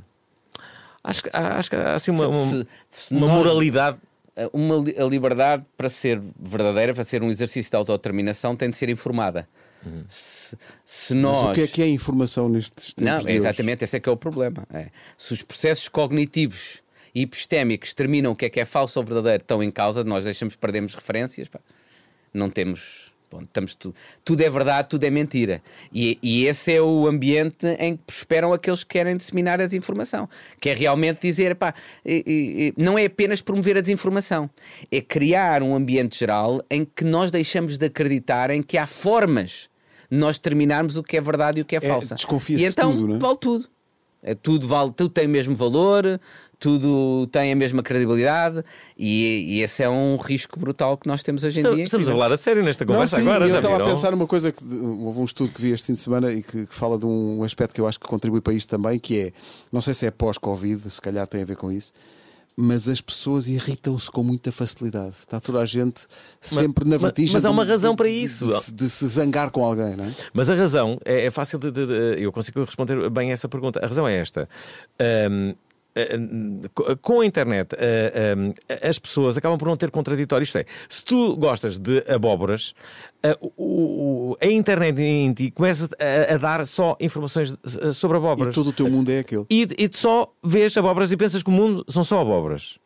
Acho, 1.03 1.23
que- 1.23 1.29
acho 1.33 1.69
que 1.69 1.75
há 1.75 1.95
assim 1.95 2.11
uma, 2.11 2.31
Se- 2.31 2.37
uma, 2.37 2.45
se- 2.45 2.67
se 2.91 3.13
uma 3.13 3.27
nós- 3.27 3.37
moralidade. 3.37 3.97
uma 4.53 4.75
a 4.77 5.03
liberdade 5.03 5.65
para 5.77 5.89
ser 5.89 6.21
verdadeira, 6.39 6.93
para 6.93 7.03
ser 7.03 7.21
um 7.21 7.29
exercício 7.29 7.69
de 7.69 7.75
autodeterminação, 7.75 8.55
tem 8.55 8.69
de 8.69 8.77
ser 8.77 8.89
informada. 8.89 9.47
Se, 10.07 10.57
se 10.85 11.13
nós. 11.13 11.35
Mas 11.43 11.51
o 11.51 11.53
que 11.53 11.61
é 11.61 11.67
que 11.67 11.81
é 11.81 11.87
informação 11.89 12.47
nestes 12.47 12.93
tempos 12.93 13.03
Não, 13.13 13.19
de 13.19 13.25
é 13.27 13.29
hoje? 13.31 13.37
exatamente, 13.37 13.83
esse 13.83 13.97
é 13.97 13.99
que 13.99 14.07
é 14.07 14.11
o 14.11 14.15
problema. 14.17 14.65
É. 14.73 14.87
Se 15.17 15.33
os 15.33 15.41
processos 15.43 15.89
cognitivos 15.89 16.81
e 17.13 17.21
epistémicos 17.23 17.89
determinam 17.89 18.31
o 18.31 18.35
que 18.35 18.45
é 18.45 18.49
que 18.49 18.59
é 18.61 18.65
falso 18.65 18.97
ou 18.99 19.05
verdadeiro, 19.05 19.43
estão 19.43 19.61
em 19.61 19.69
causa, 19.69 20.01
nós 20.05 20.23
deixamos, 20.23 20.55
perdemos 20.55 20.95
referências, 20.95 21.49
pá. 21.49 21.59
não 22.33 22.49
temos. 22.49 23.11
Estamos 23.41 23.75
tu, 23.75 23.93
tudo 24.23 24.41
é 24.41 24.49
verdade, 24.49 24.89
tudo 24.89 25.03
é 25.03 25.09
mentira. 25.09 25.61
E, 25.93 26.17
e 26.21 26.45
esse 26.45 26.73
é 26.73 26.81
o 26.81 27.07
ambiente 27.07 27.65
em 27.79 27.95
que 27.97 28.03
prosperam 28.05 28.53
aqueles 28.53 28.83
que 28.83 28.89
querem 28.93 29.17
disseminar 29.17 29.59
a 29.61 29.65
desinformação. 29.65 30.29
Que 30.59 30.69
é 30.69 30.73
realmente 30.73 31.21
dizer, 31.21 31.55
pá, 31.55 31.73
e- 32.05 32.73
e- 32.77 32.81
não 32.81 32.97
é 32.97 33.05
apenas 33.05 33.41
promover 33.41 33.77
a 33.77 33.81
desinformação, 33.81 34.49
é 34.91 35.01
criar 35.01 35.61
um 35.63 35.75
ambiente 35.75 36.17
geral 36.17 36.63
em 36.69 36.85
que 36.85 37.03
nós 37.03 37.31
deixamos 37.31 37.77
de 37.77 37.85
acreditar 37.85 38.49
em 38.51 38.61
que 38.61 38.77
há 38.77 38.85
formas 38.87 39.69
de 40.11 40.17
nós 40.17 40.37
determinarmos 40.37 40.95
o 40.97 41.01
que 41.03 41.17
é 41.17 41.21
verdade 41.21 41.59
e 41.59 41.61
o 41.61 41.65
que 41.65 41.75
é, 41.75 41.81
falsa. 41.81 42.15
desconfia-se 42.15 42.63
de 42.63 42.69
então 42.69 42.91
tudo, 42.91 43.07
não 43.07 43.15
é? 43.15 43.19
vale 43.19 43.37
tudo. 43.37 43.72
É, 44.23 44.33
tudo, 44.33 44.65
vale, 44.67 44.91
tudo 44.91 45.09
tem 45.09 45.27
o 45.27 45.29
mesmo 45.29 45.53
valor, 45.53 46.17
tudo 46.57 47.27
tem 47.29 47.51
a 47.51 47.55
mesma 47.57 47.83
credibilidade 47.83 48.63
e, 48.97 49.57
e 49.57 49.61
esse 49.61 49.83
é 49.83 49.89
um 49.89 50.15
risco 50.15 50.57
brutal 50.57 50.97
que 50.97 51.05
nós 51.07 51.21
temos 51.21 51.43
hoje 51.43 51.57
em 51.57 51.59
Estamos, 51.59 51.75
dia. 51.75 51.83
estamos 51.83 52.07
a 52.07 52.11
falar 52.13 52.31
a 52.31 52.37
sério 52.37 52.63
nesta 52.63 52.85
Não, 52.85 52.93
conversa 52.93 53.17
sim, 53.17 53.21
agora. 53.23 53.45
eu 53.45 53.55
estava 53.57 53.83
a 53.83 53.85
pensar 53.85 54.13
uma 54.13 54.25
coisa 54.25 54.49
que 54.49 54.63
houve 54.63 55.19
um 55.19 55.25
estudo 55.25 55.51
que 55.51 55.61
vi 55.61 55.71
este 55.73 55.87
fim 55.87 55.93
de 55.93 55.99
semana 55.99 56.31
e 56.31 56.41
que, 56.41 56.65
que 56.65 56.73
fala 56.73 56.97
de 56.97 57.05
um 57.05 57.43
aspecto 57.43 57.75
que 57.75 57.81
eu 57.81 57.87
acho 57.87 57.99
que 57.99 58.07
contribui 58.07 58.39
para 58.39 58.53
isto 58.53 58.69
também, 58.69 58.97
que 58.97 59.19
é, 59.19 59.33
não 59.73 59.81
sei 59.81 59.93
se 59.93 60.05
é 60.05 60.11
pós-Covid, 60.11 60.89
se 60.89 61.01
calhar 61.01 61.27
tem 61.27 61.41
a 61.41 61.45
ver 61.45 61.57
com 61.57 61.69
isso, 61.69 61.91
mas 62.55 62.87
as 62.87 63.01
pessoas 63.01 63.47
irritam-se 63.47 64.09
com 64.11 64.23
muita 64.23 64.51
facilidade. 64.51 65.15
Está 65.19 65.39
toda 65.39 65.59
a 65.59 65.65
gente 65.65 66.05
sempre 66.39 66.85
na 66.85 66.91
mas- 66.95 67.01
vertigem. 67.01 67.33
mas 67.33 67.45
há 67.45 67.47
de- 67.47 67.53
uma 67.53 67.65
razão 67.65 67.91
de- 67.91 67.97
para 67.97 68.07
de- 68.09 68.15
isso. 68.23 68.45
De, 68.45 68.61
se- 68.61 68.71
de 68.73 68.89
se 68.89 69.07
zangar 69.07 69.49
com 69.51 69.63
alguém, 69.65 69.95
não 69.95 70.05
é? 70.05 70.11
Mas 70.33 70.49
a 70.49 70.53
razão 70.55 70.99
é, 71.03 71.25
é 71.25 71.31
fácil 71.31 71.57
de, 71.59 71.71
de- 71.71 71.85
de- 71.87 72.21
Eu 72.23 72.31
consigo 72.31 72.63
responder 72.63 73.09
bem 73.09 73.31
a 73.31 73.33
essa 73.33 73.49
pergunta. 73.49 73.79
A 73.83 73.87
razão 73.87 74.07
é 74.07 74.15
esta. 74.17 74.47
Co- 74.97 75.57
com 77.01 77.21
a 77.21 77.25
internet, 77.25 77.75
ah, 77.75 78.33
ahm, 78.33 78.53
as 78.81 78.99
pessoas 78.99 79.37
acabam 79.37 79.57
por 79.57 79.67
não 79.67 79.75
ter 79.75 79.91
contraditório. 79.91 80.43
Isto 80.43 80.57
é, 80.59 80.65
se 80.89 81.03
tu 81.03 81.35
gostas 81.37 81.77
de 81.77 82.03
abóboras, 82.11 82.73
a 84.41 84.47
internet 84.47 84.99
em 84.99 85.33
ti 85.33 85.51
começa 85.51 85.89
a, 86.29 86.37
dar 86.37 86.65
só 86.65 86.97
informações 86.99 87.55
sobre 87.93 88.17
E 88.17 88.19
abóboras. 88.19 88.53
todo 88.53 88.67
o 88.69 88.73
teu 88.73 88.89
mundo 88.89 89.09
é 89.09 89.19
aquele. 89.19 89.45
E, 89.49 89.61
e 89.77 89.89
tu 89.89 89.97
só 89.97 90.33
vês 90.43 90.75
abóboras 90.75 91.11
e 91.11 91.17
pensas 91.17 91.41
que 91.41 91.49
o 91.49 91.53
mundo 91.53 91.85
são 91.87 92.03
só 92.03 92.19
abóboras. 92.21 92.77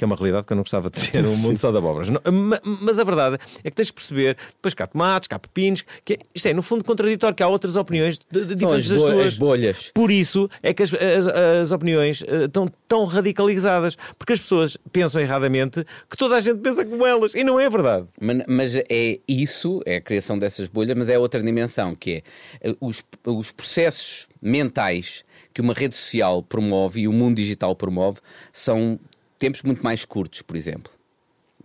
Que 0.00 0.04
é 0.04 0.06
uma 0.06 0.16
realidade 0.16 0.46
que 0.46 0.52
eu 0.54 0.56
não 0.56 0.62
gostava 0.62 0.88
de 0.88 1.10
ter, 1.10 1.22
um 1.26 1.36
mundo 1.36 1.58
só 1.58 1.70
de 1.70 1.76
abóboras. 1.76 2.08
Não, 2.08 2.22
ma- 2.32 2.58
Mas 2.80 2.98
a 2.98 3.04
verdade 3.04 3.36
é 3.62 3.68
que 3.68 3.76
tens 3.76 3.88
de 3.88 3.92
perceber, 3.92 4.34
depois 4.50 4.74
há 4.78 4.86
tomates, 4.86 5.28
há 5.30 5.38
pepinos, 5.38 5.84
que 6.02 6.16
isto 6.34 6.46
é, 6.46 6.54
no 6.54 6.62
fundo, 6.62 6.82
contraditório, 6.82 7.36
que 7.36 7.42
há 7.42 7.48
outras 7.48 7.76
opiniões 7.76 8.18
de, 8.30 8.46
de 8.46 8.54
diferentes 8.54 8.88
das 8.88 8.98
bo- 8.98 9.06
as 9.08 9.12
tuas. 9.14 9.38
bolhas. 9.38 9.90
Por 9.92 10.10
isso 10.10 10.48
é 10.62 10.72
que 10.72 10.82
as, 10.82 10.94
as- 10.94 11.26
as 11.26 11.70
opiniões 11.70 12.24
eh, 12.26 12.44
estão 12.46 12.66
tão 12.88 13.04
radicalizadas, 13.04 13.94
porque 14.18 14.32
as 14.32 14.40
pessoas 14.40 14.78
pensam 14.90 15.20
erradamente 15.20 15.84
que 16.08 16.16
toda 16.16 16.34
a 16.36 16.40
gente 16.40 16.60
pensa 16.60 16.82
como 16.82 17.04
elas, 17.06 17.34
e 17.34 17.44
não 17.44 17.60
é 17.60 17.68
verdade. 17.68 18.06
Mas, 18.18 18.42
mas 18.48 18.76
é 18.76 19.18
isso, 19.28 19.82
é 19.84 19.96
a 19.96 20.00
criação 20.00 20.38
dessas 20.38 20.66
bolhas, 20.66 20.96
mas 20.96 21.10
é 21.10 21.18
outra 21.18 21.42
dimensão, 21.42 21.94
que 21.94 22.22
é 22.62 22.70
eh, 22.70 22.74
os, 22.80 23.04
os 23.26 23.52
processos 23.52 24.28
mentais 24.40 25.24
que 25.52 25.60
uma 25.60 25.74
rede 25.74 25.94
social 25.94 26.42
promove 26.42 27.00
e 27.00 27.08
o 27.08 27.12
mundo 27.12 27.36
digital 27.36 27.76
promove 27.76 28.20
são 28.50 28.98
tempos 29.40 29.62
muito 29.64 29.82
mais 29.82 30.04
curtos, 30.04 30.40
por 30.42 30.56
exemplo. 30.56 30.92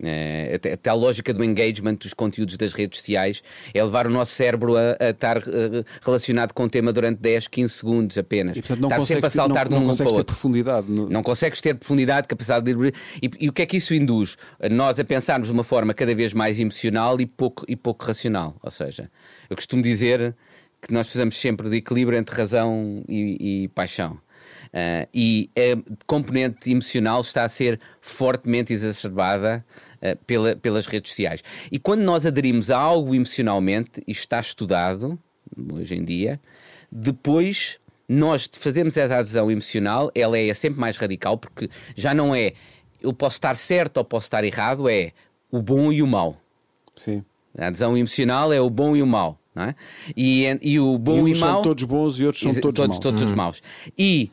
É, 0.02 0.52
até, 0.56 0.74
até 0.74 0.90
a 0.90 0.92
lógica 0.92 1.32
do 1.32 1.42
engagement 1.42 1.94
dos 1.94 2.12
conteúdos 2.12 2.58
das 2.58 2.74
redes 2.74 2.98
sociais 2.98 3.42
é 3.72 3.82
levar 3.82 4.06
o 4.06 4.10
nosso 4.10 4.30
cérebro 4.34 4.76
a, 4.76 4.94
a 5.00 5.08
estar 5.08 5.38
eh, 5.38 5.84
relacionado 6.02 6.52
com 6.52 6.64
o 6.64 6.68
tema 6.68 6.92
durante 6.92 7.18
10, 7.18 7.48
15 7.48 7.72
segundos 7.72 8.18
apenas. 8.18 8.58
E 8.58 8.60
portanto 8.60 8.80
não 8.80 8.90
estar 8.90 9.06
sempre 9.06 9.26
a 9.26 9.30
ter, 9.30 9.36
saltar 9.36 9.70
não, 9.70 9.78
de 9.78 9.84
um 9.84 9.86
não 9.88 9.96
para 9.96 10.04
o 10.04 10.04
consegues 10.04 10.12
ter 10.12 10.24
profundidade. 10.24 10.90
no- 10.92 11.08
Não 11.08 11.22
consegues 11.22 11.60
ter 11.62 11.74
profundidade, 11.76 12.28
capacidade 12.28 12.74
de. 12.74 12.92
E, 13.22 13.30
e 13.40 13.48
o 13.48 13.52
que 13.54 13.62
é 13.62 13.66
que 13.66 13.78
isso 13.78 13.94
induz? 13.94 14.36
Nós 14.70 15.00
a 15.00 15.04
pensarmos 15.04 15.48
de 15.48 15.54
uma 15.54 15.64
forma 15.64 15.94
cada 15.94 16.14
vez 16.14 16.34
mais 16.34 16.60
emocional 16.60 17.18
e 17.18 17.24
pouco, 17.24 17.64
e 17.66 17.74
pouco 17.74 18.04
racional. 18.04 18.54
Ou 18.62 18.70
seja, 18.70 19.10
eu 19.48 19.56
costumo 19.56 19.80
dizer 19.82 20.36
que 20.82 20.92
nós 20.92 21.06
precisamos 21.06 21.38
sempre 21.38 21.70
de 21.70 21.76
equilíbrio 21.76 22.18
entre 22.18 22.36
razão 22.36 23.02
e, 23.08 23.62
e 23.64 23.68
paixão. 23.68 24.18
Ah, 24.78 25.08
e 25.14 25.48
a 25.56 25.94
componente 26.06 26.70
emocional 26.70 27.22
está 27.22 27.44
a 27.44 27.48
ser 27.48 27.80
fortemente 28.02 28.74
exacerbada 28.74 29.64
ah, 30.02 30.16
pela- 30.26 30.54
pelas 30.54 30.86
redes 30.86 31.12
sociais. 31.12 31.42
E 31.72 31.78
quando 31.78 32.02
nós 32.02 32.26
aderimos 32.26 32.70
a 32.70 32.76
algo 32.76 33.14
emocionalmente, 33.14 34.02
isto 34.06 34.20
está 34.20 34.38
estudado 34.38 35.18
hoje 35.72 35.94
em 35.94 36.04
dia, 36.04 36.38
depois 36.92 37.78
nós 38.06 38.48
fazemos 38.52 38.96
essa 38.98 39.16
adesão 39.16 39.50
emocional, 39.50 40.10
ela 40.14 40.38
é 40.38 40.52
sempre 40.52 40.78
mais 40.78 40.98
radical, 40.98 41.38
porque 41.38 41.70
já 41.96 42.12
não 42.12 42.34
é 42.34 42.52
eu 43.00 43.14
posso 43.14 43.36
estar 43.36 43.56
certo 43.56 43.96
ou 43.96 44.04
posso 44.04 44.26
estar 44.26 44.44
errado, 44.44 44.88
é 44.90 45.12
o 45.50 45.62
bom 45.62 45.90
e 45.90 46.02
o 46.02 46.06
mau. 46.06 46.38
Sim. 46.94 47.24
A 47.56 47.68
adesão 47.68 47.96
emocional 47.96 48.52
é 48.52 48.60
o 48.60 48.68
bom 48.68 48.94
e 48.94 49.00
o 49.00 49.06
mau. 49.06 49.38
Não 49.54 49.62
é? 49.62 49.74
e, 50.14 50.44
e 50.60 50.78
o 50.78 50.98
bom 50.98 51.26
e 51.26 51.30
e, 51.30 51.32
uns 51.32 51.40
mau. 51.40 51.54
são 51.54 51.62
todos 51.62 51.84
bons 51.84 52.20
e 52.20 52.26
outros 52.26 52.42
são 52.42 52.52
todos, 52.52 52.78
todos, 52.78 52.88
maus. 52.88 52.98
todos, 52.98 53.20
todos 53.20 53.32
maus. 53.34 53.62
E 53.98 54.30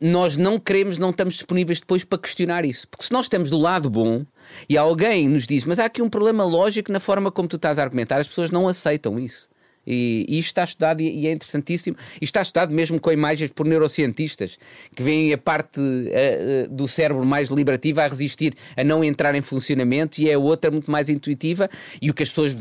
nós 0.00 0.36
não 0.36 0.58
queremos, 0.58 0.96
não 0.96 1.10
estamos 1.10 1.34
disponíveis 1.34 1.80
depois 1.80 2.04
para 2.04 2.18
questionar 2.18 2.64
isso. 2.64 2.88
Porque 2.88 3.04
se 3.04 3.12
nós 3.12 3.26
estamos 3.26 3.50
do 3.50 3.58
lado 3.58 3.90
bom 3.90 4.24
e 4.68 4.78
alguém 4.78 5.28
nos 5.28 5.46
diz, 5.46 5.64
mas 5.64 5.78
há 5.78 5.84
aqui 5.84 6.00
um 6.00 6.08
problema 6.08 6.44
lógico 6.44 6.90
na 6.90 7.00
forma 7.00 7.30
como 7.30 7.48
tu 7.48 7.56
estás 7.56 7.78
a 7.78 7.82
argumentar, 7.82 8.18
as 8.18 8.28
pessoas 8.28 8.50
não 8.50 8.66
aceitam 8.66 9.18
isso. 9.18 9.48
E, 9.86 10.26
e 10.28 10.38
isto 10.38 10.48
está 10.48 10.64
estudado 10.64 11.00
e, 11.00 11.26
é 11.26 11.32
interessantíssimo. 11.32 11.96
E 12.20 12.24
está 12.24 12.42
estudado 12.42 12.72
mesmo 12.72 13.00
com 13.00 13.10
imagens 13.10 13.50
por 13.50 13.66
neurocientistas 13.66 14.58
que 14.94 15.02
veem 15.02 15.32
a 15.32 15.38
parte 15.38 15.80
eh, 15.80 16.64
eh, 16.64 16.66
do 16.70 16.86
cérebro 16.86 17.24
mais 17.24 17.48
deliberativa 17.48 18.04
a 18.04 18.08
resistir 18.08 18.54
a 18.76 18.84
não 18.84 19.02
entrar 19.02 19.34
em 19.34 19.42
funcionamento 19.42 20.20
e 20.20 20.30
é 20.30 20.36
outra 20.36 20.70
muito 20.70 20.90
mais 20.90 21.08
intuitiva. 21.08 21.68
E 22.00 22.10
o 22.10 22.14
que 22.14 22.22
as 22.22 22.28
pessoas 22.28 22.54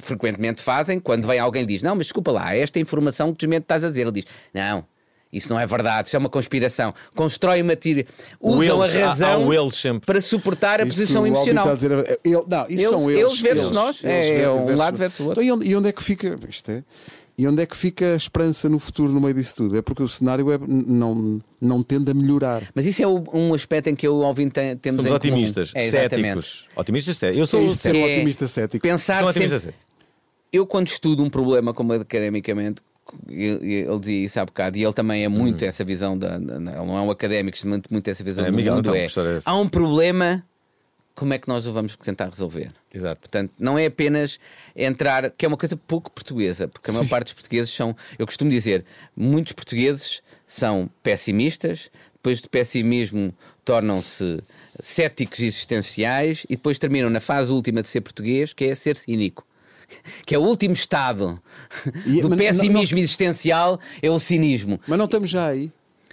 frequentemente 0.00 0.62
fazem 0.62 1.00
quando 1.00 1.26
vem 1.26 1.38
alguém 1.38 1.62
e 1.62 1.66
diz: 1.66 1.82
Não, 1.82 1.96
mas 1.96 2.06
desculpa 2.06 2.30
lá, 2.30 2.54
esta 2.54 2.78
informação 2.78 3.32
que 3.32 3.38
desmente 3.38 3.62
estás 3.62 3.82
a 3.82 3.88
dizer. 3.88 4.02
Ele 4.02 4.12
diz: 4.12 4.24
Não. 4.52 4.91
Isso 5.32 5.48
não 5.48 5.58
é 5.58 5.66
verdade, 5.66 6.08
isso 6.08 6.16
é 6.16 6.18
uma 6.18 6.28
conspiração. 6.28 6.92
Constrói 7.14 7.62
uma 7.62 7.74
teoria. 7.74 8.06
Usam 8.38 8.62
eles, 8.84 8.94
a 8.96 8.98
há- 8.98 9.06
razão 9.08 9.50
há 9.50 9.54
eles 9.54 9.76
sempre. 9.76 10.04
para 10.04 10.20
suportar 10.20 10.80
a 10.80 10.82
Isto 10.82 10.98
posição 10.98 11.26
emocional. 11.26 11.64
está 11.64 11.72
a 11.72 11.74
dizer, 11.74 11.92
é, 11.92 12.18
ele- 12.22 12.44
não, 12.46 12.62
isso 12.64 12.72
Eles- 12.72 12.88
são 12.88 13.10
eles. 13.10 13.20
eles 13.22 13.40
versus 13.40 13.70
nós, 13.74 14.04
é 14.04 14.20
ver- 14.20 14.48
um 14.50 14.76
lado 14.76 14.96
versus 14.98 15.20
o 15.20 15.24
outro. 15.30 15.42
Então, 15.42 15.44
e, 15.44 15.52
onde, 15.58 15.70
e 15.70 15.74
onde 15.76 15.88
é 15.88 15.92
que 15.92 16.02
fica? 16.02 16.36
Isto 16.48 16.70
é. 16.72 16.84
E 17.38 17.48
onde 17.48 17.62
é 17.62 17.66
que 17.66 17.74
fica 17.74 18.12
a 18.12 18.16
esperança 18.16 18.68
no 18.68 18.78
futuro 18.78 19.10
no 19.10 19.18
meio 19.18 19.32
disso 19.32 19.54
tudo? 19.56 19.74
É 19.78 19.80
porque 19.80 20.02
o 20.02 20.08
cenário 20.08 20.52
é, 20.52 20.58
não, 20.68 21.40
não 21.58 21.82
tende 21.82 22.10
a 22.10 22.14
melhorar. 22.14 22.62
Mas 22.74 22.84
isso 22.84 23.02
é 23.02 23.06
um 23.06 23.54
aspecto 23.54 23.88
em 23.88 23.96
que 23.96 24.06
eu 24.06 24.12
o 24.16 24.18
ouvinte 24.18 24.50
tem- 24.52 24.76
temos 24.76 24.98
Somos 24.98 25.10
em 25.10 25.14
otimistas, 25.14 25.72
comum. 25.72 25.82
É, 25.86 25.90
céticos. 25.90 26.68
Otimistas 26.76 27.16
céticos. 27.16 27.38
Eu 27.38 27.44
É 27.44 27.46
sou 27.46 27.62
isto 27.70 27.76
de 27.78 27.82
ser 27.84 27.94
um 27.96 28.06
é- 28.06 28.12
otimista 28.16 28.46
cético. 28.46 28.82
Pensar 28.82 29.20
Sou 29.20 29.28
um 29.30 29.32
sempre, 29.32 29.46
otimista 29.46 29.70
cético. 29.70 29.84
eu 30.52 30.66
quando 30.66 30.88
estudo 30.88 31.22
um 31.24 31.30
problema 31.30 31.72
como 31.72 31.94
academicamente 31.94 32.82
ele 33.28 33.98
dizia 34.00 34.24
isso 34.24 34.40
há 34.40 34.44
bocado 34.44 34.76
e 34.78 34.82
ele 34.84 34.92
também 34.92 35.24
é 35.24 35.28
muito 35.28 35.64
essa 35.64 35.84
visão 35.84 36.16
da, 36.18 36.38
da- 36.38 36.54
ele 36.56 36.86
não 36.86 36.96
é 36.96 37.00
um 37.00 37.10
académico 37.10 37.56
muito, 37.66 37.92
muito 37.92 38.08
essa 38.08 38.22
visão 38.24 38.44
É, 38.44 38.50
do 38.50 38.56
Miguel, 38.56 38.74
mundo 38.76 38.90
então, 38.90 38.94
é, 38.94 39.06
é 39.06 39.38
há 39.44 39.54
um 39.56 39.68
problema 39.68 40.44
como 41.14 41.34
é 41.34 41.38
que 41.38 41.46
nós 41.46 41.66
o 41.66 41.72
vamos 41.72 41.94
tentar 41.96 42.28
resolver 42.30 42.72
Exato. 42.92 43.20
Portanto, 43.20 43.52
não 43.58 43.78
é 43.78 43.86
apenas 43.86 44.38
entrar, 44.74 45.30
que 45.30 45.44
é 45.44 45.48
uma 45.48 45.56
coisa 45.58 45.76
pouco 45.76 46.10
portuguesa, 46.10 46.68
porque 46.68 46.90
a 46.90 46.94
maior 46.94 47.08
parte 47.08 47.24
dos 47.26 47.34
portugueses 47.34 47.70
são, 47.70 47.94
eu 48.18 48.26
costumo 48.26 48.50
dizer, 48.50 48.84
muitos 49.16 49.52
portugueses 49.52 50.22
são 50.46 50.88
pessimistas, 51.02 51.90
depois 52.14 52.40
de 52.40 52.48
pessimismo 52.48 53.34
tornam-se 53.64 54.40
céticos 54.80 55.40
existenciais 55.40 56.44
e 56.48 56.56
depois 56.56 56.78
terminam 56.78 57.08
na 57.10 57.20
fase 57.20 57.52
última 57.52 57.82
de 57.82 57.88
ser 57.88 58.00
português, 58.00 58.52
que 58.52 58.64
é 58.64 58.74
ser 58.74 58.96
cínico. 58.96 59.46
Que 60.26 60.34
é 60.34 60.38
o 60.38 60.42
último 60.42 60.74
estado 60.74 61.40
E- 62.06 62.20
do 62.22 62.28
mas 62.28 62.30
não- 62.30 62.36
pessimismo 62.36 62.98
existencial, 62.98 63.78
é 64.00 64.10
o 64.10 64.18
cinismo. 64.18 64.80
Mas 64.86 64.98
não 64.98 65.04
estamos 65.06 65.30
já 65.30 65.46
aí. 65.48 65.66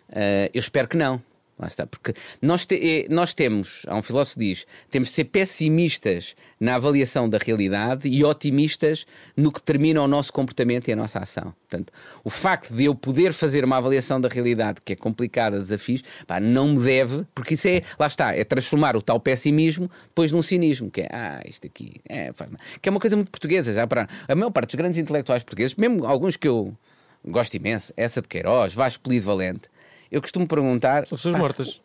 Uh, 0.10 0.50
eu 0.54 0.60
espero 0.60 0.88
que 0.88 0.98
não. 0.98 1.22
Lá 1.60 1.68
está, 1.68 1.86
porque 1.86 2.14
nós, 2.42 2.66
te- 2.66 2.76
eh, 2.76 3.06
nós 3.14 3.34
temos, 3.34 3.86
há 3.88 3.94
um 3.96 4.02
filósofo 4.02 4.40
que 4.40 4.46
diz, 4.46 4.66
temos 4.90 5.10
de 5.10 5.16
ser 5.16 5.26
pessimistas 5.26 6.36
na 6.58 6.76
avaliação 6.76 7.28
da 7.28 7.38
realidade 7.38 8.08
e 8.08 8.24
otimistas 8.24 9.06
no 9.36 9.52
que 9.52 9.60
determina 9.60 10.02
o 10.02 10.08
nosso 10.08 10.32
comportamento 10.32 10.88
e 10.88 10.94
a 10.94 10.96
nossa 10.96 11.20
ação. 11.20 11.54
Portanto, 11.70 11.92
o 12.24 12.30
facto 12.30 12.74
de 12.74 12.86
eu 12.86 12.96
poder 12.96 13.34
fazer 13.34 13.66
uma 13.66 13.76
avaliação 13.76 14.22
da 14.22 14.30
realidade 14.30 14.80
que 14.86 14.94
é 14.94 14.96
complicada, 14.96 15.58
desafios, 15.58 16.02
pá, 16.26 16.40
não 16.40 16.70
me 16.70 16.80
deve, 16.80 17.26
porque 17.36 17.56
isso 17.56 17.68
é, 17.68 17.84
lá 18.00 18.08
está, 18.08 18.34
é 18.34 18.44
transformar 18.46 18.96
o 18.96 19.02
tal 19.02 19.20
pessimismo 19.20 19.92
depois 20.06 20.32
num 20.32 20.42
cinismo, 20.42 20.90
que 20.90 21.02
é, 21.02 21.10
ah, 21.12 21.42
isto 21.46 21.68
aqui, 21.68 22.00
é, 22.08 22.32
faz 22.32 22.50
que 22.82 22.88
é 22.88 22.92
uma 22.92 23.02
coisa 23.02 23.18
muito 23.18 23.32
portuguesa, 23.32 23.74
já 23.74 23.86
para 23.86 24.08
a 24.28 24.34
maior 24.36 24.50
parte 24.52 24.68
dos 24.70 24.76
grandes 24.76 24.98
intelectuais 24.98 25.44
portugueses, 25.44 25.76
mesmo 25.76 26.06
alguns 26.06 26.38
que 26.38 26.48
eu 26.48 26.74
gosto 27.26 27.54
imenso, 27.56 27.94
essa 27.98 28.22
de 28.22 28.30
Queiroz, 28.30 28.74
Vasco 28.74 29.04
Polido 29.04 29.26
Valente, 29.26 29.70
eu 30.12 30.22
costumo 30.22 30.48
perguntar. 30.48 31.06
São 31.08 31.18
pessoas 31.18 31.34
pá, 31.34 31.40
mortas. 31.40 31.82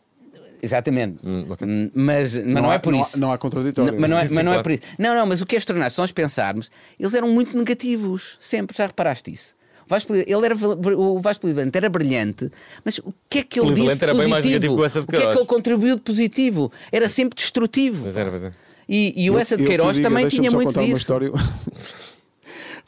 Exatamente. 0.62 1.18
Hum, 1.22 1.44
ok. 1.50 1.66
Hum, 1.68 1.90
Mas, 1.94 2.34
mas 2.36 2.46
não, 2.46 2.70
há, 2.70 2.74
é 2.74 2.78
por 2.78 2.92
não 2.92 3.00
há- 3.00 3.06
isso. 3.06 3.20
não 3.20 3.32
há 3.32 3.36
contraditório. 3.38 3.92
Não, 3.92 4.00
mas 4.00 4.10
não 4.10 4.18
é, 4.18 4.28
mas 4.30 4.44
não 4.44 4.54
é 4.54 4.62
por 4.62 4.72
isso. 4.72 4.82
Não, 4.98 5.14
não, 5.14 5.26
mas 5.26 5.42
o 5.42 5.46
que 5.46 5.54
é 5.56 5.58
extraordinário, 5.58 5.92
se 5.92 5.98
nós 6.00 6.10
pensarmos, 6.10 6.70
eles 6.98 7.12
eram 7.12 7.28
muito 7.28 7.56
negativos, 7.56 8.36
sempre, 8.40 8.74
já 8.76 8.86
reparaste 8.86 9.30
isso? 9.32 9.54
O 9.86 9.90
Vasco, 9.90 10.14
ele 10.14 10.46
era, 10.46 10.54
o 10.56 11.20
Vasco 11.20 11.42
Polido 11.42 11.58
Valente 11.58 11.76
era 11.76 11.90
brilhante, 11.90 12.50
mas 12.82 12.96
o 13.00 13.12
que 13.28 13.40
é 13.40 13.42
que 13.42 13.60
ele 13.60 13.74
disse 13.74 14.02
era 14.02 14.14
bem 14.14 14.22
positivo? 14.22 14.30
mais 14.30 14.44
negativo 14.46 14.74
que 14.76 14.80
o 14.80 14.84
Essa 14.86 14.98
de 15.00 15.04
o 15.04 15.08
que 15.08 15.16
é 15.16 15.20
que 15.32 15.38
ele 15.38 15.44
contribuiu 15.46 15.96
de 15.96 16.00
positivo? 16.00 16.72
Era 16.90 17.06
sempre 17.10 17.36
destrutivo. 17.36 18.04
Pois 18.04 18.16
é, 18.16 18.24
pois 18.24 18.42
é. 18.44 18.52
E, 18.88 19.24
e 19.24 19.30
o 19.30 19.34
Eu- 19.34 19.38
Essa 19.40 19.56
de 19.58 19.66
Queiroz 19.66 19.96
diga, 19.98 20.08
também 20.08 20.28
tinha 20.28 20.50
só 20.50 20.56
muito 20.56 20.68
contar 20.68 20.80
uma 20.80 20.86
disso. 20.86 20.98
história. 21.00 21.30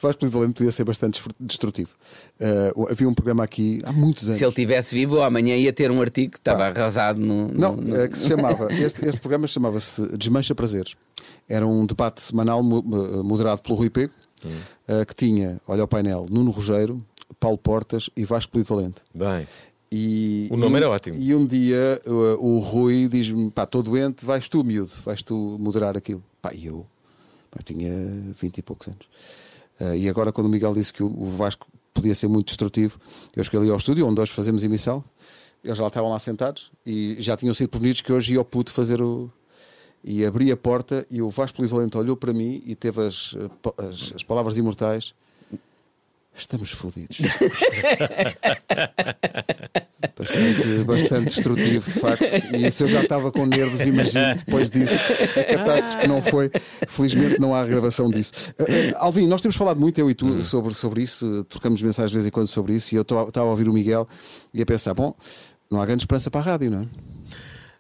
Vasco 0.06 0.20
Polido 0.20 0.38
Valente 0.38 0.54
podia 0.54 0.72
ser 0.72 0.84
bastante 0.84 1.22
destrutivo. 1.40 1.90
Uh, 2.76 2.90
havia 2.90 3.08
um 3.08 3.14
programa 3.14 3.44
aqui 3.44 3.80
há 3.84 3.92
muitos 3.92 4.24
anos. 4.24 4.38
Se 4.38 4.44
ele 4.44 4.54
tivesse 4.54 4.94
vivo, 4.94 5.20
amanhã 5.20 5.56
ia 5.56 5.72
ter 5.72 5.90
um 5.90 6.00
artigo 6.00 6.32
que 6.32 6.38
estava 6.38 6.66
arrasado 6.66 7.20
no. 7.20 7.48
Não, 7.48 7.76
no- 7.76 7.96
é 7.96 8.08
que 8.08 8.16
se 8.16 8.28
chamava. 8.28 8.72
Este, 8.72 9.06
este 9.06 9.20
programa 9.20 9.46
chamava-se 9.46 10.16
Desmancha 10.16 10.54
Prazeres. 10.54 10.94
Era 11.48 11.66
um 11.66 11.84
debate 11.86 12.20
semanal 12.22 12.62
mo- 12.62 12.82
moderado 13.22 13.62
pelo 13.62 13.76
Rui 13.76 13.90
Pego, 13.90 14.12
uh, 14.44 15.04
que 15.06 15.14
tinha, 15.14 15.60
olha 15.66 15.84
o 15.84 15.88
painel, 15.88 16.26
Nuno 16.30 16.50
Rogério, 16.50 17.04
Paulo 17.38 17.58
Portas 17.58 18.08
e 18.16 18.24
Vasco 18.24 18.52
Polido 18.52 18.68
Valente. 18.74 19.00
Bem. 19.14 19.46
E, 19.90 20.48
O 20.50 20.56
nome 20.56 20.74
e- 20.74 20.76
era 20.78 20.90
ótimo. 20.90 21.16
E 21.16 21.34
um 21.34 21.46
dia 21.46 22.00
o, 22.06 22.56
o 22.56 22.58
Rui 22.58 23.08
diz-me: 23.08 23.50
pá, 23.50 23.62
estou 23.64 23.82
doente, 23.82 24.24
vais 24.24 24.48
tu, 24.48 24.64
miúdo, 24.64 24.90
vais 25.04 25.22
tu 25.22 25.56
moderar 25.60 25.96
aquilo. 25.96 26.22
Pá, 26.42 26.52
e 26.52 26.66
eu, 26.66 26.84
eu 27.56 27.62
tinha 27.64 27.92
20 28.40 28.58
e 28.58 28.62
poucos 28.62 28.88
anos. 28.88 29.06
Ah, 29.80 29.96
e 29.96 30.08
agora, 30.08 30.32
quando 30.32 30.46
o 30.46 30.50
Miguel 30.50 30.74
disse 30.74 30.92
que 30.92 31.02
o, 31.02 31.24
Vasco 31.24 31.66
podia 31.92 32.14
ser 32.14 32.28
muito 32.28 32.48
destrutivo, 32.48 32.98
eu 33.34 33.42
cheguei 33.44 33.60
ali 33.60 33.70
ao 33.70 33.76
estúdio 33.76 34.06
onde 34.06 34.20
hoje 34.20 34.32
fazemos 34.32 34.62
emissão. 34.62 35.04
Eles 35.64 35.78
já 35.78 35.86
estavam 35.86 36.10
lá 36.10 36.18
sentados 36.18 36.70
e 36.84 37.16
já 37.18 37.36
tinham 37.36 37.54
sido 37.54 37.68
prevenidos 37.68 38.00
que 38.00 38.12
hoje 38.12 38.34
ia 38.34 38.38
ao 38.38 38.44
puto 38.44 38.72
fazer 38.72 39.02
o. 39.02 39.30
E 40.04 40.24
abri 40.24 40.52
a 40.52 40.56
porta 40.56 41.04
e 41.10 41.20
o 41.20 41.28
Vasco 41.28 41.56
Polivalente 41.56 41.98
olhou 41.98 42.16
para 42.16 42.32
mim 42.32 42.62
e 42.64 42.76
teve 42.76 43.04
as, 43.04 43.34
eh, 43.36 43.88
as, 43.88 44.12
as 44.14 44.22
palavras 44.22 44.56
imortais: 44.56 45.14
Estamos 46.36 46.70
fodidos. 46.70 47.18
bastante, 50.18 50.84
bastante 50.84 51.26
destrutivo, 51.26 51.90
de 51.90 51.98
facto. 51.98 52.24
E 52.54 52.66
isso 52.66 52.84
eu 52.84 52.88
já 52.88 53.00
estava 53.02 53.32
com 53.32 53.46
nervos, 53.46 53.80
imagino, 53.80 54.34
depois 54.34 54.70
disso. 54.70 54.94
A 54.94 55.44
catástrofe 55.44 55.98
que 55.98 56.06
não 56.06 56.20
foi. 56.20 56.50
Felizmente 56.88 57.40
não 57.40 57.54
há 57.54 57.64
gravação 57.64 58.10
disso. 58.10 58.32
Uh, 58.60 58.96
Alvin, 58.96 59.26
nós 59.26 59.40
temos 59.40 59.56
falado 59.56 59.80
muito, 59.80 59.98
eu 59.98 60.10
e 60.10 60.14
tu, 60.14 60.42
sobre, 60.44 60.74
sobre 60.74 61.02
isso, 61.02 61.44
trocamos 61.44 61.80
mensagens 61.80 62.10
de 62.10 62.16
vez 62.16 62.26
em 62.26 62.30
quando 62.30 62.48
sobre 62.48 62.74
isso, 62.74 62.94
e 62.94 62.96
eu 62.96 63.02
estava 63.02 63.46
a 63.46 63.50
ouvir 63.50 63.68
o 63.68 63.72
Miguel 63.72 64.06
e 64.52 64.60
a 64.60 64.66
pensar: 64.66 64.94
bom, 64.94 65.14
não 65.70 65.80
há 65.80 65.86
grande 65.86 66.02
esperança 66.02 66.30
para 66.30 66.40
a 66.40 66.44
rádio, 66.44 66.70
não 66.70 66.82
é? 66.82 66.86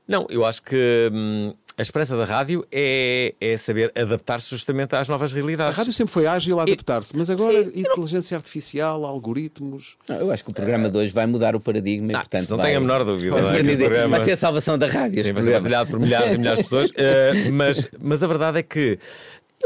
Não, 0.08 0.26
eu 0.30 0.44
acho 0.44 0.62
que 0.62 1.10
hum, 1.12 1.52
a 1.78 1.82
esperança 1.82 2.16
da 2.16 2.24
rádio 2.24 2.66
é, 2.72 3.34
é 3.40 3.56
saber 3.58 3.92
adaptar-se 3.94 4.48
justamente 4.48 4.94
às 4.96 5.08
novas 5.08 5.30
A 5.32 5.34
realidades. 5.34 5.76
rádio 5.76 5.92
sempre 5.92 6.12
foi 6.12 6.26
ágil 6.26 6.58
a 6.58 6.62
adaptar-se, 6.62 7.14
mas 7.16 7.28
agora 7.28 7.64
Sim, 7.66 7.80
inteligência 7.80 8.34
artificial, 8.36 9.04
algoritmos. 9.04 9.96
Não, 10.08 10.16
eu 10.16 10.30
acho 10.32 10.42
que 10.42 10.50
o 10.50 10.54
programa 10.54 10.88
de 10.88 10.96
hoje 10.96 11.12
vai 11.12 11.26
mudar 11.26 11.54
o 11.54 11.60
paradigma 11.60 12.12
e, 12.12 12.14
Ah, 12.14 12.20
portanto, 12.20 12.48
não 12.50 12.56
vai, 12.56 12.66
tenho 12.66 12.78
a 12.78 12.80
menor 12.80 13.04
dúvida. 13.04 13.30
vai, 13.32 13.62
não 13.62 13.70
é? 13.72 13.76
Programa- 13.76 14.16
vai 14.16 14.24
ser 14.24 14.32
a 14.32 14.36
salvação 14.38 14.78
da 14.78 14.86
rádio. 14.86 15.22
Sim, 15.22 15.32
vai 15.32 15.42
ser 15.42 15.52
partilhado 15.52 15.90
por 15.90 16.00
milhares 16.00 16.34
e 16.34 16.38
milhares 16.38 16.58
de 16.58 16.64
pessoas. 16.64 16.90
Eh, 16.96 17.50
mas, 17.52 17.88
mas 18.00 18.22
a 18.22 18.26
verdade 18.26 18.58
é 18.58 18.62
que 18.62 18.98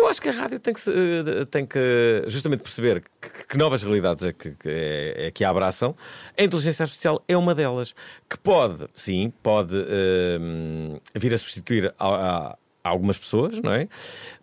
eu 0.00 0.08
acho 0.08 0.20
que 0.20 0.28
a 0.28 0.32
rádio 0.32 0.58
tem 0.58 0.72
que, 0.74 0.80
eh, 0.88 1.44
tem 1.50 1.66
que 1.66 2.24
justamente 2.26 2.60
perceber 2.60 3.02
que, 3.20 3.46
que 3.48 3.58
novas 3.58 3.82
realidades 3.82 4.24
é 4.24 4.32
que, 4.32 4.54
é, 4.64 5.26
é 5.26 5.30
que 5.30 5.44
a 5.44 5.50
abraçam. 5.50 5.94
A 6.38 6.42
inteligência 6.42 6.82
artificial 6.84 7.22
é 7.28 7.36
uma 7.36 7.54
delas 7.54 7.94
que 8.28 8.38
pode, 8.38 8.86
sim, 8.94 9.32
pode 9.42 9.74
eh, 9.76 10.38
vir 11.14 11.32
a 11.34 11.38
substituir 11.38 11.94
a- 11.98 12.56
a 12.82 12.88
algumas 12.90 13.18
pessoas, 13.18 13.60
não 13.60 13.72
é? 13.72 13.88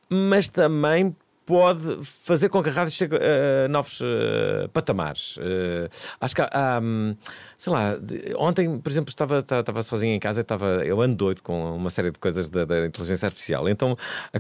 Mas 0.09 0.47
também 0.47 1.15
pode 1.47 1.99
fazer 2.03 2.49
com 2.49 2.61
que 2.61 2.67
a 2.67 2.71
rádio 2.73 2.91
chegue 2.91 3.15
a 3.15 3.69
novos 3.69 4.01
eh, 4.03 4.67
patamares. 4.73 5.39
Eh, 5.41 5.89
acho 6.19 6.35
que 6.35 6.41
há, 6.41 6.79
hum, 6.83 7.15
sei 7.57 7.71
lá, 7.71 7.97
ontem, 8.35 8.77
por 8.77 8.89
exemplo, 8.89 9.09
estava, 9.09 9.39
estava, 9.39 9.81
sozinho 9.81 10.13
em 10.13 10.19
casa 10.19 10.41
e 10.41 10.43
estava, 10.43 10.83
eu 10.85 11.01
ando 11.01 11.15
doido 11.15 11.41
com 11.41 11.73
uma 11.73 11.89
série 11.89 12.11
de 12.11 12.19
coisas 12.19 12.49
da, 12.49 12.65
da 12.65 12.85
inteligência 12.85 13.27
artificial. 13.27 13.69
Então 13.69 13.97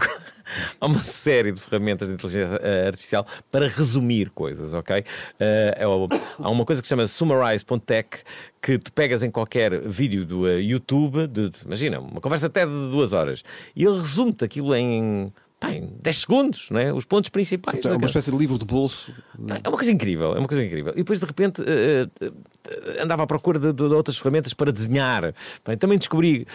há 0.81 0.85
uma 0.85 1.01
série 1.01 1.53
de 1.53 1.61
ferramentas 1.61 2.09
de 2.09 2.13
inteligência 2.15 2.59
eh, 2.61 2.87
artificial 2.87 3.25
para 3.49 3.69
resumir 3.69 4.29
coisas, 4.31 4.73
ok? 4.73 5.05
É 5.39 5.83
há 5.83 6.49
uma 6.49 6.65
coisa 6.65 6.81
que 6.81 6.87
se 6.87 6.89
chama 6.89 7.07
summarize.tech 7.07 8.09
que 8.61 8.77
tu 8.77 8.91
pegas 8.91 9.23
em 9.23 9.31
qualquer 9.31 9.79
vídeo 9.87 10.25
do 10.25 10.45
YouTube, 10.49 11.25
de- 11.27 11.51
imagina, 11.63 12.01
uma 12.01 12.19
conversa 12.19 12.47
até 12.47 12.65
de 12.65 12.91
duas 12.91 13.13
horas, 13.13 13.45
e 13.73 13.85
ele 13.85 13.97
resume-te 13.97 14.43
aquilo 14.43 14.75
em, 14.75 15.31
pá, 15.59 15.71
em 15.71 15.89
10 16.01 16.17
segundos, 16.17 16.69
não 16.71 16.79
é? 16.79 16.93
os 16.93 17.05
pontos 17.05 17.29
principais. 17.29 17.77
É 17.77 17.87
uma 17.87 17.93
daquela- 17.93 18.05
espécie 18.05 18.31
de 18.31 18.37
livro 18.37 18.57
de 18.57 18.65
bolso. 18.65 19.13
é 19.63 19.67
uma 19.69 19.77
coisa 19.77 19.91
incrível, 19.91 20.35
é 20.35 20.39
uma 20.39 20.47
coisa 20.47 20.63
incrível. 20.63 20.93
E 20.93 20.97
depois 20.97 21.19
de 21.19 21.25
repente 21.25 21.61
eh, 21.65 22.07
eh, 22.21 23.01
andava 23.03 23.23
à 23.23 23.27
procura 23.27 23.59
de, 23.59 23.73
de 23.73 23.83
outras 23.83 24.17
ferramentas 24.17 24.53
para 24.53 24.71
desenhar. 24.71 25.33
Também 25.79 25.97
descobri. 25.97 26.45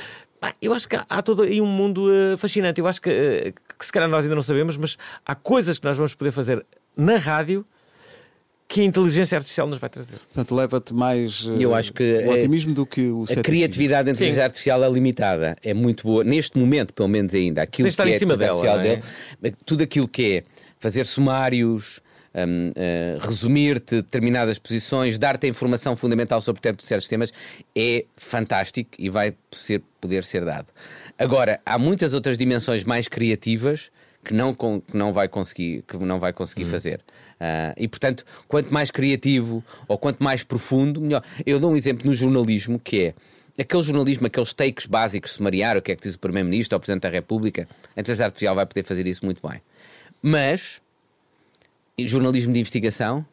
Eu 0.61 0.75
acho 0.75 0.89
que 0.89 0.97
há, 0.97 1.07
há 1.09 1.23
todo 1.23 1.43
aí 1.43 1.61
um 1.61 1.67
mundo 1.67 2.13
eh, 2.13 2.37
fascinante. 2.37 2.81
Eu 2.81 2.87
acho 2.87 3.01
que, 3.01 3.55
que 3.79 3.87
se 3.87 3.93
calhar 3.93 4.09
nós 4.09 4.25
ainda 4.25 4.35
não 4.35 4.43
sabemos, 4.43 4.77
mas 4.77 4.97
há 5.25 5.35
coisas 5.35 5.79
que 5.79 5.85
nós 5.85 5.97
vamos 5.97 6.15
poder 6.15 6.33
fazer 6.33 6.65
na 6.97 7.17
rádio 7.17 7.65
que 8.73 8.81
a 8.81 8.85
inteligência 8.85 9.37
artificial 9.37 9.67
nos 9.67 9.77
vai 9.79 9.91
trazer. 9.91 10.17
Portanto, 10.17 10.55
leva-te 10.55 10.95
mais 10.95 11.47
eh, 11.47 11.63
Eu 11.63 11.75
acho 11.75 11.93
que 11.93 12.03
o 12.03 12.21
é- 12.23 12.29
otimismo 12.31 12.73
do 12.73 12.87
que 12.87 13.03
o 13.03 13.19
A 13.25 13.27
ceticismo. 13.27 13.43
criatividade 13.43 14.07
da 14.07 14.13
inteligência 14.13 14.45
artificial 14.45 14.83
é 14.83 14.89
limitada, 14.89 15.57
é 15.63 15.75
muito 15.75 16.05
boa, 16.05 16.25
neste 16.25 16.59
momento, 16.59 16.95
pelo 16.95 17.07
menos 17.09 17.35
ainda. 17.35 17.61
Aquilo 17.61 17.87
estar 17.87 18.05
que 18.05 18.09
em 18.09 18.13
é 18.15 18.17
a 18.17 18.19
cima 18.19 18.35
dela, 18.35 18.79
dele, 18.83 19.03
tudo 19.67 19.83
aquilo 19.83 20.09
que 20.09 20.39
é 20.39 20.43
fazer 20.79 21.05
sumários, 21.05 22.01
hum, 22.35 22.73
eh, 22.75 23.19
resumir-te 23.21 23.97
determinadas 23.97 24.59
posições, 24.59 25.19
dar-te 25.19 25.45
a 25.45 25.51
informação 25.51 25.95
fundamental 25.95 26.41
sobre 26.41 26.63
certos 26.79 27.07
temas, 27.09 27.31
é 27.77 28.07
fantástico 28.17 28.91
e 28.99 29.11
vai 29.11 29.35
ser, 29.53 29.83
poder 30.01 30.25
ser 30.25 30.47
dado. 30.47 30.69
Agora, 31.19 31.61
há 31.67 31.79
muitas 31.79 32.15
outras 32.15 32.39
dimensões 32.39 32.85
mais 32.85 33.07
criativas 33.07 33.91
que 34.25 34.33
não, 34.33 34.55
que 34.55 34.97
não 34.97 35.13
vai 35.13 35.29
conseguir, 35.29 35.83
que 35.83 35.97
não 35.99 36.19
vai 36.19 36.33
conseguir 36.33 36.65
fazer. 36.65 37.01
Ah, 37.41 37.75
e 37.77 37.89
portanto, 37.89 38.25
quanto 38.47 38.73
mais 38.73 38.91
criativo 38.91 39.65
ou 39.89 39.99
quanto 39.99 40.23
mais 40.23 40.45
profundo, 40.45 41.01
melhor. 41.01 41.25
Eu 41.45 41.59
dou 41.59 41.73
um 41.73 41.77
exemplo 41.77 42.07
no 42.07 42.13
jornalismo 42.13 42.79
que 42.79 43.15
é 43.57 43.63
aquele 43.63 43.83
jornalismo, 43.83 44.27
aqueles 44.27 44.55
takes 44.55 44.87
básicos, 44.87 45.33
sumariar 45.33 45.77
o 45.77 45.83
que 45.83 45.93
é 45.93 45.97
que 45.97 46.03
diz 46.03 46.15
o 46.15 46.19
Primeiro-Ministro 46.19 46.77
ou 46.77 46.79
o 46.79 46.81
Presidente 46.81 47.03
da 47.03 47.11
República, 47.11 47.69
a 47.97 48.01
inteligência 48.01 48.25
artificial 48.25 48.55
vai 48.55 48.65
poder 48.65 48.85
fazer 48.85 49.07
isso 49.07 49.25
muito 49.25 49.47
bem. 49.47 49.61
Mas, 50.23 50.81
jornalismo 51.99 52.53
de 52.53 52.61
investigação, 52.61 53.27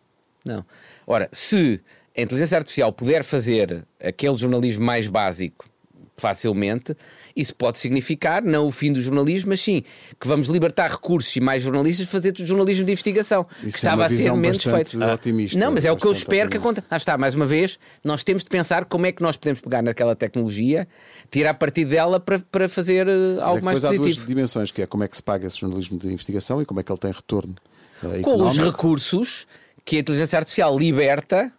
Não. 0.46 0.66
Ora, 1.06 1.30
se 1.32 1.80
a 2.18 2.22
inteligência 2.22 2.58
artificial 2.58 2.92
puder 2.92 3.24
fazer 3.24 3.86
aquele 4.04 4.36
jornalismo 4.38 4.84
mais 4.84 5.08
básico 5.08 5.70
facilmente, 6.18 6.96
isso 7.36 7.56
pode 7.56 7.78
significar 7.78 8.42
não 8.44 8.68
o 8.68 8.72
fim 8.72 8.92
do 8.92 9.02
jornalismo, 9.02 9.50
mas 9.50 9.62
sim 9.62 9.84
que 10.20 10.28
vamos 10.28 10.48
libertar 10.48 10.90
recursos 10.92 11.36
e 11.36 11.40
mais 11.40 11.64
jornalistas 11.64 12.06
para 12.08 12.12
fazer 12.20 12.34
jornalismo 12.38 12.86
de 12.86 12.92
investigação, 12.92 13.46
Isso 13.58 13.62
que 13.62 13.68
é 13.68 13.70
estava 13.90 14.06
a 14.06 14.10
ser 14.10 14.34
menos 14.36 14.58
feito. 14.64 15.04
otimista, 15.04 15.60
Não, 15.60 15.72
mas 15.72 15.86
é 15.86 15.92
o 15.92 15.98
que 15.98 16.06
eu 16.06 16.12
espero 16.12 16.50
que 16.50 16.58
otimista. 16.58 16.82
aconteça. 16.82 16.88
Ah, 16.90 16.98
está, 16.98 17.18
mais 17.18 17.36
uma 17.36 17.46
vez, 17.46 17.80
nós 18.04 18.24
temos 18.24 18.44
de 18.44 18.50
pensar 18.50 18.86
como 18.86 19.06
é 19.06 19.12
que 19.12 19.22
nós 19.22 19.38
podemos 19.38 19.62
pegar 19.62 19.82
naquela 19.82 20.16
tecnologia, 20.16 20.88
tirar 21.32 21.54
partido 21.54 21.90
dela 21.92 22.20
para, 22.20 22.40
para 22.40 22.68
fazer 22.70 23.08
eh, 23.08 23.12
Mas 23.12 23.38
é 23.38 23.42
algo 23.44 23.58
que 23.60 23.66
mais 23.66 23.82
depois 23.82 23.86
há 23.86 23.90
duas 23.90 24.00
positivo. 24.08 24.28
dimensões, 24.28 24.72
que 24.72 24.82
é 24.82 24.86
como 24.86 25.04
é 25.04 25.08
que 25.08 25.16
se 25.16 25.24
paga 25.24 25.48
esse 25.48 25.60
jornalismo 25.60 25.98
de 26.00 26.08
investigação 26.08 26.62
e 26.62 26.66
como 26.66 26.80
é 26.80 26.84
que 26.84 26.92
ele 26.92 27.00
tem 27.00 27.12
retorno 27.12 27.56
eh, 28.04 28.22
com 28.22 28.46
os 28.46 28.58
recursos 28.58 29.46
que 29.86 29.96
a 29.98 30.00
inteligência 30.00 30.38
artificial 30.38 30.78
liberta, 30.78 31.52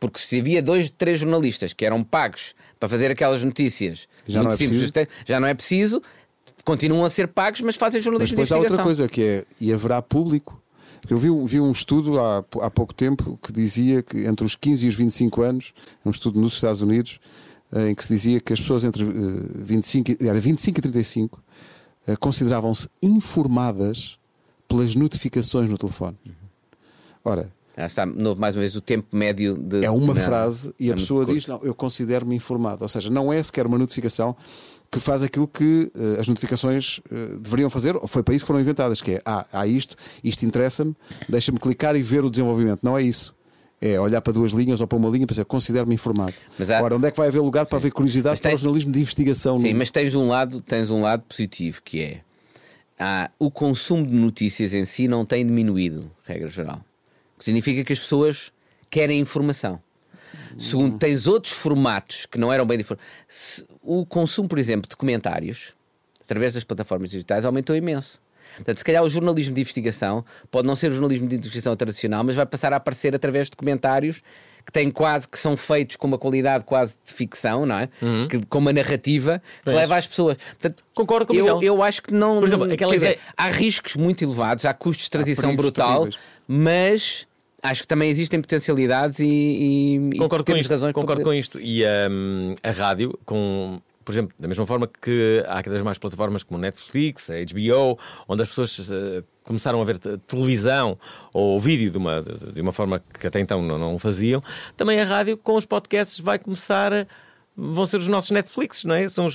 porque 0.00 0.18
se 0.18 0.38
havia 0.40 0.62
dois, 0.62 0.90
três 0.90 1.18
jornalistas 1.20 1.72
que 1.72 1.84
eram 1.84 2.02
pagos 2.04 2.54
para 2.78 2.88
fazer 2.88 3.10
aquelas 3.10 3.42
notícias, 3.42 4.08
Já 4.26 4.42
não 4.42 4.52
é 4.52 4.56
simples, 4.56 4.92
já 5.26 5.40
não 5.40 5.48
é 5.48 5.54
preciso, 5.54 6.02
continuam 6.64 7.04
a 7.04 7.10
ser 7.10 7.28
pagos, 7.28 7.60
mas 7.62 7.76
fazem 7.76 7.98
Mas 7.98 8.04
jornalismo 8.04 8.36
depois 8.36 8.48
de 8.48 8.54
há 8.54 8.56
outra 8.58 8.74
investigação. 8.74 9.06
coisa 9.06 9.08
que 9.08 9.22
é, 9.22 9.44
e 9.60 9.72
haverá 9.72 10.00
público. 10.02 10.60
Eu 11.08 11.16
vi, 11.16 11.30
um- 11.30 11.46
vi 11.46 11.60
um 11.60 11.70
estudo 11.72 12.18
há, 12.20 12.38
há 12.60 12.70
pouco 12.70 12.92
tempo 12.92 13.38
que 13.42 13.52
dizia 13.52 14.02
que 14.02 14.26
entre 14.26 14.44
os 14.44 14.54
15 14.56 14.84
e 14.84 14.88
os 14.88 14.94
25 14.94 15.42
anos, 15.42 15.72
um 16.04 16.10
estudo 16.10 16.38
nos 16.40 16.54
Estados 16.54 16.80
Unidos, 16.80 17.18
eh, 17.72 17.90
em 17.90 17.94
que 17.94 18.04
se 18.04 18.12
dizia 18.12 18.40
que 18.40 18.52
as 18.52 18.60
pessoas 18.60 18.84
entre 18.84 19.04
eh, 19.04 19.06
25, 19.54 20.10
e- 20.12 20.28
era 20.28 20.38
25 20.40 20.78
e 20.78 20.82
35 20.82 21.42
eh, 22.06 22.16
consideravam-se 22.16 22.88
informadas 23.00 24.18
pelas 24.66 24.94
notificações 24.94 25.70
no 25.70 25.78
telefone. 25.78 26.16
Ora, 27.24 27.50
Já 27.78 27.86
está, 27.86 28.04
mais 28.06 28.56
uma 28.56 28.60
vez, 28.60 28.74
o 28.74 28.80
tempo 28.80 29.06
médio 29.16 29.54
de. 29.56 29.84
é 29.84 29.90
uma 29.90 30.12
Não, 30.12 30.20
frase 30.20 30.74
e 30.80 30.88
é 30.88 30.92
a 30.92 30.96
pessoa 30.96 31.24
diz: 31.24 31.46
Não, 31.46 31.60
eu 31.62 31.72
considero-me 31.74 32.34
informado. 32.34 32.82
Ou 32.82 32.88
seja, 32.88 33.08
não 33.08 33.32
é 33.32 33.40
sequer 33.42 33.66
uma 33.66 33.78
notificação 33.78 34.36
que 34.90 34.98
faz 34.98 35.22
aquilo 35.22 35.46
que 35.46 35.90
eh, 35.96 36.20
as 36.20 36.26
notificações 36.26 37.00
eh, 37.12 37.36
deveriam 37.40 37.70
fazer, 37.70 37.94
ou 37.96 38.08
foi 38.08 38.22
para 38.24 38.34
isso 38.34 38.44
que 38.44 38.48
foram 38.48 38.60
inventadas: 38.60 39.00
que 39.00 39.12
é, 39.12 39.22
ah, 39.24 39.46
há 39.52 39.64
isto, 39.66 39.94
isto 40.24 40.44
interessa-me, 40.44 40.96
deixa-me 41.28 41.58
clicar 41.60 41.94
e 41.94 42.02
ver 42.02 42.24
o 42.24 42.30
desenvolvimento. 42.30 42.80
Não 42.82 42.98
é 42.98 43.02
isso. 43.02 43.32
É 43.80 44.00
olhar 44.00 44.20
para 44.22 44.32
duas 44.32 44.50
linhas 44.50 44.80
ou 44.80 44.88
para 44.88 44.98
uma 44.98 45.08
linha 45.08 45.24
para 45.24 45.34
dizer 45.34 45.44
considero-me 45.44 45.94
informado. 45.94 46.34
Mas 46.58 46.68
há- 46.68 46.78
Agora, 46.78 46.96
onde 46.96 47.06
é 47.06 47.10
que 47.12 47.16
vai 47.16 47.28
haver 47.28 47.38
lugar 47.40 47.64
para 47.64 47.78
haver 47.78 47.92
curiosidade 47.92 48.32
Mas 48.32 48.40
para 48.40 48.48
tem- 48.50 48.56
o 48.56 48.58
jornalismo 48.58 48.90
de 48.90 49.00
investigação? 49.02 49.56
Sim, 49.56 49.72
no- 49.72 49.78
mas 49.78 49.92
tens 49.92 50.16
um 50.16 50.26
lado, 50.26 50.60
tens 50.60 50.90
um 50.90 51.00
lado 51.02 51.22
positivo 51.28 51.80
que 51.84 52.00
é 52.02 52.20
ah, 52.98 53.30
o 53.38 53.52
consumo 53.52 54.04
de 54.04 54.12
notícias 54.12 54.74
em 54.74 54.84
si 54.84 55.06
não 55.06 55.24
tem 55.24 55.46
diminuído, 55.46 56.10
regra 56.24 56.48
geral. 56.48 56.80
Que 57.38 57.44
significa 57.44 57.84
que 57.84 57.92
as 57.92 58.00
pessoas 58.00 58.52
querem 58.90 59.20
informação. 59.20 59.80
Segundo, 60.58 60.98
tens 60.98 61.26
outros 61.26 61.52
formatos 61.52 62.26
que 62.26 62.36
não 62.38 62.52
eram 62.52 62.66
bem 62.66 62.76
diferentes. 62.78 63.64
O 63.82 64.04
consumo, 64.04 64.48
por 64.48 64.58
exemplo, 64.58 64.88
de 64.88 64.96
comentários 64.96 65.72
através 66.22 66.52
das 66.54 66.64
plataformas 66.64 67.10
digitais 67.10 67.44
aumentou 67.44 67.74
imenso. 67.76 68.20
Portanto, 68.56 68.78
se 68.78 68.84
calhar 68.84 69.02
o 69.04 69.08
jornalismo 69.08 69.54
de 69.54 69.60
investigação 69.60 70.24
pode 70.50 70.66
não 70.66 70.74
ser 70.74 70.90
o 70.90 70.92
jornalismo 70.94 71.28
de 71.28 71.36
investigação 71.36 71.76
tradicional, 71.76 72.24
mas 72.24 72.34
vai 72.34 72.44
passar 72.44 72.72
a 72.72 72.76
aparecer 72.76 73.14
através 73.14 73.48
de 73.48 73.56
comentários 73.56 74.20
que 74.66 74.72
têm 74.72 74.90
quase 74.90 75.26
que 75.28 75.38
são 75.38 75.56
feitos 75.56 75.96
com 75.96 76.06
uma 76.06 76.18
qualidade 76.18 76.64
quase 76.64 76.96
de 77.04 77.12
ficção, 77.14 77.64
não 77.64 77.78
é? 77.78 77.88
Que, 78.28 78.44
com 78.46 78.58
uma 78.58 78.72
narrativa 78.72 79.40
que 79.64 79.70
leva 79.70 79.96
às 79.96 80.06
pessoas. 80.06 80.36
Portanto, 80.36 80.84
Concordo 80.94 81.26
com 81.28 81.32
o 81.32 81.36
eu, 81.36 81.44
Miguel. 81.56 81.62
eu 81.62 81.82
acho 81.82 82.02
que 82.02 82.12
não. 82.12 82.40
Por 82.40 82.48
exemplo, 82.48 82.70
aquela 82.72 82.90
quer 82.92 82.98
dizer, 82.98 83.06
ideia- 83.12 83.20
há 83.36 83.48
riscos 83.48 83.96
muito 83.96 84.22
elevados, 84.24 84.64
há 84.66 84.74
custos 84.74 85.04
de 85.04 85.10
transição 85.10 85.54
brutal, 85.56 86.00
terríveis. 86.06 86.18
mas 86.46 87.26
acho 87.62 87.82
que 87.82 87.88
também 87.88 88.10
existem 88.10 88.40
potencialidades 88.40 89.18
e, 89.20 89.26
e- 89.26 89.96
e 90.14 90.18
Concordo 90.18 90.44
com 90.44 90.52
temos 90.52 90.60
isto. 90.60 90.70
razões 90.70 90.92
Concordo 90.92 91.22
com 91.22 91.32
isto. 91.32 91.58
E 91.60 91.82
hum, 92.10 92.54
a 92.62 92.70
rádio, 92.70 93.18
com, 93.24 93.80
por 94.04 94.12
exemplo, 94.12 94.34
da 94.38 94.46
mesma 94.48 94.66
forma 94.66 94.88
que 95.00 95.42
há 95.46 95.62
cada 95.62 95.70
vez 95.70 95.82
mais 95.82 95.98
plataformas 95.98 96.42
como 96.42 96.60
Netflix, 96.60 97.30
a 97.30 97.34
HBO, 97.34 97.98
onde 98.28 98.42
as 98.42 98.48
pessoas 98.48 98.90
eh, 98.92 99.22
começaram 99.42 99.80
a 99.80 99.84
ver 99.84 99.98
te- 99.98 100.16
televisão 100.26 100.96
ou 101.32 101.58
vídeo 101.58 101.90
de 101.90 101.98
uma, 101.98 102.22
de 102.54 102.60
uma 102.60 102.72
forma 102.72 103.02
que 103.18 103.26
até 103.26 103.40
então 103.40 103.60
não, 103.62 103.78
não 103.78 103.98
faziam, 103.98 104.42
também 104.76 105.00
a 105.00 105.04
rádio 105.04 105.36
com 105.36 105.54
os 105.56 105.64
podcasts 105.66 106.20
vai 106.20 106.38
começar. 106.38 106.92
a- 106.92 107.06
Vão 107.60 107.84
ser 107.86 107.96
os 107.96 108.06
nossos 108.06 108.30
Netflix, 108.30 108.84
não 108.84 108.94
é? 108.94 109.08
São 109.08 109.26
os, 109.26 109.34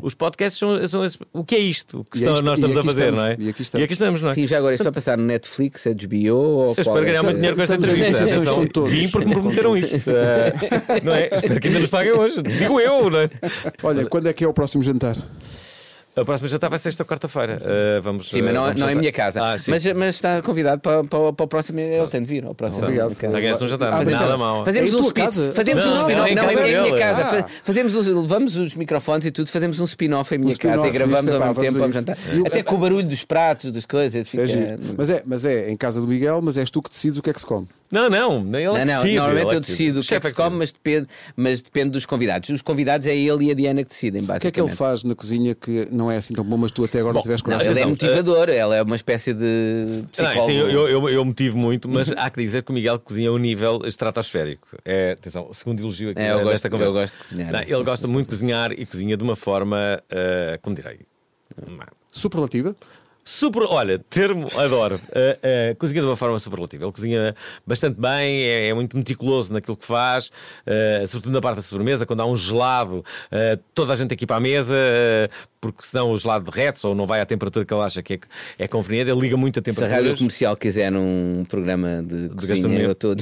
os 0.00 0.14
podcasts 0.14 0.58
são, 0.60 0.88
são 0.88 1.04
esses- 1.04 1.18
o 1.32 1.42
que 1.42 1.56
é 1.56 1.58
isto? 1.58 2.06
Que 2.08 2.18
E 2.18 2.20
estamos- 2.20 2.38
aí 2.38 2.44
nós 2.44 2.58
e 2.58 2.62
estamos 2.62 2.76
a 2.76 2.80
aqui 2.80 2.86
fazer, 2.86 3.00
estamos, 3.00 3.16
não 3.20 3.24
é? 3.26 3.36
e 3.38 3.48
aqui 3.48 3.62
estamos. 3.62 3.90
estamos, 3.90 4.22
não 4.22 4.30
é? 4.30 4.34
Sim, 4.34 4.46
já 4.46 4.58
agora, 4.58 4.74
isto 4.76 4.84
vai 4.84 4.92
passar 4.92 5.18
no 5.18 5.24
Netflix, 5.24 5.84
HBO 5.86 6.36
ou 6.36 6.68
Eu 6.68 6.74
qual 6.74 6.78
espero 6.78 6.98
é? 6.98 7.04
ganhar 7.04 7.22
muito 7.24 7.36
dinheiro 7.36 7.56
com 7.56 7.62
esta 7.62 7.74
entrevista. 7.74 8.54
com 8.54 8.66
todos. 8.68 8.92
Vim 8.92 9.08
porque 9.08 9.26
me 9.26 9.34
prometeram 9.34 9.76
isto. 9.76 9.96
Não 11.02 11.14
é? 11.14 11.30
Espero 11.32 11.60
que 11.60 11.66
ainda 11.68 11.80
nos 11.80 11.90
paguem 11.90 12.12
hoje. 12.12 12.42
Digo 12.42 12.78
eu, 12.80 13.10
não 13.10 13.18
é? 13.18 13.30
Olha, 13.82 14.06
quando 14.06 14.28
é 14.28 14.32
que 14.32 14.44
é 14.44 14.48
o 14.48 14.52
próximo 14.52 14.82
jantar? 14.82 15.16
A 16.16 16.24
próxima 16.24 16.48
jantar 16.48 16.70
vai 16.70 16.78
ser 16.78 16.90
esta 16.90 17.04
quarta-feira. 17.04 17.58
Eh, 17.60 18.00
vamos, 18.00 18.28
Sim, 18.30 18.42
mas 18.42 18.50
eh, 18.50 18.52
não, 18.54 18.62
vamos 18.66 18.80
não 18.80 18.86
é 18.86 18.90
em 18.90 18.94
jantar. 18.94 19.00
minha 19.00 19.12
casa. 19.12 19.44
Ah, 19.52 19.58
sim. 19.58 19.70
mas, 19.72 19.84
mas 19.84 20.14
está 20.14 20.40
convidado 20.42 20.80
para, 20.80 21.02
para, 21.02 21.32
para 21.32 21.44
o 21.44 21.48
próximo. 21.48 21.80
Ele 21.80 22.06
tem 22.06 22.20
de 22.20 22.26
vir. 22.28 22.44
Ao 22.44 22.54
próximo 22.54 22.84
Obrigado. 22.84 23.10
Um 23.62 23.66
jantar, 23.68 23.88
Ah, 23.88 23.90
não 23.96 24.02
é 24.02 24.04
mas 24.04 24.14
nada 24.14 24.28
não. 24.28 24.38
mal. 24.38 24.64
Fazemos 24.64 24.88
É 24.88 24.92
um 24.92 24.98
tua 24.98 25.06
spin- 25.08 25.20
casa? 25.22 25.52
Fazemos 25.54 25.84
Não, 25.84 25.90
um 25.90 25.94
não, 25.96 26.00
spin-off. 26.02 26.28
é 26.28 26.32
em 26.32 26.34
Não, 26.36 26.42
casa 26.44 26.60
é 26.60 26.72
em 26.78 26.82
minha 26.82 26.96
casa. 26.98 27.22
Ah. 27.22 27.42
Fa- 27.42 27.48
Fazemos 27.64 27.94
os, 27.96 28.06
levamos 28.06 28.56
os 28.56 28.74
microfones 28.76 29.26
e 29.26 29.30
tudo, 29.32 29.48
fazemos 29.50 29.80
um 29.80 29.84
spin-off 29.84 30.34
em 30.34 30.38
minha 30.38 30.48
Um 30.48 30.52
spin-off 30.52 30.76
casa 30.76 30.88
e 30.88 30.92
gravamos 30.92 31.20
disto, 31.22 31.30
ao 31.34 31.36
epá, 31.36 31.46
mesmo 31.60 31.62
tempo 31.72 31.84
ao 31.84 31.90
jantar. 31.92 32.16
Até 32.46 32.62
com 32.62 32.74
o 32.76 32.78
barulho 32.78 33.08
dos 33.08 33.24
pratos, 33.24 33.72
das 33.72 33.84
coisas. 33.84 34.14
É 34.20 34.30
fica- 34.30 34.46
giro. 34.46 34.78
Mas 34.96 35.10
é, 35.10 35.22
mas 35.26 35.44
é 35.44 35.68
em 35.70 35.76
casa 35.76 36.00
do 36.00 36.06
Miguel, 36.06 36.40
mas 36.40 36.56
és 36.56 36.70
tu 36.70 36.80
que 36.80 36.90
decides 36.90 37.16
o 37.18 37.22
que 37.22 37.30
é 37.30 37.32
que 37.32 37.40
se 37.40 37.46
come. 37.46 37.66
Não, 37.94 38.10
não. 38.10 38.38
Ele 38.58 38.64
Não, 38.64 38.76
é 38.76 38.84
não, 38.84 38.96
decide, 39.02 39.14
normalmente 39.16 39.46
ele 39.46 39.52
é 39.52 39.56
eu 39.56 39.60
decido 39.60 40.00
o 40.00 40.02
que 40.02 40.14
é 40.14 40.20
que 40.20 40.28
se 40.28 40.34
come, 40.34 40.56
mas 40.56 40.72
depende, 40.72 41.06
mas 41.36 41.62
depende 41.62 41.90
dos 41.90 42.04
convidados. 42.04 42.48
Os 42.50 42.60
convidados 42.60 43.06
é 43.06 43.14
ele 43.16 43.46
e 43.46 43.50
a 43.50 43.54
Diana 43.54 43.82
que 43.84 43.90
decidem, 43.90 44.20
O 44.20 44.24
que 44.24 44.30
é 44.30 44.34
basicamente. 44.34 44.54
que 44.54 44.60
ele 44.60 44.76
faz 44.76 45.04
na 45.04 45.14
cozinha 45.14 45.54
que 45.54 45.86
não 45.92 46.10
é 46.10 46.16
assim 46.16 46.34
tão 46.34 46.44
bom, 46.44 46.56
mas 46.56 46.72
tu 46.72 46.82
até 46.84 46.98
agora 46.98 47.12
Bom, 47.14 47.18
não 47.18 47.22
tiveste 47.22 47.48
Não, 47.48 47.52
coragem? 47.56 47.70
ele 47.72 47.80
é 47.80 47.86
motivador, 47.86 48.48
ela 48.48 48.74
é 48.76 48.82
uma 48.82 48.96
espécie 48.96 49.32
de 49.32 49.86
Não, 50.00 50.06
psicólogo. 50.08 50.46
sim, 50.46 50.52
eu, 50.58 50.68
eu, 50.70 50.88
eu, 50.88 51.08
eu 51.08 51.24
motivo 51.24 51.56
muito, 51.56 51.88
mas 51.88 52.10
há 52.10 52.28
que 52.30 52.40
dizer 52.42 52.62
que 52.64 52.70
o 52.72 52.74
Miguel 52.74 52.98
cozinha 52.98 53.28
a 53.28 53.32
um 53.32 53.38
nível 53.38 53.80
estratosférico. 53.84 54.66
É, 54.84 55.12
atenção, 55.12 55.46
o 55.48 55.54
segundo 55.54 55.80
elogio 55.80 56.10
aqui 56.10 56.20
É, 56.20 56.32
eu 56.32 56.44
desta 56.44 56.50
gosto- 56.50 56.64
eu 56.66 56.70
conversa. 56.70 56.98
gosto 56.98 57.12
de 57.12 57.18
cozinhar. 57.18 57.52
Não, 57.52 57.60
ele 57.60 57.84
gosta 57.84 58.08
muito 58.08 58.26
de 58.26 58.30
cozinhar 58.30 58.72
e 58.72 58.84
cozinha 58.84 59.16
de 59.16 59.22
uma 59.22 59.36
forma, 59.36 60.02
eh, 60.10 60.58
como 60.60 60.74
direi, 60.74 60.98
Superlativa? 62.12 62.74
Super, 63.26 63.62
olha, 63.62 63.98
termo, 64.10 64.46
adoro. 64.58 64.96
Uh, 64.96 64.98
uh, 65.72 65.76
cozinha 65.76 66.02
de 66.02 66.06
uma 66.06 66.16
forma 66.16 66.38
superlativa. 66.38 66.84
Ele 66.84 66.92
cozinha 66.92 67.34
bastante 67.66 67.98
bem, 67.98 68.42
é, 68.42 68.68
é 68.68 68.74
muito 68.74 68.94
meticuloso 68.96 69.50
naquilo 69.52 69.76
que 69.76 69.86
faz, 69.86 70.26
uh, 70.66 71.06
sobretudo 71.06 71.32
na 71.32 71.40
parte 71.40 71.56
da 71.56 71.62
sobremesa, 71.62 72.04
quando 72.04 72.20
há 72.20 72.26
um 72.26 72.36
gelado, 72.36 72.98
uh, 72.98 73.62
toda 73.74 73.94
a 73.94 73.96
gente 73.96 74.12
aqui 74.12 74.26
para 74.26 74.36
a 74.36 74.40
mesa, 74.40 74.74
uh, 74.74 75.30
porque 75.58 75.86
senão 75.86 76.10
o 76.10 76.18
gelado 76.18 76.50
derrete 76.50 76.86
ou 76.86 76.94
não 76.94 77.06
vai 77.06 77.22
à 77.22 77.24
temperatura 77.26 77.64
que 77.64 77.72
ele 77.72 77.80
acha 77.82 78.02
que 78.02 78.14
é, 78.58 78.64
é 78.64 78.68
conveniente. 78.68 79.10
Ele 79.10 79.20
liga 79.20 79.36
muito 79.38 79.58
a 79.58 79.62
Se 79.64 79.70
a 79.70 79.72
temperatura. 79.72 80.02
rádio 80.02 80.18
comercial 80.18 80.54
quiser 80.56 80.92
um 80.94 81.46
programa 81.48 82.02
de, 82.02 82.28
cozinha, 82.28 82.48
gastronomia. 82.48 82.84
eu 82.84 82.92
estou. 82.92 83.16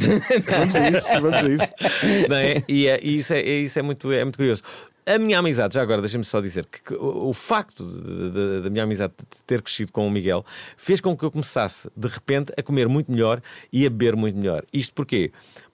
Vamos 0.59 0.75
a 0.75 0.89
isso, 0.91 1.13
vamos 1.21 1.45
a 1.45 1.49
isso. 1.49 1.73
não 2.29 2.37
é? 2.37 2.63
E, 2.69 2.89
é- 2.89 3.01
e 3.01 3.19
isso, 3.19 3.33
é- 3.33 3.43
isso 3.43 3.79
é, 3.79 3.83
muito, 3.83 4.11
é 4.11 4.25
muito 4.25 4.37
curioso. 4.37 4.63
A 5.05 5.19
minha 5.19 5.41
amizade, 5.41 5.75
já 5.75 5.83
agora, 5.83 6.01
deixa-me 6.01 6.23
só 6.25 6.41
dizer 6.41 6.65
que, 6.65 6.81
que 6.81 6.95
o, 6.95 7.33
facto 7.33 7.85
da 7.85 8.71
minha 8.71 8.85
amizade 8.85 9.13
de 9.19 9.43
ter 9.43 9.61
crescido 9.61 9.91
com 9.91 10.07
o 10.07 10.11
Miguel 10.11 10.47
fez 10.77 11.01
com 11.01 11.17
que 11.17 11.25
eu 11.25 11.31
começasse, 11.31 11.91
de 11.97 12.07
repente, 12.07 12.53
a 12.57 12.63
comer 12.63 12.89
muito 12.89 13.11
melhor 13.11 13.43
e 13.73 13.85
a 13.85 13.91
beber 13.91 14.15
muito 14.15 14.39
melhor. 14.39 14.65
Isto 14.73 14.95
porquê? 14.95 15.33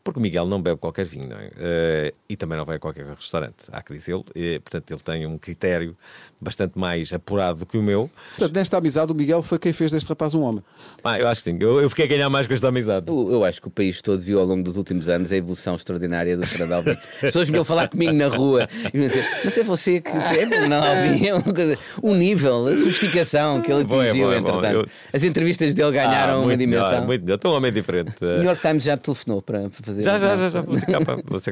Porque 0.09 0.21
o 0.21 0.23
Miguel 0.23 0.47
não 0.47 0.63
bebe 0.63 0.79
qualquer 0.79 1.05
vinho, 1.05 1.29
não 1.29 1.37
é? 1.37 1.51
Eh, 1.59 2.15
e 2.31 2.35
também 2.35 2.57
não 2.57 2.65
vai 2.65 2.77
a 2.77 2.79
qualquer 2.79 3.05
restaurante, 3.05 3.67
há 3.71 3.83
que 3.83 3.93
dizê-lo. 3.93 4.25
E, 4.35 4.59
portanto, 4.59 4.91
ele 4.91 5.01
tem 5.01 5.27
um 5.27 5.37
critério 5.37 5.95
bastante 6.41 6.79
mais 6.79 7.13
apurado 7.13 7.59
do 7.59 7.67
que 7.67 7.77
o 7.77 7.83
meu. 7.83 8.09
Portanto, 8.39 8.57
nesta 8.57 8.79
amizade, 8.79 9.13
o 9.13 9.15
Miguel 9.15 9.43
foi 9.43 9.59
quem 9.59 9.71
fez 9.71 9.93
deste 9.93 10.09
rapaz 10.09 10.33
um 10.33 10.41
homem. 10.43 10.63
Ah, 11.05 11.19
eu 11.19 11.29
acho 11.29 11.43
que 11.45 11.51
sim. 11.51 11.59
Eu, 11.61 11.79
eu 11.83 11.91
fiquei 11.91 12.07
a 12.07 12.09
ganhar 12.09 12.31
mais 12.31 12.47
com 12.47 12.55
esta 12.55 12.69
amizade. 12.69 13.07
Eu, 13.09 13.31
eu 13.33 13.45
acho 13.45 13.61
que 13.61 13.69
o 13.69 13.71
país 13.71 14.01
todo 14.01 14.19
viu 14.21 14.41
ao 14.41 14.47
longo 14.47 14.63
dos 14.63 14.79
últimos 14.79 15.11
anos 15.11 15.31
a 15.31 15.37
evolução 15.37 15.75
extraordinária 15.75 16.37
do 16.39 16.47
Fernando 16.47 16.73
Alvim. 16.73 16.91
As 16.93 17.21
pessoas 17.21 17.51
vinham 17.51 17.65
falar 17.65 17.89
comigo 17.89 18.13
na 18.15 18.29
rua 18.29 18.67
e 18.95 18.97
iam 18.97 19.07
dizer: 19.07 19.27
Mas 19.45 19.59
é 19.59 19.63
você 19.63 20.01
que. 20.01 20.09
É 20.09 20.47
Fernando 20.47 20.73
Alvim, 20.85 21.27
é 21.27 21.35
uma 21.35 21.53
coisa. 21.53 21.79
O 22.01 22.15
nível, 22.15 22.67
a 22.69 22.77
sofisticação 22.77 23.61
que 23.61 23.71
ele 23.71 23.85
Bom, 23.85 24.01
é 24.03 24.09
atingiu, 24.09 24.27
bom, 24.29 24.33
é 24.33 24.41
bom. 24.41 24.49
entretanto. 24.49 24.75
Eu- 24.75 24.89
As 25.13 25.25
entrevistas 25.25 25.75
dele 25.75 25.91
ganharam 25.93 26.35
Ah, 26.35 26.45
uma 26.45 26.57
dimensão. 26.57 26.89
Melhor, 26.91 27.07
muito 27.07 27.23
melhor. 27.25 27.35
Estou 27.37 27.53
um 27.53 27.57
homem 27.57 27.73
diferente. 27.73 28.15
O 28.25 28.27
New 28.39 28.45
York 28.45 28.63
Times 28.63 28.83
já 28.85 28.97
telefonou 28.97 29.43
para, 29.43 29.69
para 29.69 29.93
fazer. 30.05 30.19
Já, 30.19 30.19
já, 30.19 30.37
já, 30.37 30.49
já. 30.49 30.63
Vou 30.63 30.77
ser 30.77 30.87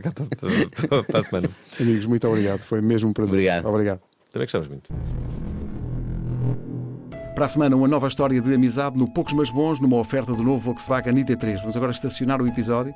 capa, 0.02 0.24
capa 0.78 1.04
para, 1.04 1.18
a 1.18 1.22
semana. 1.22 1.50
Amigos, 1.80 2.06
muito 2.06 2.28
obrigado. 2.28 2.60
Foi 2.60 2.80
mesmo 2.80 3.10
um 3.10 3.12
prazer. 3.12 3.34
Obrigado. 3.34 3.66
Obrigado. 3.66 4.00
Também 4.32 4.46
gostamos 4.46 4.68
muito. 4.68 4.92
Para 7.34 7.44
a 7.44 7.48
semana, 7.48 7.76
uma 7.76 7.86
nova 7.86 8.06
história 8.06 8.40
de 8.40 8.54
amizade 8.54 8.98
no 8.98 9.12
Poucos 9.12 9.34
mais 9.34 9.50
Bons, 9.50 9.78
numa 9.78 9.98
oferta 9.98 10.32
do 10.32 10.42
novo 10.42 10.58
Volkswagen 10.58 11.14
ID3. 11.14 11.58
Vamos 11.58 11.76
agora 11.76 11.92
estacionar 11.92 12.40
o 12.40 12.46
episódio 12.46 12.94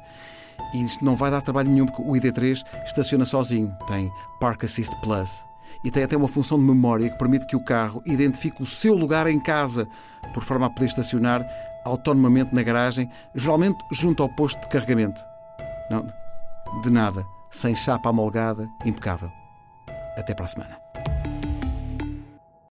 e 0.75 0.83
isto 0.83 1.05
não 1.05 1.15
vai 1.15 1.31
dar 1.31 1.43
trabalho 1.43 1.71
nenhum 1.71 1.87
porque 1.87 2.03
o 2.03 2.13
ID3 2.13 2.63
estaciona 2.87 3.25
sozinho. 3.25 3.71
Tem 3.87 4.11
Park 4.41 4.65
Assist 4.65 4.95
Plus 5.03 5.45
e 5.85 5.91
tem 5.91 6.03
até 6.03 6.17
uma 6.17 6.29
função 6.29 6.59
de 6.59 6.65
memória 6.65 7.11
que 7.11 7.19
permite 7.19 7.47
que 7.47 7.57
o 7.57 7.65
carro 7.65 8.03
identifique 8.07 8.63
o 8.63 8.67
seu 8.67 8.95
lugar 8.95 9.27
em 9.27 9.39
casa, 9.39 9.87
por 10.33 10.43
forma 10.43 10.67
a 10.67 10.71
poder 10.71 10.87
estacionar 10.87 11.47
autonomamente 11.85 12.55
na 12.55 12.63
garagem, 12.63 13.09
geralmente 13.35 13.79
junto 13.91 14.23
ao 14.23 14.29
posto 14.29 14.61
de 14.61 14.69
carregamento. 14.69 15.30
Não, 15.91 16.07
de 16.83 16.91
nada, 16.91 17.27
sem 17.51 17.75
chapa 17.75 18.09
amolgada, 18.09 18.69
impecável. 18.85 19.31
Até 20.17 20.35
para 20.35 20.45
a 20.45 20.49
semana. 20.49 20.90